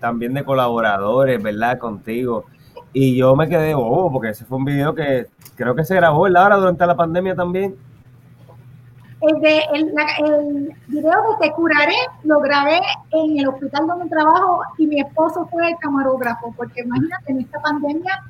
también 0.00 0.34
de 0.34 0.44
colaboradores, 0.44 1.40
¿verdad? 1.40 1.78
Contigo. 1.78 2.46
Y 2.92 3.16
yo 3.16 3.36
me 3.36 3.48
quedé 3.48 3.74
bobo 3.74 4.10
porque 4.12 4.30
ese 4.30 4.44
fue 4.44 4.58
un 4.58 4.64
video 4.64 4.94
que 4.94 5.26
creo 5.56 5.74
que 5.74 5.84
se 5.84 5.94
grabó, 5.94 6.22
¿verdad? 6.22 6.44
Ahora 6.44 6.56
durante 6.56 6.86
la 6.86 6.96
pandemia 6.96 7.34
también. 7.34 7.76
El, 9.20 9.40
de, 9.40 9.58
el, 9.74 9.92
el 10.24 10.74
video 10.86 11.10
de 11.10 11.48
Te 11.48 11.52
Curaré 11.52 11.96
lo 12.22 12.40
grabé 12.40 12.80
en 13.10 13.38
el 13.38 13.48
hospital 13.48 13.86
donde 13.88 14.08
trabajo 14.08 14.62
y 14.78 14.86
mi 14.86 15.00
esposo 15.00 15.46
fue 15.50 15.70
el 15.70 15.76
camarógrafo, 15.78 16.54
porque 16.56 16.82
imagínate, 16.82 17.32
en 17.32 17.40
esta 17.40 17.60
pandemia, 17.60 18.22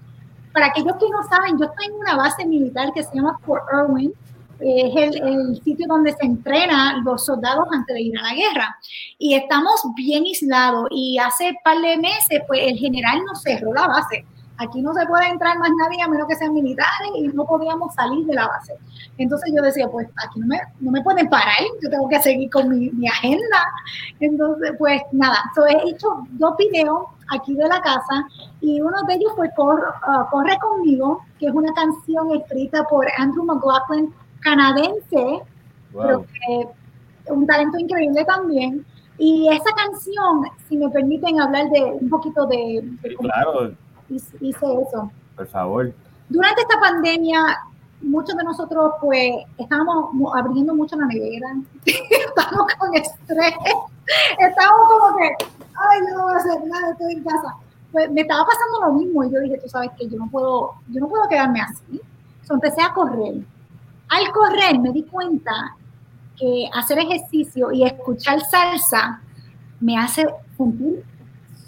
para 0.52 0.66
aquellos 0.66 0.96
que 0.96 1.11
no 1.11 1.22
saben, 1.24 1.59
yo 1.59 1.66
estoy 1.66 1.86
en 1.86 2.00
una 2.00 2.16
base 2.16 2.46
militar 2.46 2.90
que 2.94 3.02
se 3.02 3.14
llama 3.14 3.38
Fort 3.44 3.64
Irwin, 3.70 4.14
es 4.61 4.96
el, 5.22 5.61
sitio 5.62 5.86
donde 5.88 6.12
se 6.12 6.26
entrenan 6.26 7.04
los 7.04 7.24
soldados 7.24 7.66
antes 7.72 7.94
de 7.94 8.02
ir 8.02 8.18
a 8.18 8.22
la 8.22 8.34
guerra. 8.34 8.76
Y 9.18 9.34
estamos 9.34 9.80
bien 9.94 10.24
aislados 10.24 10.88
y 10.90 11.18
hace 11.18 11.54
par 11.62 11.78
de 11.78 11.96
meses, 11.98 12.42
pues 12.46 12.61
el 12.64 12.76
general 12.76 13.22
nos 13.24 13.42
cerró 13.42 13.72
la 13.72 13.86
base. 13.86 14.24
Aquí 14.59 14.82
no 14.82 14.92
se 14.92 15.06
puede 15.06 15.28
entrar 15.28 15.56
más 15.59 15.70
nadie 15.80 16.02
a 16.02 16.09
menos 16.09 16.26
que 16.26 16.34
sean 16.34 16.52
militares 16.52 17.11
y 17.16 17.28
no 17.28 17.44
podíamos 17.44 17.94
salir 17.94 18.26
de 18.26 18.34
la 18.34 18.48
base. 18.48 18.74
Entonces 19.16 19.52
yo 19.54 19.62
decía, 19.62 19.88
pues 19.88 20.09
aquí 20.16 20.40
no 20.40 20.46
me, 20.46 20.61
no 20.80 20.90
me 20.90 21.02
pueden 21.02 21.28
parar, 21.28 21.59
yo 21.80 21.88
tengo 21.88 22.09
que 22.09 22.20
seguir 22.20 22.50
con 22.50 22.68
mi, 22.68 22.90
mi 22.90 23.09
agenda. 23.09 23.64
Entonces, 24.20 24.72
pues 24.78 25.02
nada, 25.12 25.38
so 25.54 25.64
he 25.66 25.90
hecho 25.90 26.09
dos 26.30 26.56
videos 26.56 27.06
aquí 27.30 27.54
de 27.54 27.68
la 27.68 27.80
casa 27.82 28.26
y 28.61 28.80
uno 28.80 28.96
de 29.06 29.14
ellos 29.14 29.32
fue 29.36 29.48
uh, 29.48 30.30
Corre 30.30 30.59
conmigo, 30.59 31.22
que 31.38 31.46
es 31.46 31.52
una 31.52 31.72
canción 31.74 32.32
escrita 32.32 32.84
por 32.84 33.06
Andrew 33.16 33.44
McLaughlin 33.44 34.12
canadense, 34.40 35.42
pero 35.92 36.24
que 36.24 36.68
un 37.32 37.46
talento 37.46 37.78
increíble 37.78 38.24
también. 38.24 38.84
Y 39.18 39.48
esa 39.48 39.70
canción, 39.74 40.44
si 40.68 40.76
me 40.76 40.88
permiten 40.90 41.40
hablar 41.40 41.70
de 41.70 41.82
un 41.82 42.09
poquito 42.09 42.46
de... 42.46 42.88
claro. 43.18 43.72
Hice 44.09 44.36
eso. 44.40 45.11
Por 45.36 45.46
favor. 45.48 45.92
Durante 46.28 46.62
esta 46.62 46.80
pandemia, 46.80 47.40
muchos 48.02 48.36
de 48.36 48.44
nosotros 48.44 48.94
pues 49.00 49.32
estábamos 49.59 50.11
abriendo 50.34 50.74
mucho 50.74 50.96
la 50.96 51.06
nevera, 51.06 51.48
estábamos 51.84 52.74
con 52.78 52.94
estrés, 52.94 53.54
estábamos 54.38 54.88
como 54.88 55.16
que, 55.18 55.28
ay, 55.90 56.00
no 56.11 56.22
voy 56.22 56.34
a 56.34 56.36
hacer 56.36 56.66
nada, 56.66 56.90
estoy 56.92 57.12
en 57.14 57.24
casa. 57.24 57.56
Pues 57.92 58.11
me 58.11 58.20
estaba 58.20 58.44
pasando 58.44 58.86
lo 58.86 58.92
mismo 59.00 59.24
y 59.24 59.32
yo 59.32 59.40
dije, 59.40 59.59
tú 59.62 59.68
sabes 59.68 59.90
que 59.98 60.09
yo 60.09 60.18
no 60.18 60.28
puedo, 60.28 60.74
yo 60.88 61.00
no 61.00 61.09
puedo 61.09 61.28
quedarme 61.28 61.61
así. 61.61 62.00
Entonces 62.42 62.50
empecé 62.50 62.82
a 62.82 62.92
correr 62.92 63.42
al 64.09 64.32
correr 64.32 64.78
me 64.78 64.92
di 64.92 65.02
cuenta 65.04 65.76
que 66.36 66.68
hacer 66.72 66.98
ejercicio 66.98 67.72
y 67.72 67.84
escuchar 67.84 68.40
salsa 68.40 69.20
me 69.80 69.98
hace 69.98 70.24
sentir 70.56 71.04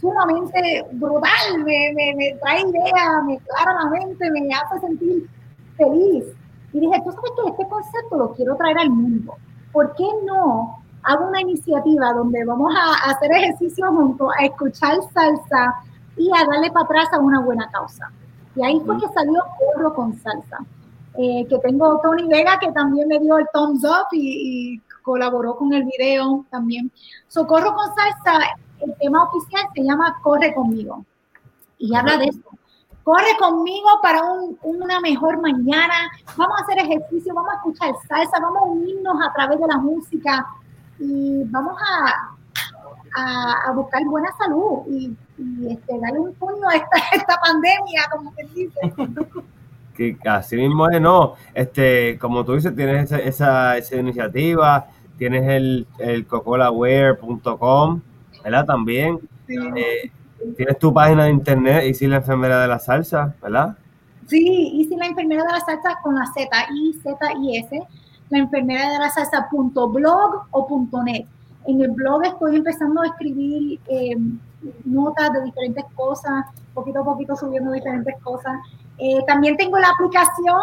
sumamente 0.00 0.84
brutal, 0.92 1.64
me, 1.64 1.92
me, 1.94 2.38
trae 2.40 2.60
ideas, 2.62 3.24
me 3.26 3.38
clara 3.38 3.84
la 3.84 3.90
mente, 3.90 4.30
me 4.30 4.48
hace 4.54 4.80
sentir 4.80 5.28
feliz. 5.76 6.24
Y 6.72 6.80
dije, 6.80 7.02
tú 7.04 7.12
sabes 7.12 7.30
que 7.36 7.50
este 7.50 7.68
concepto 7.68 8.16
lo 8.16 8.32
quiero 8.32 8.56
traer 8.56 8.78
al 8.78 8.90
mundo. 8.90 9.34
¿Por 9.72 9.94
qué 9.94 10.04
no 10.26 10.78
hago 11.02 11.28
una 11.28 11.40
iniciativa 11.40 12.12
donde 12.12 12.44
vamos 12.44 12.72
a 12.76 13.10
hacer 13.10 13.30
ejercicio 13.32 13.86
juntos, 13.88 14.30
a 14.38 14.44
escuchar 14.44 14.96
salsa 15.12 15.74
y 16.16 16.30
a 16.30 16.44
darle 16.46 16.70
para 16.70 16.84
atrás 16.84 17.08
a 17.12 17.18
una 17.18 17.40
buena 17.40 17.68
causa? 17.70 18.10
Y 18.56 18.64
ahí 18.64 18.80
fue 18.84 18.98
que 18.98 19.08
salió 19.08 19.42
Corro 19.58 19.94
con 19.94 20.18
Salsa. 20.18 20.58
Eh, 21.18 21.44
que 21.48 21.58
tengo 21.58 22.00
Tony 22.00 22.26
Vega, 22.28 22.58
que 22.60 22.70
también 22.72 23.08
me 23.08 23.18
dio 23.18 23.38
el 23.38 23.46
thumbs 23.52 23.84
up 23.84 24.06
y, 24.12 24.80
colaboró 25.02 25.56
con 25.56 25.72
el 25.72 25.84
video 25.84 26.44
también. 26.50 26.90
Socorro 27.26 27.74
con 27.74 27.86
salsa, 27.94 28.38
el 28.82 28.94
tema 28.98 29.24
oficial 29.24 29.66
se 29.74 29.82
llama 29.82 30.18
Corre 30.22 30.54
conmigo. 30.54 31.04
Y 31.78 31.94
habla 31.94 32.18
de 32.18 32.26
eso. 32.26 32.40
Corre 33.02 33.36
conmigo 33.38 33.88
para 34.02 34.20
una 34.62 35.00
mejor 35.00 35.40
mañana. 35.40 36.10
Vamos 36.36 36.58
a 36.58 36.62
hacer 36.62 36.78
ejercicio, 36.78 37.34
vamos 37.34 37.52
a 37.52 37.56
escuchar 37.56 37.94
salsa, 38.06 38.38
vamos 38.40 38.62
a 38.62 38.64
unirnos 38.66 39.16
a 39.26 39.32
través 39.32 39.58
de 39.58 39.66
la 39.66 39.78
música 39.78 40.46
y 40.98 41.42
vamos 41.44 41.74
a, 41.80 43.66
a, 43.66 43.72
buscar 43.72 44.04
buena 44.04 44.28
salud 44.36 44.82
y, 44.88 45.16
este, 45.68 45.98
darle 45.98 46.20
un 46.20 46.34
puño 46.34 46.68
a 46.68 46.76
esta, 46.76 46.98
esta 47.16 47.40
pandemia, 47.40 48.02
como 48.10 48.32
se 48.34 48.44
dice. 48.54 48.80
que 49.96 50.16
así 50.28 50.56
mismo 50.56 50.88
es, 50.88 51.00
no, 51.00 51.34
este, 51.54 52.18
como 52.18 52.44
tú 52.44 52.54
dices, 52.54 52.74
tienes 52.74 53.12
esa, 53.12 53.76
esa, 53.76 53.96
iniciativa, 53.96 54.86
tienes 55.18 55.46
el, 55.48 55.86
el 55.98 56.26
cocolaware.com, 56.26 58.00
¿verdad? 58.42 58.66
También. 58.66 59.18
Eh, 59.48 60.10
tienes 60.56 60.78
tu 60.78 60.92
página 60.92 61.24
de 61.24 61.30
internet, 61.30 61.84
y 61.86 61.94
si 61.94 62.06
la 62.06 62.16
enfermera 62.16 62.62
de 62.62 62.68
la 62.68 62.78
salsa, 62.78 63.34
¿verdad? 63.42 63.76
Sí, 64.26 64.70
y 64.74 64.84
si 64.84 64.96
la 64.96 65.06
enfermera 65.06 65.42
de 65.44 65.52
la 65.52 65.60
salsa 65.60 65.98
con 66.02 66.14
la 66.14 66.24
Z, 66.26 66.48
I, 66.72 66.92
Z, 67.02 67.18
I, 67.40 67.58
S, 67.58 67.82
la 68.30 68.38
enfermera 68.38 68.92
de 68.92 68.98
la 68.98 69.10
salsa 69.10 69.48
punto 69.50 69.88
blog 69.88 70.46
o 70.52 70.66
punto 70.66 71.02
net. 71.02 71.26
En 71.66 71.80
el 71.80 71.90
blog 71.90 72.24
estoy 72.24 72.56
empezando 72.56 73.02
a 73.02 73.06
escribir 73.08 73.80
eh, 73.88 74.16
notas 74.84 75.32
de 75.32 75.44
diferentes 75.44 75.84
cosas, 75.94 76.46
poquito 76.72 77.00
a 77.00 77.04
poquito 77.04 77.36
subiendo 77.36 77.72
diferentes 77.72 78.14
cosas. 78.22 78.56
Eh, 78.98 79.18
también 79.26 79.56
tengo 79.56 79.78
la 79.78 79.88
aplicación 79.90 80.60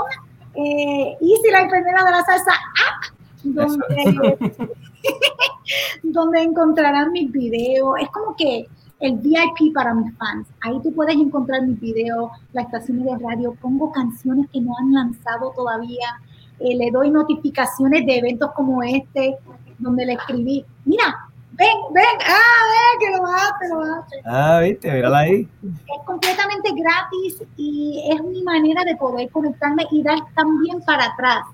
eh, 0.56 1.18
Easy, 1.22 1.52
la 1.52 1.62
enfermera 1.62 2.04
de 2.04 2.12
la 2.12 2.24
salsa 2.24 2.52
app, 2.52 3.17
donde, 3.54 4.38
donde 6.04 6.42
encontrarán 6.42 7.12
mis 7.12 7.32
videos. 7.32 7.96
Es 8.02 8.10
como 8.10 8.36
que 8.36 8.68
el 9.00 9.18
VIP 9.18 9.74
para 9.74 9.94
mis 9.94 10.16
fans. 10.18 10.48
Ahí 10.62 10.80
tú 10.82 10.94
puedes 10.94 11.16
encontrar 11.16 11.62
mis 11.64 11.80
videos, 11.80 12.32
la 12.54 12.64
estación 12.64 13.04
de 13.04 13.18
radio, 13.18 13.56
pongo 13.62 13.92
canciones 13.92 14.48
que 14.52 14.62
no 14.62 14.74
han 14.80 14.94
lanzado 14.94 15.52
todavía, 15.56 16.20
eh, 16.60 16.76
le 16.76 16.90
doy 16.92 17.12
notificaciones 17.12 18.06
de 18.06 18.18
eventos 18.18 18.52
como 18.54 18.82
este, 18.82 19.38
donde 19.78 20.06
le 20.06 20.14
escribí, 20.14 20.66
mira, 20.86 21.16
ven, 21.52 21.78
ven, 21.94 22.04
ah, 22.26 22.62
ven, 22.72 23.00
que 23.00 23.18
lo 23.18 23.26
hace, 23.28 23.70
lo 23.70 23.82
hace. 23.82 24.16
Ah, 24.26 24.60
viste, 24.64 24.92
mírala 24.92 25.20
ahí. 25.20 25.48
Es 25.64 26.06
completamente 26.06 26.72
gratis 26.76 27.44
y 27.58 28.10
es 28.12 28.24
mi 28.24 28.42
manera 28.44 28.84
de 28.84 28.96
poder 28.96 29.30
conectarme 29.30 29.86
y 29.92 30.02
dar 30.02 30.18
también 30.36 30.82
para 30.82 31.06
atrás. 31.06 31.46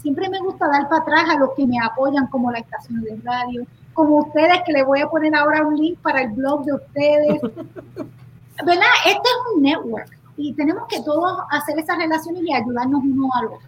Siempre 0.00 0.28
me 0.28 0.38
gusta 0.40 0.66
dar 0.68 0.88
para 0.88 1.02
atrás 1.02 1.24
a 1.28 1.38
los 1.38 1.50
que 1.54 1.66
me 1.66 1.78
apoyan, 1.80 2.26
como 2.28 2.50
la 2.50 2.58
estación 2.58 3.02
de 3.02 3.20
radio, 3.22 3.64
como 3.92 4.18
ustedes, 4.18 4.62
que 4.64 4.72
les 4.72 4.86
voy 4.86 5.00
a 5.00 5.08
poner 5.08 5.34
ahora 5.34 5.66
un 5.66 5.76
link 5.76 5.98
para 6.00 6.22
el 6.22 6.30
blog 6.30 6.64
de 6.64 6.74
ustedes. 6.74 7.42
¿Verdad? 8.64 8.92
Este 9.06 9.28
es 9.28 9.54
un 9.54 9.62
network 9.62 10.10
y 10.36 10.54
tenemos 10.54 10.84
que 10.88 11.02
todos 11.02 11.38
hacer 11.50 11.78
esas 11.78 11.98
relaciones 11.98 12.42
y 12.42 12.54
ayudarnos 12.54 13.02
uno 13.04 13.28
al 13.34 13.46
otro. 13.46 13.58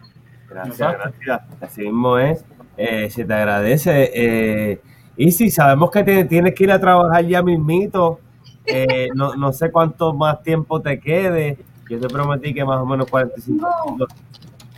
Gracias, 0.48 0.78
gracias. 0.78 1.40
Así 1.60 1.82
mismo 1.82 2.18
es. 2.18 2.44
Eh, 2.76 3.10
se 3.10 3.24
te 3.24 3.34
agradece. 3.34 4.10
Eh, 4.14 4.80
y 5.16 5.32
si 5.32 5.50
sabemos 5.50 5.90
que 5.90 6.02
te, 6.02 6.24
tienes 6.24 6.54
que 6.54 6.64
ir 6.64 6.72
a 6.72 6.80
trabajar 6.80 7.24
ya 7.26 7.42
mismito, 7.42 8.20
eh, 8.64 9.08
no, 9.14 9.34
no 9.34 9.52
sé 9.52 9.70
cuánto 9.70 10.14
más 10.14 10.42
tiempo 10.42 10.80
te 10.80 10.98
quede. 10.98 11.58
Yo 11.88 12.00
te 12.00 12.08
prometí 12.08 12.54
que 12.54 12.64
más 12.64 12.80
o 12.80 12.86
menos 12.86 13.08
45 13.10 13.68
No. 13.98 14.06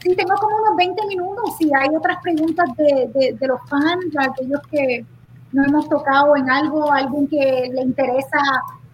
Sí, 0.05 0.15
tengo 0.15 0.35
como 0.37 0.55
unos 0.57 0.77
20 0.77 1.07
minutos. 1.07 1.57
Si 1.59 1.71
hay 1.75 1.89
otras 1.97 2.19
preguntas 2.23 2.67
de, 2.77 3.11
de, 3.15 3.33
de 3.33 3.47
los 3.49 3.59
fans, 3.71 4.05
de 4.13 4.23
aquellos 4.23 4.61
que 4.71 5.05
no 5.53 5.65
hemos 5.65 5.89
tocado 5.89 6.37
en 6.37 6.51
algo, 6.51 6.93
alguien 6.93 7.27
que 7.27 7.71
le 7.73 7.83
interesa 7.83 8.39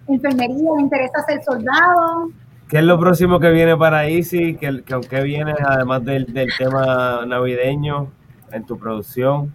enfermería, 0.06 0.70
le 0.76 0.82
interesa 0.82 1.22
ser 1.26 1.42
soldado. 1.42 2.30
¿Qué 2.68 2.78
es 2.78 2.84
lo 2.84 3.00
próximo 3.00 3.40
que 3.40 3.50
viene 3.50 3.76
para 3.76 4.06
Easy? 4.06 4.54
¿Qué, 4.54 4.84
qué, 4.86 5.00
qué 5.08 5.22
viene 5.22 5.54
además 5.66 6.04
del, 6.04 6.32
del 6.32 6.48
tema 6.56 7.24
navideño 7.26 8.12
en 8.52 8.64
tu 8.64 8.78
producción? 8.78 9.52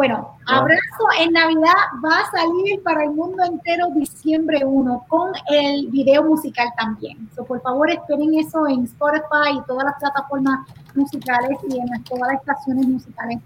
Bueno, 0.00 0.30
Ah. 0.46 0.60
Abrazo 0.60 1.04
en 1.18 1.32
Navidad 1.34 1.74
va 2.02 2.20
a 2.20 2.30
salir 2.30 2.82
para 2.82 3.04
el 3.04 3.10
mundo 3.10 3.44
entero 3.44 3.88
diciembre 3.94 4.64
1 4.64 5.04
con 5.08 5.30
el 5.50 5.88
video 5.88 6.22
musical 6.24 6.68
también. 6.78 7.28
So, 7.36 7.44
por 7.44 7.60
favor, 7.60 7.90
esperen 7.90 8.32
eso 8.38 8.66
en 8.66 8.84
Spotify 8.84 9.58
y 9.58 9.62
todas 9.66 9.84
las 9.84 9.96
plataformas 10.00 10.60
musicales 10.94 11.58
y 11.68 11.78
en 11.78 11.86
las- 11.88 12.02
todas 12.04 12.32
las 12.32 12.40
estaciones 12.40 12.88
musicales. 12.88 13.40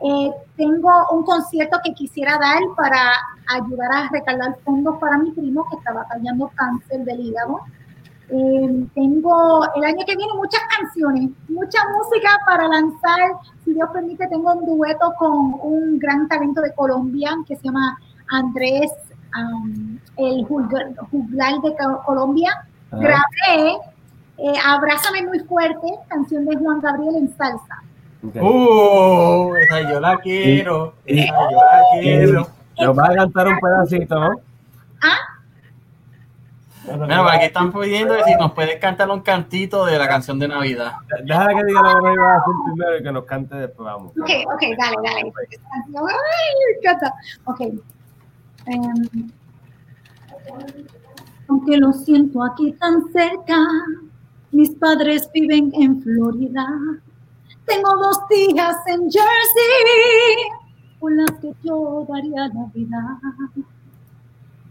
Eh, 0.00 0.30
tengo 0.56 0.90
un 1.10 1.24
concierto 1.24 1.78
que 1.84 1.92
quisiera 1.92 2.38
dar 2.38 2.62
para 2.74 2.98
ayudar 3.54 3.92
a 3.92 4.08
recargar 4.08 4.56
fondos 4.64 4.96
para 4.98 5.18
mi 5.18 5.30
primo 5.32 5.66
que 5.68 5.76
está 5.76 5.92
batallando 5.92 6.50
cáncer 6.54 7.04
del 7.04 7.20
hígado. 7.20 7.60
Eh, 8.30 8.86
tengo 8.94 9.64
el 9.74 9.84
año 9.84 10.04
que 10.06 10.14
viene 10.16 10.32
muchas 10.34 10.60
canciones, 10.78 11.30
mucha 11.48 11.78
música 11.96 12.28
para 12.46 12.68
lanzar. 12.68 13.30
Si 13.64 13.72
Dios 13.72 13.88
permite, 13.92 14.26
tengo 14.28 14.52
un 14.52 14.66
dueto 14.66 15.14
con 15.18 15.54
un 15.62 15.98
gran 15.98 16.28
talento 16.28 16.60
de 16.60 16.74
Colombia 16.74 17.30
que 17.46 17.56
se 17.56 17.62
llama 17.64 17.98
Andrés, 18.30 18.90
um, 19.34 19.98
el 20.18 20.44
juglar 20.46 20.94
juglar 21.10 21.60
de 21.62 21.74
Co- 21.76 22.02
Colombia. 22.04 22.50
Ajá. 22.90 23.00
Grabé 23.00 23.78
eh, 24.38 24.52
Abrázame 24.64 25.22
muy 25.26 25.40
fuerte, 25.40 25.88
canción 26.08 26.44
de 26.44 26.56
Juan 26.56 26.80
Gabriel 26.80 27.16
en 27.16 27.36
salsa. 27.36 27.82
Ok. 28.26 28.36
Uh, 28.42 29.54
esa 29.56 29.80
yo 29.90 30.00
la 30.00 30.18
quiero. 30.18 30.94
Esa 31.06 31.32
yo 31.50 31.56
la 31.56 32.00
quiero. 32.00 32.46
Nos 32.80 32.94
vas 32.94 33.10
a 33.10 33.14
cantar 33.14 33.48
un 33.48 33.58
pedacito, 33.58 34.20
¿no? 34.20 34.30
Ah, 35.02 35.16
Mira, 36.96 37.22
por 37.22 37.32
aquí 37.32 37.44
están 37.46 37.72
pidiendo 37.72 38.16
que 38.16 38.24
si 38.24 38.34
nos 38.36 38.52
puedes 38.52 38.76
cantar 38.76 39.10
un 39.10 39.20
cantito 39.20 39.84
de 39.84 39.98
la 39.98 40.08
canción 40.08 40.38
de 40.38 40.48
Navidad. 40.48 40.92
Déjala 41.24 41.54
que 41.54 41.64
diga 41.64 41.82
lo 41.82 42.02
que 42.02 42.12
iba 42.12 42.32
a 42.32 42.34
decir 42.34 42.54
primero 42.66 42.98
y 42.98 43.02
que 43.02 43.12
nos 43.12 43.24
cante 43.24 43.56
después, 43.56 43.84
vamos. 43.84 44.12
ok, 44.12 44.30
ok, 44.54 44.62
dale, 44.78 44.96
dale. 45.02 45.22
Ay, 45.22 45.82
me 45.92 46.78
encanta. 46.78 47.14
Ok. 47.44 47.60
Em, 48.66 49.30
aunque 51.48 51.76
lo 51.78 51.92
siento 51.92 52.42
aquí 52.42 52.72
tan 52.72 53.10
cerca, 53.12 53.56
mis 54.50 54.70
padres 54.70 55.28
viven 55.32 55.72
en 55.74 56.02
Florida. 56.02 56.66
Tengo 57.64 57.96
dos 57.96 58.26
tías 58.28 58.76
en 58.86 59.02
Jersey, 59.10 60.36
por 60.98 61.12
las 61.12 61.30
que 61.40 61.52
yo 61.62 62.06
daría 62.08 62.48
la 62.48 62.64
vida. 62.74 63.20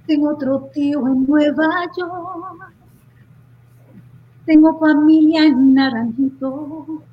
Tengo 0.07 0.29
otro 0.29 0.69
tío 0.73 1.05
en 1.05 1.27
Nueva 1.27 1.67
York. 1.97 2.73
Tengo 4.45 4.79
familia 4.79 5.43
en 5.43 5.73
Naranjito. 5.73 7.03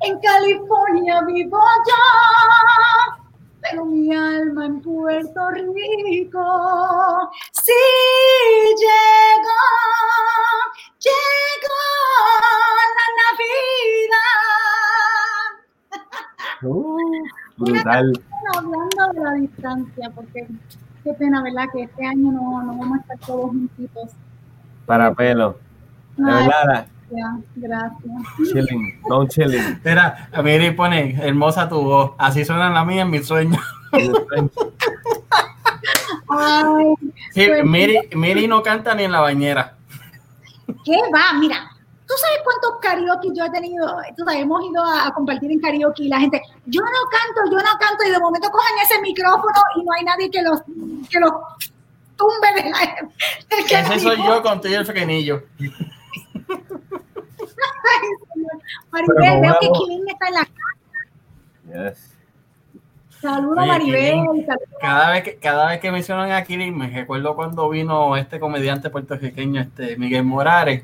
En 0.00 0.18
California 0.18 1.22
vivo 1.22 1.60
yo, 1.60 1.94
pero 3.60 3.84
mi 3.84 4.12
alma 4.12 4.66
en 4.66 4.80
Puerto 4.80 5.50
Rico. 5.50 7.30
Sí 7.52 7.72
llegó, 8.80 9.62
llegó 10.98 11.80
la 12.96 13.06
Navidad. 13.22 14.18
Uh, 16.62 17.24
brutal. 17.56 18.12
Hablando 18.54 19.12
de 19.14 19.20
la 19.20 19.32
distancia, 19.32 20.10
porque 20.14 20.46
qué 21.04 21.12
pena, 21.14 21.42
¿verdad? 21.42 21.64
Que 21.72 21.82
este 21.84 22.06
año 22.06 22.32
no, 22.32 22.62
no 22.62 22.76
vamos 22.76 22.98
a 22.98 23.00
estar 23.02 23.18
todos 23.26 23.50
juntitos. 23.50 24.10
Para 24.86 25.12
pelo. 25.14 25.58
De 26.16 26.24
verdad, 26.24 26.86
gracias, 27.10 27.44
gracias. 27.56 28.12
chilling, 28.52 29.00
no 29.08 29.26
chilling. 29.28 29.80
Mira, 29.84 30.28
Miri 30.42 30.70
pone, 30.72 31.14
hermosa 31.26 31.68
tu 31.68 31.80
voz. 31.82 32.12
Así 32.18 32.44
suena 32.44 32.70
la 32.70 32.84
mía 32.84 33.02
en 33.02 33.10
mis 33.10 33.26
sueños. 33.26 33.60
Ay, 36.28 36.94
Sí, 37.32 37.46
Pues- 37.46 37.64
Miri, 37.64 37.98
Miri 38.14 38.46
no 38.46 38.62
canta 38.62 38.94
ni 38.94 39.04
en 39.04 39.12
la 39.12 39.20
bañera. 39.20 39.74
¿Qué 40.84 40.96
va? 41.12 41.36
Mira, 41.38 41.70
¿tú 42.10 42.16
sabes 42.16 42.40
cuántos 42.42 42.80
karaoke 42.80 43.28
yo 43.32 43.44
he 43.44 43.50
tenido? 43.50 43.86
Tú 44.16 44.24
sabes, 44.24 44.40
hemos 44.40 44.64
ido 44.64 44.82
a, 44.82 45.06
a 45.06 45.14
compartir 45.14 45.52
en 45.52 45.60
karaoke 45.60 46.02
y 46.02 46.08
la 46.08 46.18
gente, 46.18 46.42
yo 46.66 46.80
no 46.80 46.88
canto, 47.08 47.52
yo 47.52 47.58
no 47.58 47.78
canto, 47.78 48.04
y 48.04 48.10
de 48.10 48.18
momento 48.18 48.50
cogen 48.50 48.74
ese 48.82 49.00
micrófono 49.00 49.60
y 49.76 49.84
no 49.84 49.92
hay 49.92 50.04
nadie 50.04 50.28
que 50.28 50.42
los, 50.42 50.60
que 51.08 51.20
los 51.20 51.30
tumbe 52.16 52.52
de 52.56 52.68
la, 52.68 52.78
del 53.48 53.92
Ese 53.92 54.00
soy 54.00 54.16
yo 54.16 54.42
con 54.42 54.60
el 54.64 54.86
pequeñillo. 54.86 55.44
Pero 58.90 59.06
Maribel, 59.14 59.40
veo 59.40 59.56
que 59.60 59.68
Killing 59.70 60.08
está 60.08 60.26
en 60.26 60.34
la 60.34 60.44
casa. 60.44 61.90
Yes. 61.90 62.16
Saludos, 63.20 63.66
Maribel. 63.68 64.14
Killing. 64.14 64.46
Cada 64.80 65.10
vez 65.12 65.22
que, 65.22 65.36
cada 65.36 65.68
vez 65.68 65.78
que 65.78 65.92
mencionan 65.92 66.32
a 66.32 66.42
Killing, 66.42 66.76
me 66.76 66.90
recuerdo 66.90 67.36
cuando 67.36 67.68
vino 67.68 68.16
este 68.16 68.40
comediante 68.40 68.90
puertorriqueño, 68.90 69.60
este 69.60 69.96
Miguel 69.96 70.24
Morales, 70.24 70.82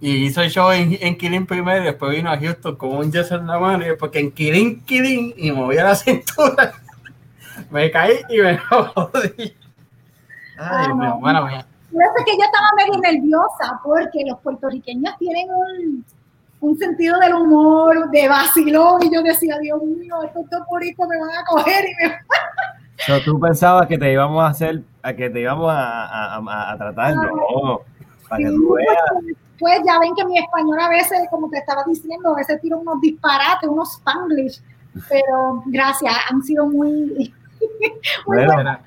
y 0.00 0.26
hizo 0.26 0.42
el 0.42 0.50
show 0.50 0.70
en, 0.70 0.96
en 1.00 1.16
Killing 1.18 1.46
primero, 1.46 1.82
y 1.82 1.86
después 1.86 2.14
vino 2.14 2.30
a 2.30 2.38
Houston 2.38 2.76
con 2.76 2.90
un 2.96 3.10
yeso 3.10 3.34
en 3.36 3.46
la 3.46 3.58
mano, 3.58 3.84
y 3.86 3.96
porque 3.96 4.20
en 4.20 4.30
Killing, 4.32 4.84
Killing, 4.84 5.34
y 5.36 5.50
movía 5.52 5.84
la 5.84 5.94
cintura, 5.96 6.72
me 7.70 7.90
caí 7.90 8.14
y 8.28 8.38
me 8.40 8.56
jodí. 8.70 9.54
Ay, 10.58 10.86
Dios 10.86 10.96
mío, 10.98 11.16
bueno, 11.20 11.46
mía. 11.46 11.66
Yo 11.90 11.98
sé 12.16 12.24
que 12.24 12.32
yo 12.36 12.44
estaba 12.44 12.68
medio 12.76 13.00
nerviosa 13.00 13.80
porque 13.82 14.24
los 14.26 14.38
puertorriqueños 14.40 15.16
tienen 15.18 15.48
un, 15.50 16.04
un 16.60 16.78
sentido 16.78 17.18
del 17.18 17.34
humor, 17.34 18.10
de 18.10 18.28
vacilón, 18.28 19.02
y 19.04 19.12
yo 19.14 19.22
decía, 19.22 19.56
Dios 19.60 19.82
mío, 19.82 20.22
estos 20.24 20.48
dos 20.50 20.62
puritos 20.68 21.08
me 21.08 21.18
van 21.18 21.30
a 21.30 21.44
coger 21.44 21.84
y 21.84 22.04
me 22.06 22.14
So, 23.06 23.20
tú 23.22 23.38
pensabas 23.40 23.86
que 23.86 23.96
te 23.96 24.12
íbamos 24.12 24.42
a 24.44 24.48
hacer, 24.48 24.82
a 25.02 25.12
que 25.14 25.30
te 25.30 25.40
íbamos 25.40 25.72
a, 25.72 26.04
a, 26.04 26.36
a- 26.36 26.72
a 26.72 26.76
tratar, 26.78 27.14
no, 27.14 27.80
para 28.28 28.44
que 28.44 28.50
tú 28.50 28.74
veas. 28.74 29.36
Pues, 29.58 29.80
ya 29.86 29.98
ven 29.98 30.14
que 30.14 30.24
mi 30.24 30.38
español 30.38 30.80
a 30.80 30.88
veces, 30.88 31.28
como 31.30 31.48
te 31.50 31.58
estaba 31.58 31.84
diciendo, 31.84 32.30
a 32.30 32.36
veces 32.36 32.60
tiro 32.60 32.78
unos 32.78 33.00
disparates, 33.00 33.68
unos 33.68 33.92
spanglish, 33.94 34.60
pero 35.08 35.62
gracias, 35.66 36.14
han 36.30 36.42
sido 36.42 36.66
muy... 36.66 37.34
muy 38.26 38.36
Bueno, 38.36 38.60
Era, 38.60 38.80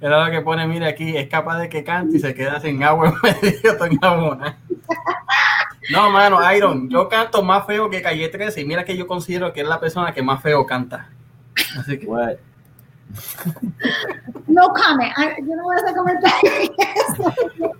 era 0.00 0.24
lo 0.24 0.30
que 0.30 0.40
pone, 0.40 0.66
mire 0.66 0.86
aquí, 0.86 1.16
es 1.16 1.28
capaz 1.28 1.58
de 1.58 1.68
que 1.68 1.84
cante 1.84 2.16
y 2.16 2.20
se 2.20 2.34
queda 2.34 2.60
sin 2.60 2.82
agua 2.82 3.08
en 3.08 3.14
medio. 3.22 3.78
No, 5.90 6.10
mano, 6.10 6.38
Iron, 6.54 6.88
yo 6.88 7.10
canto 7.10 7.42
más 7.42 7.66
feo 7.66 7.90
que 7.90 8.00
Calle 8.00 8.30
13 8.30 8.62
y 8.62 8.64
mira 8.64 8.86
que 8.86 8.96
yo 8.96 9.06
considero 9.06 9.52
que 9.52 9.60
es 9.60 9.68
la 9.68 9.80
persona 9.80 10.14
que 10.14 10.22
más 10.22 10.42
feo 10.42 10.64
canta. 10.64 11.10
Así 11.78 11.98
que, 11.98 12.06
Bueno, 12.06 12.38
No 14.46 14.68
comment. 14.68 15.12
Ah, 15.16 15.30
Yo 15.38 15.56
no 15.56 15.62
voy 15.64 15.76
a 15.76 15.78
hacer 15.80 15.96
comentarios. 15.96 16.70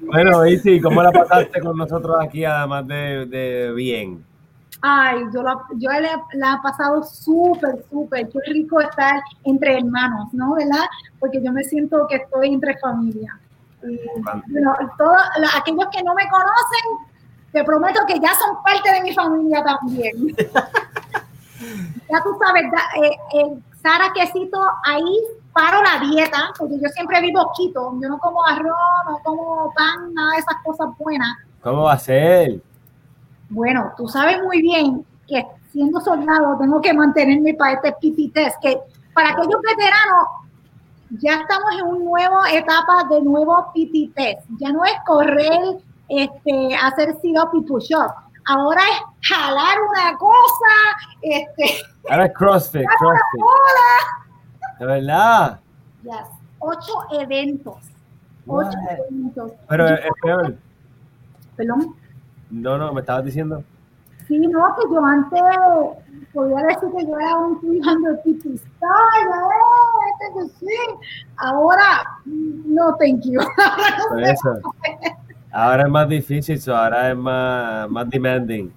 Bueno, 0.03 0.47
y 0.47 0.59
sí, 0.59 0.81
¿cómo 0.81 1.03
la 1.03 1.11
pasaste 1.13 1.61
con 1.61 1.77
nosotros 1.77 2.17
aquí, 2.23 2.45
además 2.45 2.87
de, 2.87 3.27
de 3.27 3.73
bien? 3.73 4.25
Ay, 4.83 5.23
yo, 5.33 5.43
la, 5.43 5.57
yo 5.77 5.91
la, 5.91 6.23
la 6.35 6.55
he 6.55 6.63
pasado 6.63 7.03
súper, 7.03 7.85
súper. 7.91 8.29
Qué 8.29 8.39
rico 8.53 8.81
estar 8.81 9.23
entre 9.45 9.79
hermanos, 9.79 10.29
¿no? 10.33 10.55
¿Verdad? 10.55 10.85
Porque 11.19 11.43
yo 11.43 11.53
me 11.53 11.65
siento 11.65 12.07
que 12.09 12.17
estoy 12.17 12.53
entre 12.53 12.77
familia. 12.79 13.39
Y, 13.83 13.99
bueno, 14.53 14.75
todos 14.99 15.17
aquellos 15.57 15.87
que 15.91 16.03
no 16.03 16.15
me 16.15 16.29
conocen, 16.29 17.09
te 17.53 17.65
prometo 17.65 18.01
que 18.07 18.19
ya 18.21 18.35
son 18.35 18.63
parte 18.63 18.91
de 18.93 19.03
mi 19.03 19.15
familia 19.15 19.63
también. 19.65 20.35
ya 20.37 22.23
tú 22.23 22.37
sabes, 22.45 22.65
da- 22.71 23.07
eh, 23.07 23.17
eh, 23.35 23.59
Sara 23.85 24.15
Quesito, 24.15 24.59
ahí 24.83 25.05
paro 25.53 25.83
la 25.83 26.09
dieta, 26.09 26.55
porque 26.59 26.81
yo 26.81 26.89
siempre 26.89 27.21
vivo 27.21 27.53
quito. 27.55 27.93
Yo 28.01 28.09
no 28.09 28.19
como 28.19 28.43
arroz, 28.43 28.75
no 29.07 29.19
como 29.23 29.71
pan, 29.75 30.15
nada 30.15 30.31
de 30.33 30.39
esas 30.39 30.57
cosas 30.65 30.89
buenas. 30.99 31.37
¿Cómo 31.63 31.83
va 31.83 31.93
a 31.93 31.99
ser? 31.99 32.63
Bueno, 33.51 33.93
tú 33.95 34.09
sabes 34.09 34.43
muy 34.43 34.63
bien 34.63 35.05
que 35.29 35.47
siendo 35.71 36.01
soldado 36.01 36.57
tengo 36.59 36.81
que 36.81 36.95
mantenerme 36.95 37.53
para 37.53 37.75
este 37.75 37.95
test, 38.33 38.57
que 38.63 38.79
para 39.13 39.33
aquellos 39.33 39.61
veteranos 39.61 40.29
ya 41.21 41.35
estamos 41.35 41.75
en 41.79 41.87
una 41.87 41.99
nueva 41.99 42.53
etapa 42.53 43.05
de 43.11 43.21
nuevo 43.21 43.71
test. 44.15 44.49
Ya 44.61 44.73
no 44.73 44.83
es 44.87 44.95
correr, 45.07 45.77
este, 46.09 46.75
hacer 46.75 47.15
sit-up 47.21 47.51
y 47.53 47.61
push-up. 47.61 48.13
Ahora 48.47 48.81
es 48.83 49.29
jalar 49.29 49.79
una 49.91 50.17
cosa, 50.19 50.75
este, 51.23 51.83
Ahora 52.11 52.27
es 52.27 52.35
CrossFit, 52.35 52.87
CrossFit. 52.99 53.43
De 54.79 54.87
verdad. 54.87 55.61
Yes. 56.03 56.13
Ocho 56.59 56.93
eventos. 57.21 57.77
What? 58.47 58.67
Ocho 58.69 58.79
eventos. 59.09 59.53
Pero 59.69 59.89
Yo- 59.89 59.95
es 59.95 60.11
peor. 60.23 60.57
Perdón. 61.57 61.95
No, 62.51 62.77
no, 62.79 62.93
me 62.93 63.01
estabas 63.01 63.25
diciendo. 63.25 63.65
Sí, 64.29 64.39
no, 64.39 64.75
que 64.77 64.83
yo 64.91 65.05
antes 65.05 65.43
podía 66.33 66.57
decir 66.63 66.89
que 66.97 67.07
yo 67.07 67.19
era 67.19 67.37
un 67.37 67.61
300 67.61 68.19
PT 68.25 68.55
star, 68.55 68.91
eh, 69.29 70.33
que 70.35 70.49
sí. 70.59 70.77
Ahora, 71.37 72.05
no, 72.25 72.97
thank 72.97 73.23
you. 73.25 73.41
Por 74.09 74.23
eso. 74.23 74.61
Ahora 75.55 75.85
es 75.85 75.89
más 75.89 76.09
difícil, 76.09 76.61
so 76.61 76.77
ahora 76.77 77.11
es 77.13 77.17
más, 77.17 77.89
más 77.89 78.11
demanding. 78.11 78.71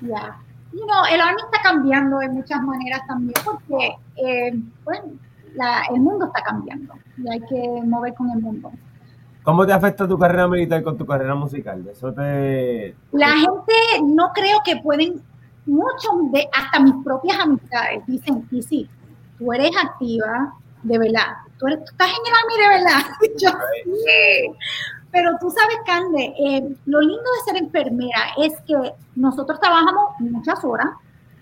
Ya. 0.00 0.38
You 0.72 0.84
know, 0.86 1.04
el 1.12 1.20
Army 1.20 1.40
está 1.44 1.62
cambiando 1.62 2.18
de 2.18 2.28
muchas 2.30 2.60
maneras 2.62 3.00
también 3.06 3.34
porque, 3.44 3.96
eh, 4.16 4.52
bueno, 4.84 5.04
la- 5.54 5.82
el 5.94 6.00
mundo 6.00 6.26
está 6.26 6.42
cambiando 6.42 6.94
y 7.18 7.28
hay 7.30 7.40
que 7.40 7.82
mover 7.86 8.14
con 8.14 8.30
el 8.30 8.38
mundo. 8.40 8.70
¿Cómo 9.42 9.64
te 9.66 9.72
afecta 9.72 10.08
tu 10.08 10.18
carrera 10.18 10.48
militar 10.48 10.82
con 10.82 10.96
tu 10.98 11.06
carrera 11.06 11.34
musical? 11.34 11.86
Eso 11.88 12.12
te... 12.12 12.94
La 13.12 13.28
gente 13.28 13.74
no 14.04 14.32
creo 14.34 14.58
que 14.64 14.76
pueden, 14.78 15.22
muchos 15.66 16.32
de, 16.32 16.48
hasta 16.52 16.80
mis 16.80 16.94
propias 17.04 17.38
amistades 17.38 18.04
dicen, 18.06 18.46
y 18.50 18.62
sí, 18.62 18.90
tú 19.38 19.52
eres 19.52 19.70
activa, 19.76 20.54
de 20.82 20.98
verdad, 20.98 21.36
tú, 21.58 21.68
eres, 21.68 21.78
tú 21.84 21.90
estás 21.92 22.08
en 22.08 22.26
el 22.26 22.32
Army 22.42 22.62
de 22.62 22.68
verdad. 22.84 23.10
Yo 23.38 23.50
sí. 23.50 24.52
Pero 25.16 25.30
tú 25.40 25.50
sabes, 25.50 25.78
Cande, 25.86 26.34
eh, 26.38 26.76
lo 26.84 27.00
lindo 27.00 27.16
de 27.22 27.52
ser 27.52 27.62
enfermera 27.62 28.20
es 28.36 28.52
que 28.66 28.74
nosotros 29.14 29.58
trabajamos 29.58 30.10
muchas 30.18 30.62
horas, 30.62 30.88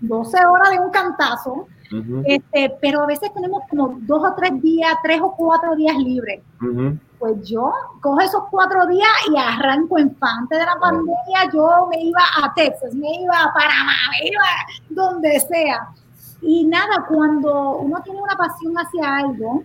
12 0.00 0.46
horas 0.46 0.70
de 0.70 0.78
un 0.78 0.90
cantazo, 0.90 1.66
este, 2.24 2.76
pero 2.80 3.02
a 3.02 3.06
veces 3.06 3.32
tenemos 3.34 3.64
como 3.68 3.96
dos 4.02 4.22
o 4.24 4.34
tres 4.36 4.62
días, 4.62 4.94
tres 5.02 5.20
o 5.20 5.34
cuatro 5.36 5.74
días 5.74 5.96
libres 5.98 6.40
pues 7.24 7.48
yo 7.48 7.72
cojo 8.02 8.20
esos 8.20 8.42
cuatro 8.50 8.86
días 8.86 9.08
y 9.32 9.38
arranco 9.38 9.98
en. 9.98 10.14
Antes 10.20 10.58
de 10.58 10.66
la 10.66 10.78
pandemia 10.78 11.50
yo 11.54 11.88
me 11.90 12.02
iba 12.02 12.20
a 12.20 12.52
Texas, 12.52 12.94
me 12.94 13.22
iba 13.22 13.44
a 13.44 13.50
Panamá, 13.50 13.94
me 14.10 14.28
iba 14.28 14.44
donde 14.90 15.40
sea. 15.40 15.88
Y 16.42 16.66
nada, 16.66 17.06
cuando 17.08 17.76
uno 17.78 18.02
tiene 18.02 18.20
una 18.20 18.36
pasión 18.36 18.74
hacia 18.74 19.16
algo, 19.16 19.62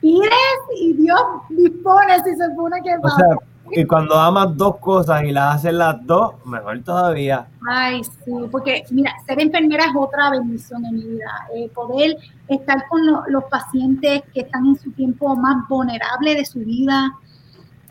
pides 0.00 0.30
y 0.78 0.92
Dios 0.94 1.20
dispone 1.50 2.22
si 2.24 2.34
se 2.36 2.50
pone 2.50 2.80
que 2.82 2.96
O 2.96 3.02
va. 3.02 3.10
sea, 3.16 3.26
y 3.72 3.84
cuando 3.84 4.14
amas 4.18 4.56
dos 4.56 4.78
cosas 4.78 5.22
y 5.22 5.30
las 5.30 5.56
haces 5.56 5.72
las 5.74 6.04
dos, 6.04 6.34
mejor 6.44 6.82
todavía. 6.82 7.46
Ay, 7.68 8.02
sí, 8.02 8.32
porque 8.50 8.82
mira, 8.90 9.12
ser 9.26 9.40
enfermera 9.40 9.84
es 9.84 9.92
otra 9.96 10.30
bendición 10.30 10.84
en 10.86 10.96
mi 10.96 11.04
vida. 11.04 11.30
Eh, 11.54 11.68
poder 11.72 12.16
estar 12.48 12.88
con 12.88 13.06
lo- 13.06 13.22
los 13.28 13.44
pacientes 13.44 14.22
que 14.34 14.40
están 14.40 14.66
en 14.66 14.76
su 14.78 14.90
tiempo 14.92 15.36
más 15.36 15.68
vulnerable 15.68 16.34
de 16.34 16.44
su 16.44 16.58
vida, 16.60 17.12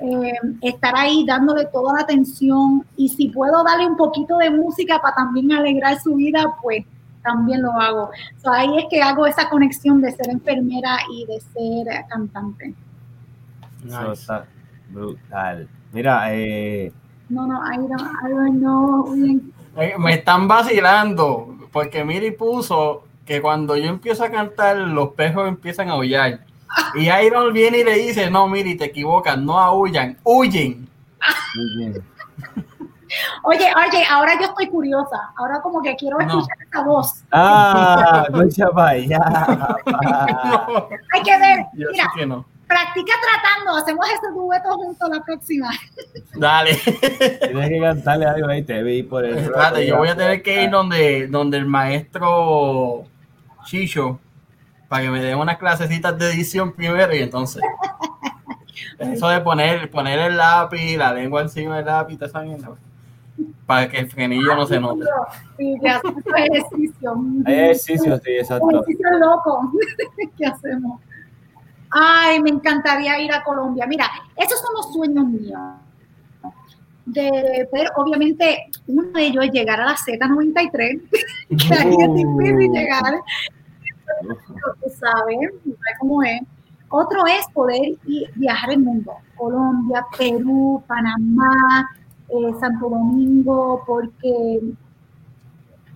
eh, 0.02 0.34
estar 0.62 0.94
ahí 0.98 1.26
dándole 1.26 1.66
toda 1.68 1.94
la 1.94 2.02
atención 2.02 2.86
y 2.98 3.08
si 3.10 3.30
puedo 3.30 3.64
darle 3.64 3.88
un 3.88 3.96
poquito 3.98 4.38
de 4.38 4.50
música 4.50 5.00
para 5.02 5.16
también 5.16 5.52
alegrar 5.54 6.00
su 6.02 6.16
vida, 6.16 6.56
pues 6.62 6.86
también 7.24 7.62
lo 7.62 7.72
hago. 7.74 8.10
So, 8.42 8.52
ahí 8.52 8.78
es 8.78 8.86
que 8.90 9.02
hago 9.02 9.26
esa 9.26 9.50
conexión 9.50 10.02
de 10.02 10.12
ser 10.12 10.30
enfermera 10.30 10.98
y 11.12 11.26
de 11.26 11.40
ser 11.40 11.88
eh, 11.94 12.06
cantante. 12.10 12.74
Nice. 13.84 14.12
está 14.14 14.46
brutal. 14.90 15.68
Mira, 15.92 16.34
eh, 16.34 16.92
No, 17.30 17.48
no, 17.48 17.62
I 17.64 17.78
don't, 17.78 18.02
I 18.02 18.30
don't 18.30 18.60
know. 18.60 19.16
Me 20.00 20.14
están 20.14 20.48
vacilando 20.48 21.56
porque 21.72 22.04
Miri 22.04 22.32
puso 22.32 23.04
que 23.26 23.42
cuando 23.42 23.78
yo 23.78 23.86
empiezo 23.86 24.24
a 24.24 24.30
cantar, 24.30 24.78
los 24.78 25.10
pejos 25.10 25.48
empiezan 25.48 25.90
a 25.90 25.94
aullar. 25.94 26.42
Y 26.96 27.10
Iron 27.10 27.54
viene 27.54 27.80
y 27.80 27.84
le 27.84 27.94
dice: 27.96 28.30
No, 28.30 28.48
Miri, 28.48 28.76
te 28.76 28.86
equivocas, 28.86 29.38
no 29.38 29.60
aullan, 29.60 30.18
huyen. 30.24 30.88
muy 31.56 31.78
bien. 31.78 32.04
Oye, 33.44 33.68
oye, 33.76 34.04
ahora 34.10 34.34
yo 34.40 34.48
estoy 34.48 34.68
curiosa. 34.68 35.32
Ahora 35.36 35.62
como 35.62 35.82
que 35.82 35.96
quiero 35.96 36.18
No. 36.20 36.28
escuchar 36.28 36.58
esa 36.68 36.82
voz. 36.84 37.24
Ah, 37.32 38.26
concha 38.32 38.70
para 38.70 38.90
allá. 38.90 39.20
Hay 41.14 41.22
que 41.24 41.38
ver. 41.40 41.66
Yo 41.74 41.88
Mira, 41.92 42.12
que 42.16 42.26
no. 42.26 42.46
practica 42.68 43.14
tratando. 43.22 43.76
Hacemos 43.78 44.06
ese 44.10 44.32
dueto 44.34 44.70
juntos 44.76 45.10
la 45.10 45.22
próxima. 45.24 45.70
Dale. 46.36 46.76
Tienes 47.42 47.70
que 47.70 47.80
cantarle 47.82 48.26
algo 48.28 48.48
ahí, 48.48 48.64
te 48.64 48.84
vi 48.84 49.04
por 49.04 49.26
el. 49.26 49.38
Espérate, 49.38 49.86
yo 49.88 49.98
voy 49.98 50.10
a 50.10 50.16
tener 50.16 50.42
que 50.44 50.64
ir 50.64 50.70
donde, 50.70 51.28
donde 51.28 51.58
el 51.58 51.66
maestro 51.66 53.04
Chicho 53.66 54.20
para 54.88 55.04
que 55.04 55.10
me 55.12 55.22
dé 55.22 55.36
unas 55.36 55.58
clasecitas 55.58 56.18
de 56.18 56.32
edición 56.32 56.74
primero 56.74 57.14
y 57.16 57.20
entonces. 57.20 57.62
Eso 58.98 59.28
de 59.30 59.40
poner, 59.42 59.90
poner 59.92 60.20
el 60.20 60.38
lápiz, 60.38 60.98
la 60.98 61.14
lengua 61.14 61.42
encima 61.42 61.78
del 61.78 61.86
lápiz, 61.86 62.22
esa 62.22 62.42
mierda, 62.42 62.70
para 63.66 63.88
que 63.90 64.00
el 64.00 64.10
frenillo 64.10 64.56
no 64.56 64.66
se 64.66 64.80
note. 64.80 65.06
Sí, 65.58 65.76
que 65.82 65.90
hacemos 65.90 66.24
ejercicio. 66.26 67.16
Hay 67.46 67.54
ejercicio, 67.54 68.18
sí, 68.18 68.32
exacto. 68.32 68.70
Ejercicio 68.72 69.20
loco. 69.20 69.72
¿Qué 70.38 70.46
hacemos? 70.46 71.00
Ay, 71.92 72.42
me 72.42 72.50
encantaría 72.52 73.20
ir 73.20 73.32
a 73.34 73.44
Colombia. 73.44 73.86
Mira, 73.88 74.10
esos 74.36 74.60
son 74.60 74.74
los 74.76 74.94
sueños 74.94 75.26
míos. 75.26 75.60
De, 77.06 77.68
pero 77.72 77.90
obviamente 77.96 78.70
uno 78.86 79.10
de 79.12 79.26
ellos 79.26 79.46
es 79.46 79.52
llegar 79.52 79.82
a 79.82 79.86
la 79.86 79.96
Z93, 79.96 80.72
que 81.50 81.74
ahí 81.74 81.96
es 82.00 82.14
difícil 82.14 82.70
Uh. 82.70 82.74
llegar. 82.74 83.14
tú 84.82 84.90
sabes, 85.00 85.38
tú 85.64 85.72
sabes 85.72 85.98
cómo 86.00 86.24
es. 86.24 86.42
Otro 86.90 87.26
es 87.28 87.46
poder 87.54 87.94
ir, 88.06 88.30
viajar 88.36 88.72
el 88.72 88.80
mundo, 88.80 89.14
Colombia, 89.36 90.06
Perú, 90.18 90.84
Panamá, 90.88 91.88
eh, 92.30 92.54
Santo 92.60 92.90
Domingo, 92.90 93.84
porque 93.86 94.62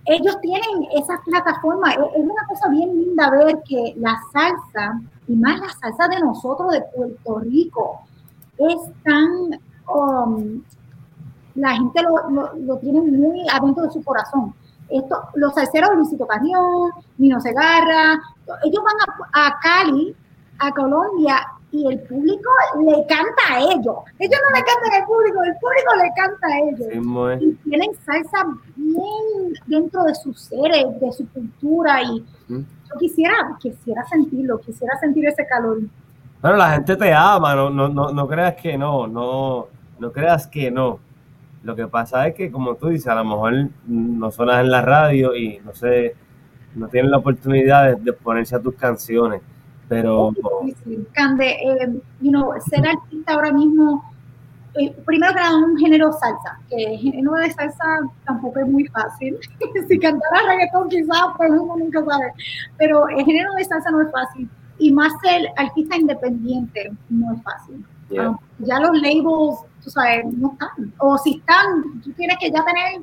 ellos 0.06 0.40
tienen 0.40 0.88
esas 0.92 1.20
plataformas. 1.24 1.94
Es, 1.94 2.22
una 2.22 2.46
cosa 2.48 2.68
bien 2.68 2.98
linda 2.98 3.30
ver 3.30 3.62
que 3.66 3.94
la 3.96 4.18
salsa, 4.32 5.00
y 5.26 5.36
más 5.36 5.58
la 5.60 5.68
salsa 5.68 6.08
de 6.08 6.20
nosotros 6.20 6.72
de 6.72 6.82
Puerto 6.94 7.38
Rico, 7.40 8.00
es 8.58 8.76
tan, 9.02 9.60
um, 9.94 10.62
la 11.54 11.70
gente 11.76 12.02
lo, 12.02 12.52
lo, 12.56 12.78
tiene 12.78 13.00
muy 13.00 13.46
adentro 13.48 13.84
de 13.84 13.90
su 13.90 14.02
corazón. 14.02 14.54
Esto, 14.88 15.16
los 15.34 15.54
salseros 15.54 15.94
Luisito 15.94 16.26
Carrión, 16.26 16.90
Nino 17.16 17.40
Segarra, 17.40 18.20
ellos 18.64 18.84
van 18.84 18.96
a, 19.32 19.46
a 19.46 19.58
Cali, 19.60 20.14
a 20.58 20.70
Colombia, 20.72 21.36
y 21.74 21.86
el 21.88 21.98
público 22.00 22.50
le 22.84 22.92
canta 23.06 23.42
a 23.50 23.58
ellos. 23.58 23.96
Ellos 24.18 24.40
no 24.44 24.58
le 24.58 24.64
cantan 24.64 25.00
al 25.00 25.06
público, 25.06 25.42
el 25.42 25.54
público 25.60 25.94
le 25.96 26.10
canta 26.16 26.46
a 26.46 26.58
ellos. 26.60 26.88
Sí, 26.92 27.00
muy- 27.00 27.34
Y 27.34 27.52
tienen 27.68 27.90
salsa 28.04 28.46
bien 28.76 29.54
dentro 29.66 30.04
de 30.04 30.14
sus 30.14 30.40
seres, 30.40 30.86
de 31.00 31.12
su 31.12 31.28
cultura, 31.30 32.02
y 32.02 32.24
Mm. 32.48 32.58
yo 32.60 32.98
quisiera, 32.98 33.34
quisiera 33.60 34.04
sentirlo, 34.06 34.58
quisiera 34.60 34.96
sentir 34.98 35.26
ese 35.26 35.44
calor. 35.46 35.78
Pero 36.40 36.56
la 36.56 36.70
gente 36.72 36.94
te 36.96 37.12
ama, 37.12 37.54
no, 37.54 37.70
no, 37.70 37.88
no, 37.88 38.10
no 38.12 38.28
creas 38.28 38.54
que 38.54 38.76
no, 38.78 39.06
no, 39.06 39.66
no 39.98 40.12
creas 40.12 40.46
que 40.46 40.70
no. 40.70 41.00
Lo 41.64 41.74
que 41.74 41.86
pasa 41.88 42.28
es 42.28 42.34
que, 42.34 42.50
como 42.52 42.74
tú 42.74 42.88
dices, 42.88 43.08
a 43.08 43.14
lo 43.14 43.24
mejor 43.24 43.54
no 43.86 44.30
sonas 44.30 44.60
en 44.60 44.70
la 44.70 44.82
radio 44.82 45.34
y 45.34 45.58
no 45.64 45.74
sé, 45.74 46.14
no 46.74 46.88
tienen 46.88 47.10
la 47.10 47.16
oportunidad 47.18 47.84
de, 47.86 47.94
de 47.96 48.12
ponerse 48.12 48.54
a 48.54 48.60
tus 48.60 48.74
canciones. 48.74 49.40
Pero 49.88 50.32
Cande, 51.12 51.50
eh, 51.50 52.00
you 52.20 52.30
know, 52.30 52.52
ser 52.70 52.86
artista 52.86 53.34
ahora 53.34 53.52
mismo, 53.52 54.02
eh, 54.74 54.94
primero 55.04 55.32
que 55.32 55.40
nada, 55.40 55.56
un 55.56 55.76
género 55.76 56.12
salsa, 56.12 56.58
que 56.68 56.76
el 56.76 56.98
género 56.98 57.32
de 57.34 57.52
salsa 57.52 57.84
tampoco 58.24 58.60
es 58.60 58.66
muy 58.66 58.86
fácil. 58.86 59.38
si 59.88 59.98
cantara 59.98 60.48
reggaetón 60.48 60.88
quizás, 60.88 61.22
pues 61.36 61.50
uno 61.50 61.76
nunca 61.76 62.04
sabe. 62.04 62.32
Pero 62.78 63.08
el 63.08 63.24
género 63.24 63.52
de 63.54 63.64
salsa 63.64 63.90
no 63.90 64.02
es 64.02 64.10
fácil. 64.10 64.48
Y 64.78 64.92
más 64.92 65.12
ser 65.22 65.48
artista 65.56 65.96
independiente 65.96 66.92
no 67.08 67.34
es 67.34 67.42
fácil. 67.42 67.84
Yeah. 68.08 68.28
Ah, 68.28 68.38
ya 68.58 68.80
los 68.80 69.00
labels, 69.00 69.60
tú 69.82 69.90
sabes, 69.90 70.24
no 70.34 70.52
están. 70.52 70.92
O 70.98 71.16
si 71.18 71.36
están, 71.36 72.00
tú 72.02 72.10
tienes 72.12 72.36
que 72.38 72.50
ya 72.50 72.64
tener 72.64 73.02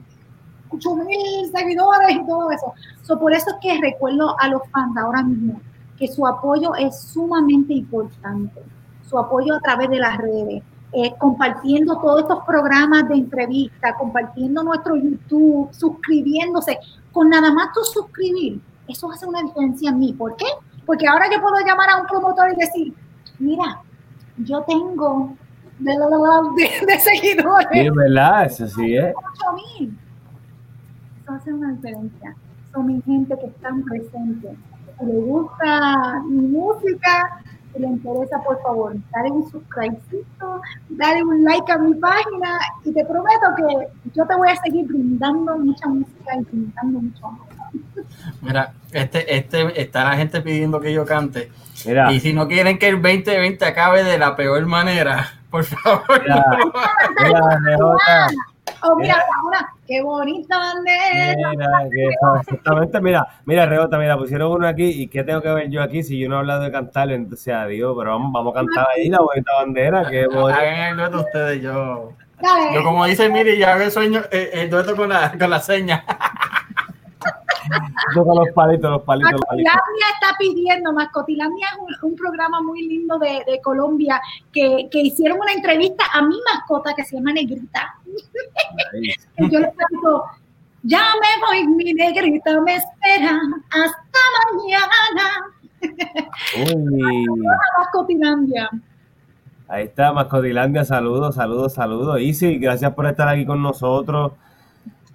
8 0.70 0.96
mil 0.96 1.52
seguidores 1.56 2.18
y 2.18 2.26
todo 2.26 2.52
eso. 2.52 2.74
So, 3.04 3.20
por 3.20 3.34
eso 3.34 3.50
es 3.52 3.56
que 3.62 3.80
recuerdo 3.82 4.36
a 4.40 4.50
los 4.50 4.62
fans 4.72 4.98
ahora 4.98 5.24
mismo 5.24 5.62
que 6.02 6.08
su 6.08 6.26
apoyo 6.26 6.74
es 6.74 7.00
sumamente 7.00 7.74
importante. 7.74 8.60
Su 9.08 9.20
apoyo 9.20 9.54
a 9.54 9.60
través 9.60 9.88
de 9.88 10.00
las 10.00 10.18
redes, 10.18 10.64
eh, 10.94 11.14
compartiendo 11.20 11.96
todos 12.00 12.22
estos 12.22 12.44
programas 12.44 13.08
de 13.08 13.18
entrevista, 13.18 13.94
compartiendo 14.00 14.64
nuestro 14.64 14.96
YouTube, 14.96 15.70
suscribiéndose. 15.72 16.80
Con 17.12 17.30
nada 17.30 17.54
más 17.54 17.68
tú 17.72 17.82
suscribir, 17.84 18.60
eso 18.88 19.12
hace 19.12 19.28
una 19.28 19.44
diferencia 19.44 19.92
en 19.92 20.00
mí. 20.00 20.12
¿Por 20.14 20.36
qué? 20.38 20.48
Porque 20.88 21.08
ahora 21.08 21.26
yo 21.32 21.40
puedo 21.40 21.64
llamar 21.64 21.92
a 21.92 22.02
un 22.02 22.08
promotor 22.08 22.52
y 22.52 22.56
decir, 22.56 22.96
mira, 23.38 23.84
yo 24.38 24.64
tengo 24.64 25.36
de, 25.78 25.92
de, 25.92 26.86
de 26.88 27.00
seguidores. 27.00 27.68
Sí, 27.72 27.90
verdad, 27.92 28.46
eso 28.46 28.68
sí 28.70 28.96
es. 28.96 29.14
8000. 29.78 30.00
Eso 31.22 31.32
hace 31.32 31.54
una 31.54 31.74
diferencia. 31.74 32.36
Son 32.74 32.88
mi 32.88 33.00
gente 33.04 33.38
que 33.40 33.46
están 33.46 33.84
presentes. 33.84 34.58
Si 35.02 35.08
le 35.08 35.20
gusta 35.20 36.22
mi 36.30 36.48
música, 36.48 37.42
si 37.74 37.82
le 37.82 37.88
interesa, 37.88 38.38
por 38.44 38.62
favor, 38.62 38.94
dale 39.12 39.32
un 39.32 39.50
subscribecito, 39.50 40.62
dale 40.90 41.24
un 41.24 41.44
like 41.44 41.72
a 41.72 41.78
mi 41.80 41.96
página 41.96 42.60
y 42.86 42.94
te 42.94 43.04
prometo 43.06 43.48
que 43.58 43.88
yo 44.14 44.26
te 44.28 44.36
voy 44.36 44.50
a 44.50 44.56
seguir 44.58 44.86
brindando 44.88 45.58
mucha 45.58 45.88
música 45.88 46.36
y 46.40 46.44
brindando 46.44 47.00
mucho 47.00 47.26
amor. 47.26 47.48
Mira, 48.42 48.74
este, 48.92 49.36
este, 49.36 49.82
está 49.82 50.04
la 50.04 50.18
gente 50.18 50.42
pidiendo 50.42 50.80
que 50.80 50.94
yo 50.94 51.04
cante. 51.06 51.52
Mira, 51.86 52.12
Y 52.12 52.20
si 52.20 52.34
no 52.34 52.48
quieren 52.48 52.78
que 52.78 52.90
el 52.90 53.02
2020 53.02 53.66
acabe 53.66 54.04
de 54.04 54.20
la 54.20 54.36
peor 54.36 54.64
manera, 54.68 55.32
por 55.50 55.64
favor. 55.64 56.04
mira, 56.22 56.46
mira, 57.24 57.60
Nejota, 57.62 58.28
Oh, 58.84 58.96
mira, 58.96 59.16
Paula, 59.16 59.70
qué 59.88 60.02
bonita 60.02 60.58
bandera. 60.58 61.50
mira, 61.50 61.70
que 61.92 62.08
exactamente, 62.08 63.02
mira, 63.02 63.28
mira, 63.46 63.66
Rebota, 63.66 63.98
mira, 63.98 64.18
pusieron 64.18 64.52
uno 64.52 64.68
aquí, 64.68 64.86
y 64.86 65.08
qué 65.08 65.24
tengo 65.24 65.42
que 65.42 65.50
ver 65.50 65.70
yo 65.70 65.82
aquí 65.82 66.04
si 66.04 66.20
yo 66.20 66.30
no 66.30 66.36
he 66.36 66.40
hablado 66.40 66.64
de 66.64 66.72
cantar, 66.72 67.12
entonces 67.12 67.54
adiós, 67.54 67.96
pero 67.98 68.12
vamos, 68.12 68.32
vamos 68.32 68.56
a 68.56 68.60
cantar 68.60 68.88
ahí 68.96 69.10
la 69.10 69.20
bonita 69.20 69.54
bandera, 69.54 70.10
que 70.10 70.28
bonita. 70.28 70.60
Hagan 70.62 70.90
el 70.90 70.98
dueto 70.98 71.20
ustedes, 71.20 71.62
yo. 71.62 72.14
Dale. 72.42 72.74
Yo 72.74 72.84
como 72.84 73.06
dice 73.06 73.30
Miri, 73.30 73.58
yo 73.58 73.68
hago 73.68 73.84
el 73.84 73.92
sueño, 73.92 74.22
eh, 74.32 74.50
el 74.54 74.70
dueto 74.70 74.96
con 74.96 75.10
la, 75.10 75.32
con 75.38 75.50
la 75.50 75.60
seña. 75.60 76.04
Toca 78.14 78.34
los 78.34 78.50
palitos, 78.54 78.92
los 78.92 79.02
palitos, 79.04 79.32
los 79.34 79.42
palitos. 79.42 79.74
Mascotilandia 79.74 80.06
está 80.14 80.38
pidiendo, 80.38 80.94
Mascotilandia 80.94 81.68
es 81.68 82.02
un, 82.04 82.12
un 82.12 82.16
programa 82.16 82.62
muy 82.62 82.88
lindo 82.88 83.18
de, 83.20 83.44
de 83.46 83.62
Colombia 83.62 84.22
que, 84.52 84.88
que 84.92 85.00
hicieron 85.00 85.40
una 85.40 85.54
entrevista 85.54 86.04
a 86.14 86.22
mi 86.22 86.36
mascota 86.54 86.94
que 86.96 87.04
se 87.04 87.18
llama 87.18 87.34
Negrita. 87.34 87.96
Yo 89.38 89.60
le 89.60 89.74
digo, 89.90 90.26
ya 90.84 91.04
me 91.22 91.46
voy, 91.46 91.68
mi 91.68 91.94
negrita 91.94 92.60
me 92.62 92.76
espera 92.76 93.40
hasta 93.70 94.20
mañana. 94.54 95.54
Uy, 96.76 97.26
Mascotilandia. 97.78 98.70
ahí 99.68 99.86
está 99.86 100.12
Mascotilandia, 100.12 100.86
saludos, 100.86 101.36
saludos, 101.36 101.74
saludos. 101.74 102.20
Easy, 102.20 102.58
gracias 102.58 102.94
por 102.94 103.06
estar 103.06 103.28
aquí 103.28 103.46
con 103.46 103.62
nosotros. 103.62 104.34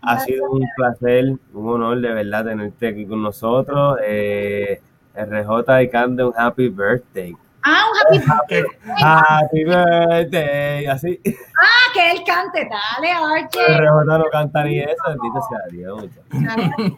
Ha 0.07 0.21
sido 0.21 0.51
un 0.51 0.65
placer, 0.77 1.25
un 1.53 1.69
honor 1.69 2.01
de 2.01 2.13
verdad 2.13 2.45
tenerte 2.45 2.89
aquí 2.89 3.07
con 3.07 3.23
nosotros. 3.23 3.99
Eh, 4.05 4.81
RJ 5.15 5.83
y 5.83 5.89
Cande, 5.89 6.25
un 6.25 6.33
happy 6.37 6.69
birthday. 6.69 7.35
Ah, 7.63 7.83
un 8.11 8.19
happy 8.19 8.45
Que- 8.49 8.65
Happy 9.03 9.65
birthday, 9.65 10.87
así. 10.87 11.21
Ah, 11.27 11.93
que 11.93 12.11
él 12.13 12.19
cante, 12.27 12.69
dale, 12.69 13.11
Archie. 13.13 13.61
RJ 13.79 14.05
no 14.19 14.25
canta 14.31 14.63
ni 14.65 14.79
eso, 14.79 15.03
bendito 15.09 15.41
sea 15.49 15.59
Dios. 15.71 16.05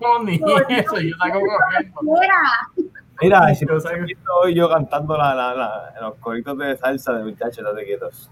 No, 0.01 0.25
ni 0.25 0.35
eso, 0.35 1.01
yo 1.01 1.17
saco 1.17 1.41
corriendo. 1.41 2.01
Mira, 2.03 2.91
Mira, 3.21 3.55
si 3.55 3.67
Yo 3.67 3.75
no 3.75 3.81
saco- 3.81 4.05
hoy 4.43 4.55
yo 4.55 4.69
cantando 4.69 5.17
la, 5.17 5.35
la, 5.35 5.55
la- 5.55 5.95
los 6.03 6.15
coritos 6.17 6.57
de 6.59 6.77
salsa 6.77 7.15
de 7.15 7.25
muchachos, 7.25 7.65
no 7.65 7.73
te 7.75 7.85
quietos. 7.85 8.31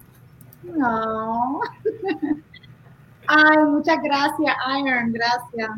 no. 0.65 1.61
Ay, 3.29 3.59
muchas 3.65 3.97
gracias, 4.03 4.57
Iron, 4.79 5.13
gracias. 5.13 5.71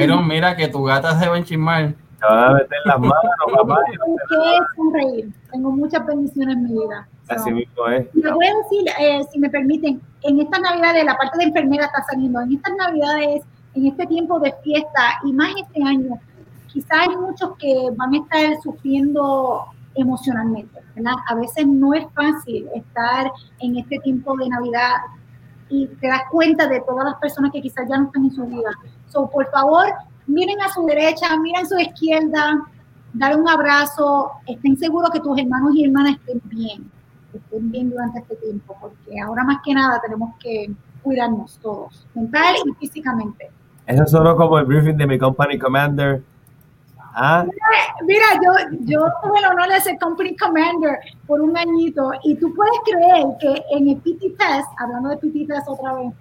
Iron, 0.00 0.26
mira 0.28 0.56
que 0.56 0.68
tu 0.68 0.82
gata 0.84 1.18
se 1.18 1.28
va 1.28 1.34
a 1.34 1.38
enchismar. 1.38 1.94
Te 2.20 2.26
van 2.26 2.44
a 2.50 2.52
meter 2.54 2.78
las 2.84 2.98
manos, 3.00 3.14
papá. 3.56 3.76
y 3.92 3.96
no 3.96 4.04
te- 4.16 4.22
¿Qué 4.28 4.56
es 4.56 4.62
sonreír? 4.76 5.32
Tengo 5.50 5.70
muchas 5.72 6.06
bendiciones 6.06 6.56
en 6.56 6.62
mi 6.64 6.70
vida. 6.72 7.08
So, 7.28 7.34
Así 7.34 7.50
mismo 7.52 7.86
es. 7.88 8.06
Le 8.14 8.32
voy 8.32 8.46
a 8.46 8.54
decir, 8.56 8.88
eh, 9.00 9.24
si 9.32 9.38
me 9.38 9.50
permiten, 9.50 10.00
en 10.22 10.40
estas 10.40 10.60
navidades, 10.60 11.04
la 11.04 11.16
parte 11.16 11.38
de 11.38 11.44
enfermera 11.44 11.86
está 11.86 12.02
saliendo, 12.10 12.40
en 12.40 12.52
estas 12.52 12.74
navidades, 12.76 13.42
en 13.74 13.86
este 13.86 14.06
tiempo 14.06 14.38
de 14.40 14.52
fiesta 14.62 15.18
y 15.24 15.32
más 15.32 15.50
este 15.60 15.82
año, 15.82 16.18
quizás 16.68 17.08
hay 17.08 17.16
muchos 17.16 17.56
que 17.58 17.88
van 17.96 18.14
a 18.14 18.18
estar 18.18 18.60
sufriendo 18.62 19.64
emocionalmente, 19.94 20.80
¿verdad? 20.94 21.14
A 21.28 21.34
veces 21.34 21.66
no 21.66 21.92
es 21.94 22.04
fácil 22.14 22.66
estar 22.74 23.30
en 23.60 23.78
este 23.78 23.98
tiempo 24.00 24.36
de 24.36 24.48
Navidad 24.48 24.96
y 25.72 25.86
te 25.86 26.06
das 26.06 26.24
cuenta 26.30 26.68
de 26.68 26.80
todas 26.80 27.06
las 27.06 27.14
personas 27.14 27.50
que 27.50 27.62
quizás 27.62 27.88
ya 27.88 27.96
no 27.96 28.04
están 28.04 28.24
en 28.24 28.30
su 28.30 28.44
vida. 28.44 28.70
So, 29.08 29.28
por 29.30 29.50
favor, 29.50 29.86
miren 30.26 30.60
a 30.60 30.68
su 30.68 30.84
derecha, 30.84 31.34
miren 31.38 31.64
a 31.64 31.68
su 31.68 31.78
izquierda, 31.78 32.62
dar 33.14 33.38
un 33.38 33.48
abrazo, 33.48 34.32
estén 34.46 34.76
seguros 34.76 35.10
que 35.10 35.20
tus 35.20 35.38
hermanos 35.38 35.74
y 35.74 35.84
hermanas 35.84 36.16
estén 36.16 36.42
bien, 36.44 36.90
estén 37.32 37.70
bien 37.70 37.90
durante 37.90 38.18
este 38.18 38.36
tiempo, 38.36 38.76
porque 38.82 39.18
ahora 39.18 39.44
más 39.44 39.60
que 39.64 39.72
nada 39.72 39.98
tenemos 40.02 40.34
que 40.38 40.70
cuidarnos 41.02 41.58
todos, 41.62 42.06
mental 42.14 42.54
y 42.66 42.74
físicamente. 42.74 43.50
Eso 43.86 44.06
sonó 44.06 44.36
como 44.36 44.58
el 44.58 44.66
briefing 44.66 44.96
de 44.98 45.06
mi 45.06 45.18
company 45.18 45.58
commander. 45.58 46.22
Ah, 47.14 47.44
Mira, 48.06 48.26
yo, 48.42 48.52
yo 48.80 49.04
tuve 49.22 49.38
el 49.38 49.44
honor 49.46 49.68
de 49.68 49.80
ser 49.80 49.98
company 49.98 50.36
commander 50.36 50.98
por 51.26 51.40
un 51.40 51.56
añito 51.56 52.10
y 52.24 52.34
tú 52.36 52.54
puedes 52.54 52.72
creer 52.84 53.26
que 53.40 53.62
en 53.76 53.88
el 53.88 53.96
PT 53.98 54.30
test, 54.30 54.68
hablando 54.78 55.10
de 55.10 55.16
PT 55.18 55.46
test 55.46 55.68
otra 55.68 55.92
vez, 55.94 56.12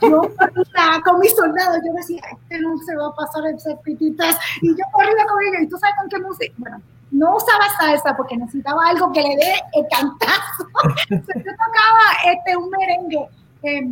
yo 0.00 0.22
corría 0.22 1.02
con 1.04 1.20
mis 1.20 1.34
soldados, 1.36 1.78
yo 1.86 1.92
decía, 1.92 2.20
este 2.32 2.60
no 2.60 2.76
se 2.78 2.96
va 2.96 3.08
a 3.08 3.14
pasar 3.14 3.44
el 3.46 3.56
PT 3.56 4.14
test 4.18 4.40
y 4.62 4.70
yo 4.70 4.84
corría 4.92 5.26
con 5.26 5.42
ellos 5.42 5.62
y 5.62 5.68
tú 5.68 5.76
sabes 5.78 5.94
con 5.98 6.08
qué 6.08 6.18
música, 6.18 6.54
bueno, 6.58 6.80
no 7.14 7.36
usaba 7.36 7.64
salsa 7.78 8.16
porque 8.16 8.36
necesitaba 8.36 8.88
algo 8.88 9.12
que 9.12 9.22
le 9.22 9.36
dé 9.36 9.54
el 9.74 9.86
cantazo. 9.88 10.66
Yo 11.10 11.52
tocaba 11.52 12.06
este, 12.26 12.56
un 12.56 12.70
merengue, 12.70 13.28
eh, 13.62 13.88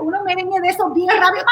unos 0.00 0.24
merengues 0.24 0.62
de 0.62 0.68
esos 0.70 0.94
bien 0.94 1.08
rápidos, 1.08 1.44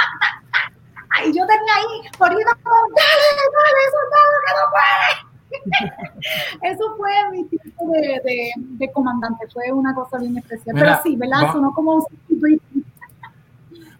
¡pa, 1.15 1.21
ta, 1.21 1.23
ta, 1.23 1.23
ta! 1.23 1.25
y 1.25 1.27
yo 1.37 1.47
tenía 1.47 1.75
ahí 1.77 2.11
corriendo 2.19 2.53
como, 2.63 2.77
dale, 2.97 3.43
dale, 3.57 3.83
soldado, 3.95 4.33
que 4.45 4.53
no 4.59 4.71
puede. 4.75 5.35
Eso 6.63 6.97
fue 6.97 7.13
mi 7.31 7.45
tipo 7.45 7.91
de, 7.93 8.21
de, 8.25 8.51
de 8.57 8.93
comandante, 8.93 9.47
fue 9.53 9.71
una 9.73 9.95
cosa 9.95 10.19
bien 10.19 10.37
especial. 10.39 10.75
Mira, 10.75 10.87
Pero 10.87 11.03
sí, 11.03 11.17
¿verdad? 11.17 11.53
Sonó 11.53 11.73
como 11.73 11.95
un. 11.97 12.05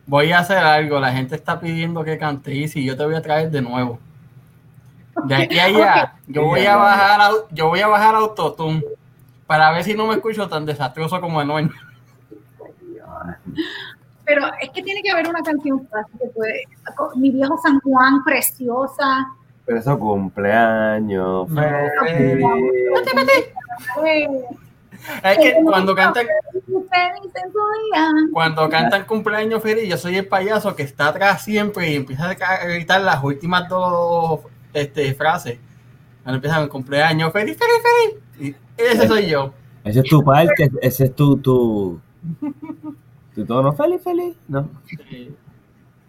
Voy 0.07 0.33
a 0.33 0.41
hacer 0.41 0.59
algo, 0.59 1.01
la 1.01 1.13
gente 1.13 1.35
está 1.35 1.59
pidiendo 1.59 2.05
que 2.05 2.19
cante 2.19 2.55
y 2.55 2.69
si 2.69 2.85
yo 2.85 2.97
te 2.97 3.05
voy 3.05 3.15
a 3.15 3.23
traer 3.23 3.51
de 3.51 3.63
nuevo. 3.63 3.99
De 5.25 5.35
aquí 5.35 5.59
a 5.59 5.65
allá, 5.67 6.15
yo 6.27 6.43
voy 6.45 6.67
a 6.67 6.77
bajar 6.77 7.21
au- 7.21 7.47
yo 7.53 7.69
voy 7.69 7.81
a 7.81 7.87
bajar 7.87 8.15
autotune 8.17 8.85
para 9.47 9.71
ver 9.71 9.85
si 9.85 9.95
no 9.95 10.07
me 10.07 10.15
escucho 10.15 10.49
tan 10.49 10.67
desastroso 10.67 11.21
como 11.21 11.41
el 11.41 11.51
hoy. 11.51 11.71
Pero 14.25 14.47
es 14.61 14.71
que 14.71 14.83
tiene 14.83 15.03
que 15.03 15.11
haber 15.11 15.29
una 15.29 15.43
canción 15.43 15.87
fácil 15.89 16.19
que 16.19 16.29
puede. 16.29 16.63
Mi 17.17 17.31
viejo 17.31 17.59
San 17.63 17.79
Juan, 17.81 18.25
preciosa. 18.25 19.27
pero 19.67 19.79
eso 19.79 19.99
cumpleaños. 19.99 21.49
No, 21.49 21.63
feliz. 22.07 22.45
Eh, 24.05 24.29
Es 25.23 25.39
que 25.39 25.57
cuando 25.63 25.95
cantan, 25.95 26.27
cuando 28.33 28.69
cantan 28.69 29.05
cumpleaños 29.05 29.63
feliz, 29.63 29.89
yo 29.89 29.99
soy 29.99 30.17
el 30.17 30.27
payaso 30.27 30.75
que 30.75 30.83
está 30.83 31.09
atrás 31.09 31.43
siempre 31.43 31.91
y 31.91 31.97
empieza 31.97 32.31
a 32.31 32.65
gritar 32.67 33.03
las 33.03 33.23
últimas 33.23 33.69
dos 33.69 34.41
este, 34.73 35.13
frases. 35.15 35.59
Cuando 36.23 36.37
empiezan 36.37 36.63
el 36.63 36.69
cumpleaños 36.71 37.33
feliz, 37.33 37.59
feliz, 37.59 38.17
feliz. 38.39 38.57
Y 38.79 38.83
ese 38.83 39.07
soy 39.07 39.27
yo. 39.27 39.53
Ese 39.85 40.01
es 40.01 40.07
tu 40.07 40.25
parte, 40.25 40.71
ese 40.81 41.05
es 41.05 41.15
tu, 41.15 41.37
tu, 41.37 42.01
tu 43.35 43.45
tono 43.45 43.73
feliz, 43.73 44.03
feliz, 44.03 44.37
¿no? 44.49 44.69
Sí. 44.87 45.35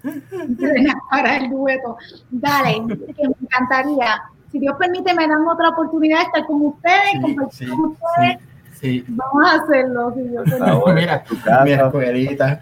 para 1.09 1.37
el 1.37 1.49
dueto. 1.49 1.97
Dale, 2.29 2.83
que 2.87 3.27
me 3.27 3.35
encantaría. 3.41 4.21
Si 4.51 4.59
Dios 4.59 4.75
permite, 4.77 5.13
me 5.13 5.27
dan 5.27 5.47
otra 5.47 5.69
oportunidad 5.69 6.19
de 6.19 6.23
estar 6.25 6.45
con 6.45 6.61
ustedes, 6.61 7.11
Sí, 7.11 7.21
compartir 7.21 7.67
sí, 7.67 7.75
con 7.75 7.85
ustedes. 7.91 8.37
Sí. 8.73 9.05
Vamos 9.07 9.51
a 9.51 9.63
hacerlo. 9.63 10.13
Si 10.13 10.21
Dios 10.21 10.43
permite. 10.49 10.93
Mira, 10.93 11.23
tu 11.23 11.41
casa. 11.41 11.63
mi 11.63 11.71
escuelita. 11.71 12.59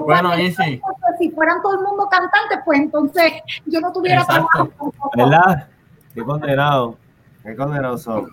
Bueno, 0.00 0.30
pues, 0.34 0.56
si 1.18 1.30
fueran 1.30 1.60
todo 1.62 1.74
el 1.74 1.84
mundo 1.84 2.08
cantantes, 2.10 2.58
pues 2.64 2.80
entonces 2.80 3.32
yo 3.66 3.80
no 3.80 3.92
tuviera 3.92 4.22
Exacto. 4.22 4.48
trabajo. 4.52 4.92
¿Verdad? 5.16 5.68
Qué 6.14 6.22
condenado. 6.22 6.96
Qué 7.42 7.56
condenados 7.56 8.02
son. 8.02 8.30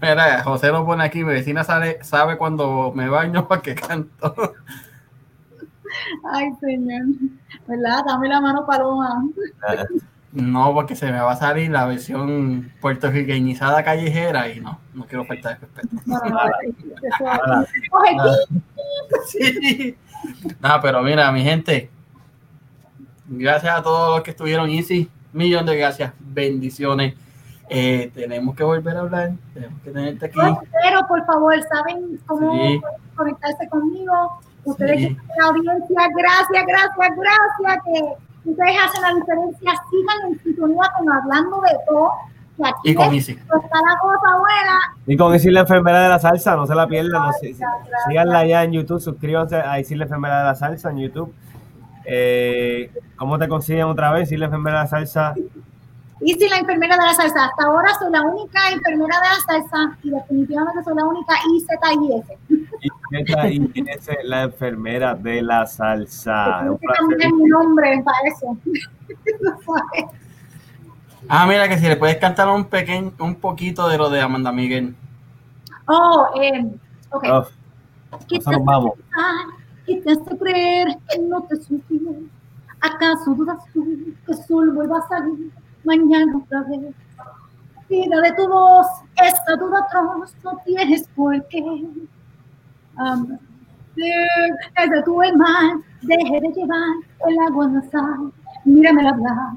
Mira, 0.00 0.42
José 0.42 0.68
lo 0.68 0.84
pone 0.84 1.04
aquí, 1.04 1.24
mi 1.24 1.32
vecina 1.32 1.64
sabe, 1.64 1.98
sabe 2.02 2.36
cuando 2.38 2.92
me 2.94 3.08
baño 3.08 3.46
para 3.48 3.62
que 3.62 3.74
canto. 3.74 4.34
Ay, 6.32 6.50
señor. 6.60 7.02
¿Verdad? 7.66 8.04
Dame 8.06 8.28
la 8.28 8.40
mano, 8.40 8.66
Paloma. 8.66 9.24
No, 10.32 10.74
porque 10.74 10.94
se 10.94 11.10
me 11.10 11.20
va 11.20 11.32
a 11.32 11.36
salir 11.36 11.70
la 11.70 11.86
versión 11.86 12.70
puertorriqueñizada 12.80 13.82
callejera 13.82 14.50
y 14.50 14.60
no, 14.60 14.78
no 14.94 15.06
quiero 15.06 15.24
faltar 15.24 15.58
de 15.58 15.66
respeto. 15.66 15.96
No, 16.04 16.18
no, 16.18 16.30
no. 18.16 18.34
Sí. 19.26 19.96
No, 20.60 20.80
pero 20.82 21.02
mira, 21.02 21.30
mi 21.32 21.42
gente, 21.42 21.90
gracias 23.26 23.78
a 23.78 23.82
todos 23.82 24.16
los 24.16 24.24
que 24.24 24.32
estuvieron 24.32 24.68
easy, 24.70 25.10
millón 25.32 25.66
de 25.66 25.76
gracias, 25.76 26.12
bendiciones. 26.18 27.14
Eh, 27.68 28.10
tenemos 28.14 28.54
que 28.54 28.62
volver 28.62 28.96
a 28.96 29.00
hablar, 29.00 29.32
tenemos 29.52 29.80
que 29.82 29.90
tenerte 29.90 30.26
aquí. 30.26 30.38
Pero, 30.82 31.00
por 31.08 31.24
favor, 31.26 31.54
¿saben 31.68 32.18
cómo 32.26 32.52
Sí. 32.52 32.80
conectarse 33.16 33.68
conmigo? 33.68 34.40
Ustedes 34.64 34.98
Sí. 35.00 35.06
que 35.08 35.12
están 35.12 35.26
en 35.56 35.64
la 35.64 35.72
audiencia, 35.72 36.08
gracias, 36.16 36.64
gracias, 36.66 37.16
gracias, 37.16 37.84
que 37.84 38.50
ustedes 38.50 38.76
hacen 38.84 39.02
la 39.02 39.14
diferencia. 39.14 39.72
Sigan 39.90 40.32
en 40.32 40.42
sintonía 40.42 40.82
con 40.98 41.12
Hablando 41.12 41.60
de 41.62 41.78
Todo, 41.88 42.10
que 42.56 42.62
aquí 42.68 42.90
Y 42.90 42.94
con 42.94 43.14
Easy. 43.14 43.32
está 43.32 43.50
la 43.56 43.98
cosa 44.00 44.38
buena. 44.38 44.78
Y 45.06 45.16
con 45.16 45.34
Isil 45.34 45.54
la 45.54 45.60
enfermera 45.60 46.00
de 46.02 46.08
la 46.08 46.18
salsa, 46.20 46.54
no 46.56 46.66
se 46.66 46.74
la 46.74 46.86
pierdan. 46.86 47.12
no 47.22 47.28
gracias. 47.28 47.58
síganla 48.08 48.46
ya 48.46 48.62
en 48.64 48.72
YouTube, 48.72 49.00
suscríbanse 49.00 49.56
a 49.56 49.78
Isil 49.80 49.98
la 49.98 50.04
enfermera 50.04 50.38
de 50.38 50.44
la 50.44 50.54
salsa 50.54 50.90
en 50.90 50.98
YouTube. 50.98 51.34
Eh, 52.04 52.92
¿Cómo 53.16 53.38
te 53.38 53.48
consiguen 53.48 53.84
otra 53.86 54.12
vez? 54.12 54.28
Isil 54.28 54.40
la 54.40 54.46
enfermera 54.46 54.78
de 54.78 54.84
la 54.84 54.88
salsa. 54.88 55.34
Y 56.20 56.32
si 56.32 56.48
la 56.48 56.58
enfermera 56.58 56.96
de 56.96 57.04
la 57.04 57.14
salsa, 57.14 57.44
hasta 57.44 57.64
ahora 57.64 57.92
soy 57.98 58.10
la 58.10 58.22
única 58.22 58.70
enfermera 58.70 59.16
de 59.20 59.28
la 59.28 59.40
salsa 59.46 59.98
y 60.02 60.10
definitivamente 60.10 60.82
soy 60.82 60.94
la 60.94 61.04
única 61.04 61.34
IZIS. 61.52 61.66
Es 63.86 64.24
la 64.24 64.42
enfermera 64.44 65.14
de 65.14 65.42
la 65.42 65.66
salsa. 65.66 66.66
Cambiar 66.98 67.32
mi 67.34 67.44
nombre 67.44 68.02
para 68.02 68.18
eso. 68.26 68.56
Ah, 71.28 71.46
mira 71.46 71.68
que 71.68 71.76
si 71.76 71.86
le 71.86 71.96
puedes 71.96 72.16
cantar 72.16 72.48
un 72.48 72.64
pequeño, 72.64 73.12
un 73.18 73.34
poquito 73.34 73.88
de 73.88 73.98
lo 73.98 74.08
de 74.08 74.20
Amanda 74.20 74.52
Miguel. 74.52 74.94
oh, 75.88 76.28
eh, 76.40 76.64
ok. 77.10 77.24
Uf, 77.40 77.48
¿Qué 78.28 78.38
nosotros 78.38 78.64
vamos. 78.64 78.92
¿Qué 79.86 79.96
te 79.96 80.12
hace 80.12 80.38
creer 80.38 80.88
que 81.10 81.18
no 81.18 81.42
te 81.42 81.56
supiera? 81.56 82.12
¿Acaso 82.80 83.34
dudas 83.34 83.58
tú 83.74 83.84
que 84.24 84.32
el 84.32 84.44
sol 84.44 84.72
vuelva 84.72 84.98
a 84.98 85.08
salir 85.08 85.52
mañana 85.86 86.36
otra 86.36 86.62
vez? 86.64 86.94
Vida 87.88 88.20
de 88.20 88.32
tu 88.32 88.48
voz, 88.48 88.86
esta 89.24 89.56
duda 89.56 89.78
atroz, 89.78 90.34
no 90.42 90.56
tienes 90.64 91.06
por 91.14 91.46
qué. 91.48 91.62
Am- 92.96 93.38
desde 93.94 95.02
tu 95.04 95.16
mar, 95.36 95.76
deje 96.02 96.40
de 96.40 96.48
llevar 96.48 96.90
el 97.28 97.38
agua 97.46 97.68
nasal, 97.68 98.32
mírame 98.64 99.02
la 99.02 99.10
hablar. 99.10 99.52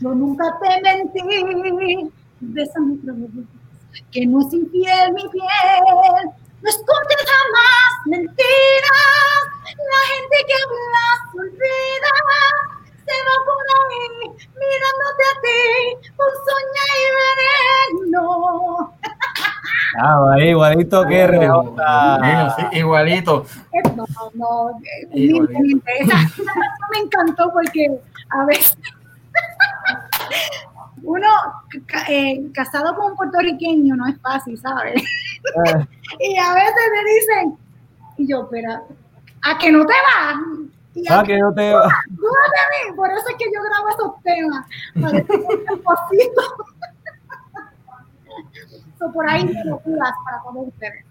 Yo 0.00 0.14
nunca 0.14 0.44
te 0.60 0.82
mentí, 0.82 2.10
bésame 2.40 2.98
otra 3.00 3.12
vez, 3.14 3.30
que 4.10 4.26
no 4.26 4.40
es 4.46 4.52
infiel 4.52 5.12
mi 5.14 5.22
piel. 5.28 6.30
No 6.60 6.68
escondes 6.68 7.24
jamás 7.32 8.06
mentiras, 8.06 9.42
la 9.64 10.00
gente 10.12 10.36
que 10.46 10.54
habla 10.62 11.06
se 11.30 11.38
olvida, 11.38 12.12
se 13.08 13.16
va 13.26 13.34
por 13.44 13.64
ahí 13.76 14.02
mirándote 14.54 15.22
a 15.24 15.34
ti, 15.42 15.60
con 16.16 16.32
soña 16.46 16.84
y 16.94 17.04
veneno. 18.04 18.94
Ah, 20.00 20.36
igualito 20.38 21.06
que 21.06 21.26
sí, 22.56 22.78
igualito. 22.78 23.46
No, 23.96 24.04
no, 24.34 24.80
eh. 24.84 25.40
Esa, 26.00 26.16
esa 26.20 26.52
me 26.92 26.98
encantó 26.98 27.52
porque 27.52 27.98
a 28.30 28.44
veces 28.44 28.76
uno 31.02 31.28
eh, 32.08 32.50
casado 32.52 32.94
con 32.94 33.12
un 33.12 33.16
puertorriqueño 33.16 33.96
no 33.96 34.06
es 34.06 34.20
fácil, 34.20 34.58
¿sabes? 34.58 35.02
Eh, 35.02 35.86
Y 36.20 36.38
a 36.38 36.54
veces 36.54 36.74
me 36.92 37.04
dicen, 37.12 37.58
y 38.16 38.28
yo, 38.28 38.42
espera, 38.42 38.82
¿a 39.42 39.58
que 39.58 39.70
no 39.70 39.84
te 39.84 39.92
vas? 39.92 40.36
Ah, 41.08 41.22
que 41.24 41.38
no 41.38 41.52
te 41.52 41.70
dúdate 41.70 42.58
a 42.58 42.90
mí, 42.90 42.96
por 42.96 43.10
eso 43.10 43.28
es 43.28 43.36
que 43.36 43.44
yo 43.44 43.60
grabo 43.62 43.88
esos 43.88 44.22
temas, 44.22 44.66
para. 44.94 45.98
So, 48.98 49.12
por 49.12 49.28
ahí 49.28 49.44
me 49.44 49.64
lo 49.64 49.78
para 49.78 50.42
todos 50.42 50.68
ustedes. 50.68 51.04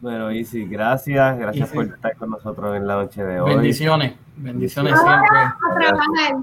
Bueno, 0.00 0.30
Isi, 0.30 0.64
gracias. 0.66 1.38
Gracias 1.38 1.68
Isi. 1.68 1.74
por 1.74 1.86
estar 1.86 2.16
con 2.16 2.30
nosotros 2.30 2.76
en 2.76 2.86
la 2.86 2.96
noche 2.96 3.22
de 3.22 3.40
hoy. 3.40 3.54
Bendiciones, 3.54 4.14
bendiciones 4.36 4.94
Ahora 4.94 5.18
siempre. 5.18 5.38
a 5.38 5.74
trabajar. 5.74 6.36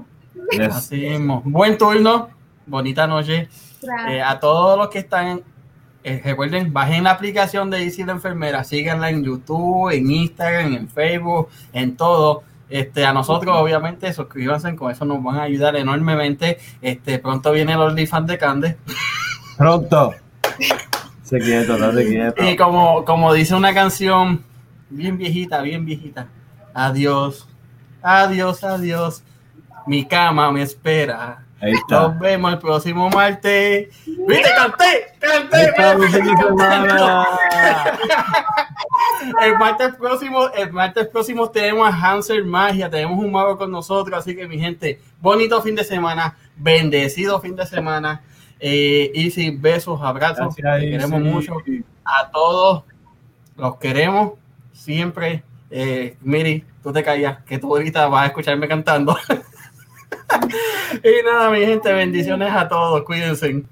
Yes. 0.50 0.76
Así 0.76 0.96
mismo. 0.96 1.42
Buen 1.44 1.78
turno, 1.78 2.28
bonita 2.66 3.06
noche. 3.06 3.48
Gracias. 3.82 4.10
Eh, 4.10 4.22
a 4.22 4.38
todos 4.40 4.78
los 4.78 4.88
que 4.88 5.00
están, 5.00 5.42
eh, 6.04 6.20
recuerden, 6.24 6.72
bajen 6.72 7.04
la 7.04 7.12
aplicación 7.12 7.70
de 7.70 7.84
Easy 7.84 8.04
la 8.04 8.12
Enfermera, 8.12 8.64
síganla 8.64 9.10
en 9.10 9.22
YouTube, 9.22 9.90
en 9.90 10.10
Instagram, 10.10 10.74
en 10.74 10.88
Facebook, 10.88 11.48
en 11.72 11.96
todo. 11.96 12.42
Este, 12.72 13.04
a 13.04 13.12
nosotros, 13.12 13.54
obviamente, 13.54 14.10
suscríbanse, 14.14 14.74
con 14.76 14.90
eso 14.90 15.04
nos 15.04 15.22
van 15.22 15.36
a 15.36 15.42
ayudar 15.42 15.76
enormemente. 15.76 16.58
Este, 16.80 17.18
pronto 17.18 17.52
viene 17.52 17.74
el 17.74 17.80
OnlyFans 17.80 18.26
de 18.26 18.38
Cande. 18.38 18.76
Pronto. 19.58 20.14
Se 21.22 21.38
quieto, 21.38 21.76
date 21.76 22.08
quieto. 22.08 22.42
Y 22.42 22.56
como, 22.56 23.04
como 23.04 23.34
dice 23.34 23.54
una 23.54 23.74
canción 23.74 24.42
bien 24.88 25.18
viejita, 25.18 25.60
bien 25.60 25.84
viejita. 25.84 26.28
Adiós, 26.72 27.46
adiós, 28.02 28.64
adiós. 28.64 29.22
Mi 29.86 30.06
cama 30.06 30.50
me 30.50 30.62
espera. 30.62 31.44
Ahí 31.62 31.72
está. 31.72 32.08
Nos 32.08 32.18
vemos 32.18 32.52
el 32.52 32.58
próximo 32.58 33.08
martes. 33.10 33.88
¿Viste? 34.04 34.50
Canté, 34.56 35.14
canté. 35.20 35.72
El 39.40 39.58
martes 39.58 39.94
próximo, 39.96 40.48
el 40.56 40.72
martes 40.72 41.06
próximo 41.06 41.50
tenemos 41.50 41.88
a 41.88 41.96
Hansel 41.96 42.44
Magia, 42.44 42.90
tenemos 42.90 43.18
un 43.18 43.30
mago 43.30 43.56
con 43.56 43.70
nosotros, 43.70 44.18
así 44.18 44.34
que 44.34 44.46
mi 44.46 44.58
gente, 44.58 45.00
bonito 45.20 45.60
fin 45.62 45.74
de 45.74 45.84
semana, 45.84 46.36
bendecido 46.56 47.40
fin 47.40 47.56
de 47.56 47.66
semana. 47.66 48.22
Eh, 48.58 49.10
Easy, 49.14 49.50
besos, 49.50 50.00
abrazos, 50.02 50.54
Gracias, 50.56 50.80
te 50.80 50.90
queremos 50.90 51.20
mucho. 51.20 51.56
A 52.04 52.30
todos 52.30 52.84
los 53.56 53.76
queremos 53.76 54.32
siempre. 54.72 55.42
Eh, 55.70 56.16
Miri, 56.20 56.64
tú 56.82 56.92
te 56.92 57.02
callas, 57.02 57.42
que 57.44 57.58
tú 57.58 57.74
ahorita 57.74 58.06
vas 58.08 58.24
a 58.24 58.26
escucharme 58.26 58.68
cantando. 58.68 59.16
y 61.02 61.24
nada, 61.24 61.50
mi 61.50 61.60
gente, 61.60 61.92
bendiciones 61.92 62.52
a 62.52 62.68
todos, 62.68 63.02
cuídense. 63.04 63.62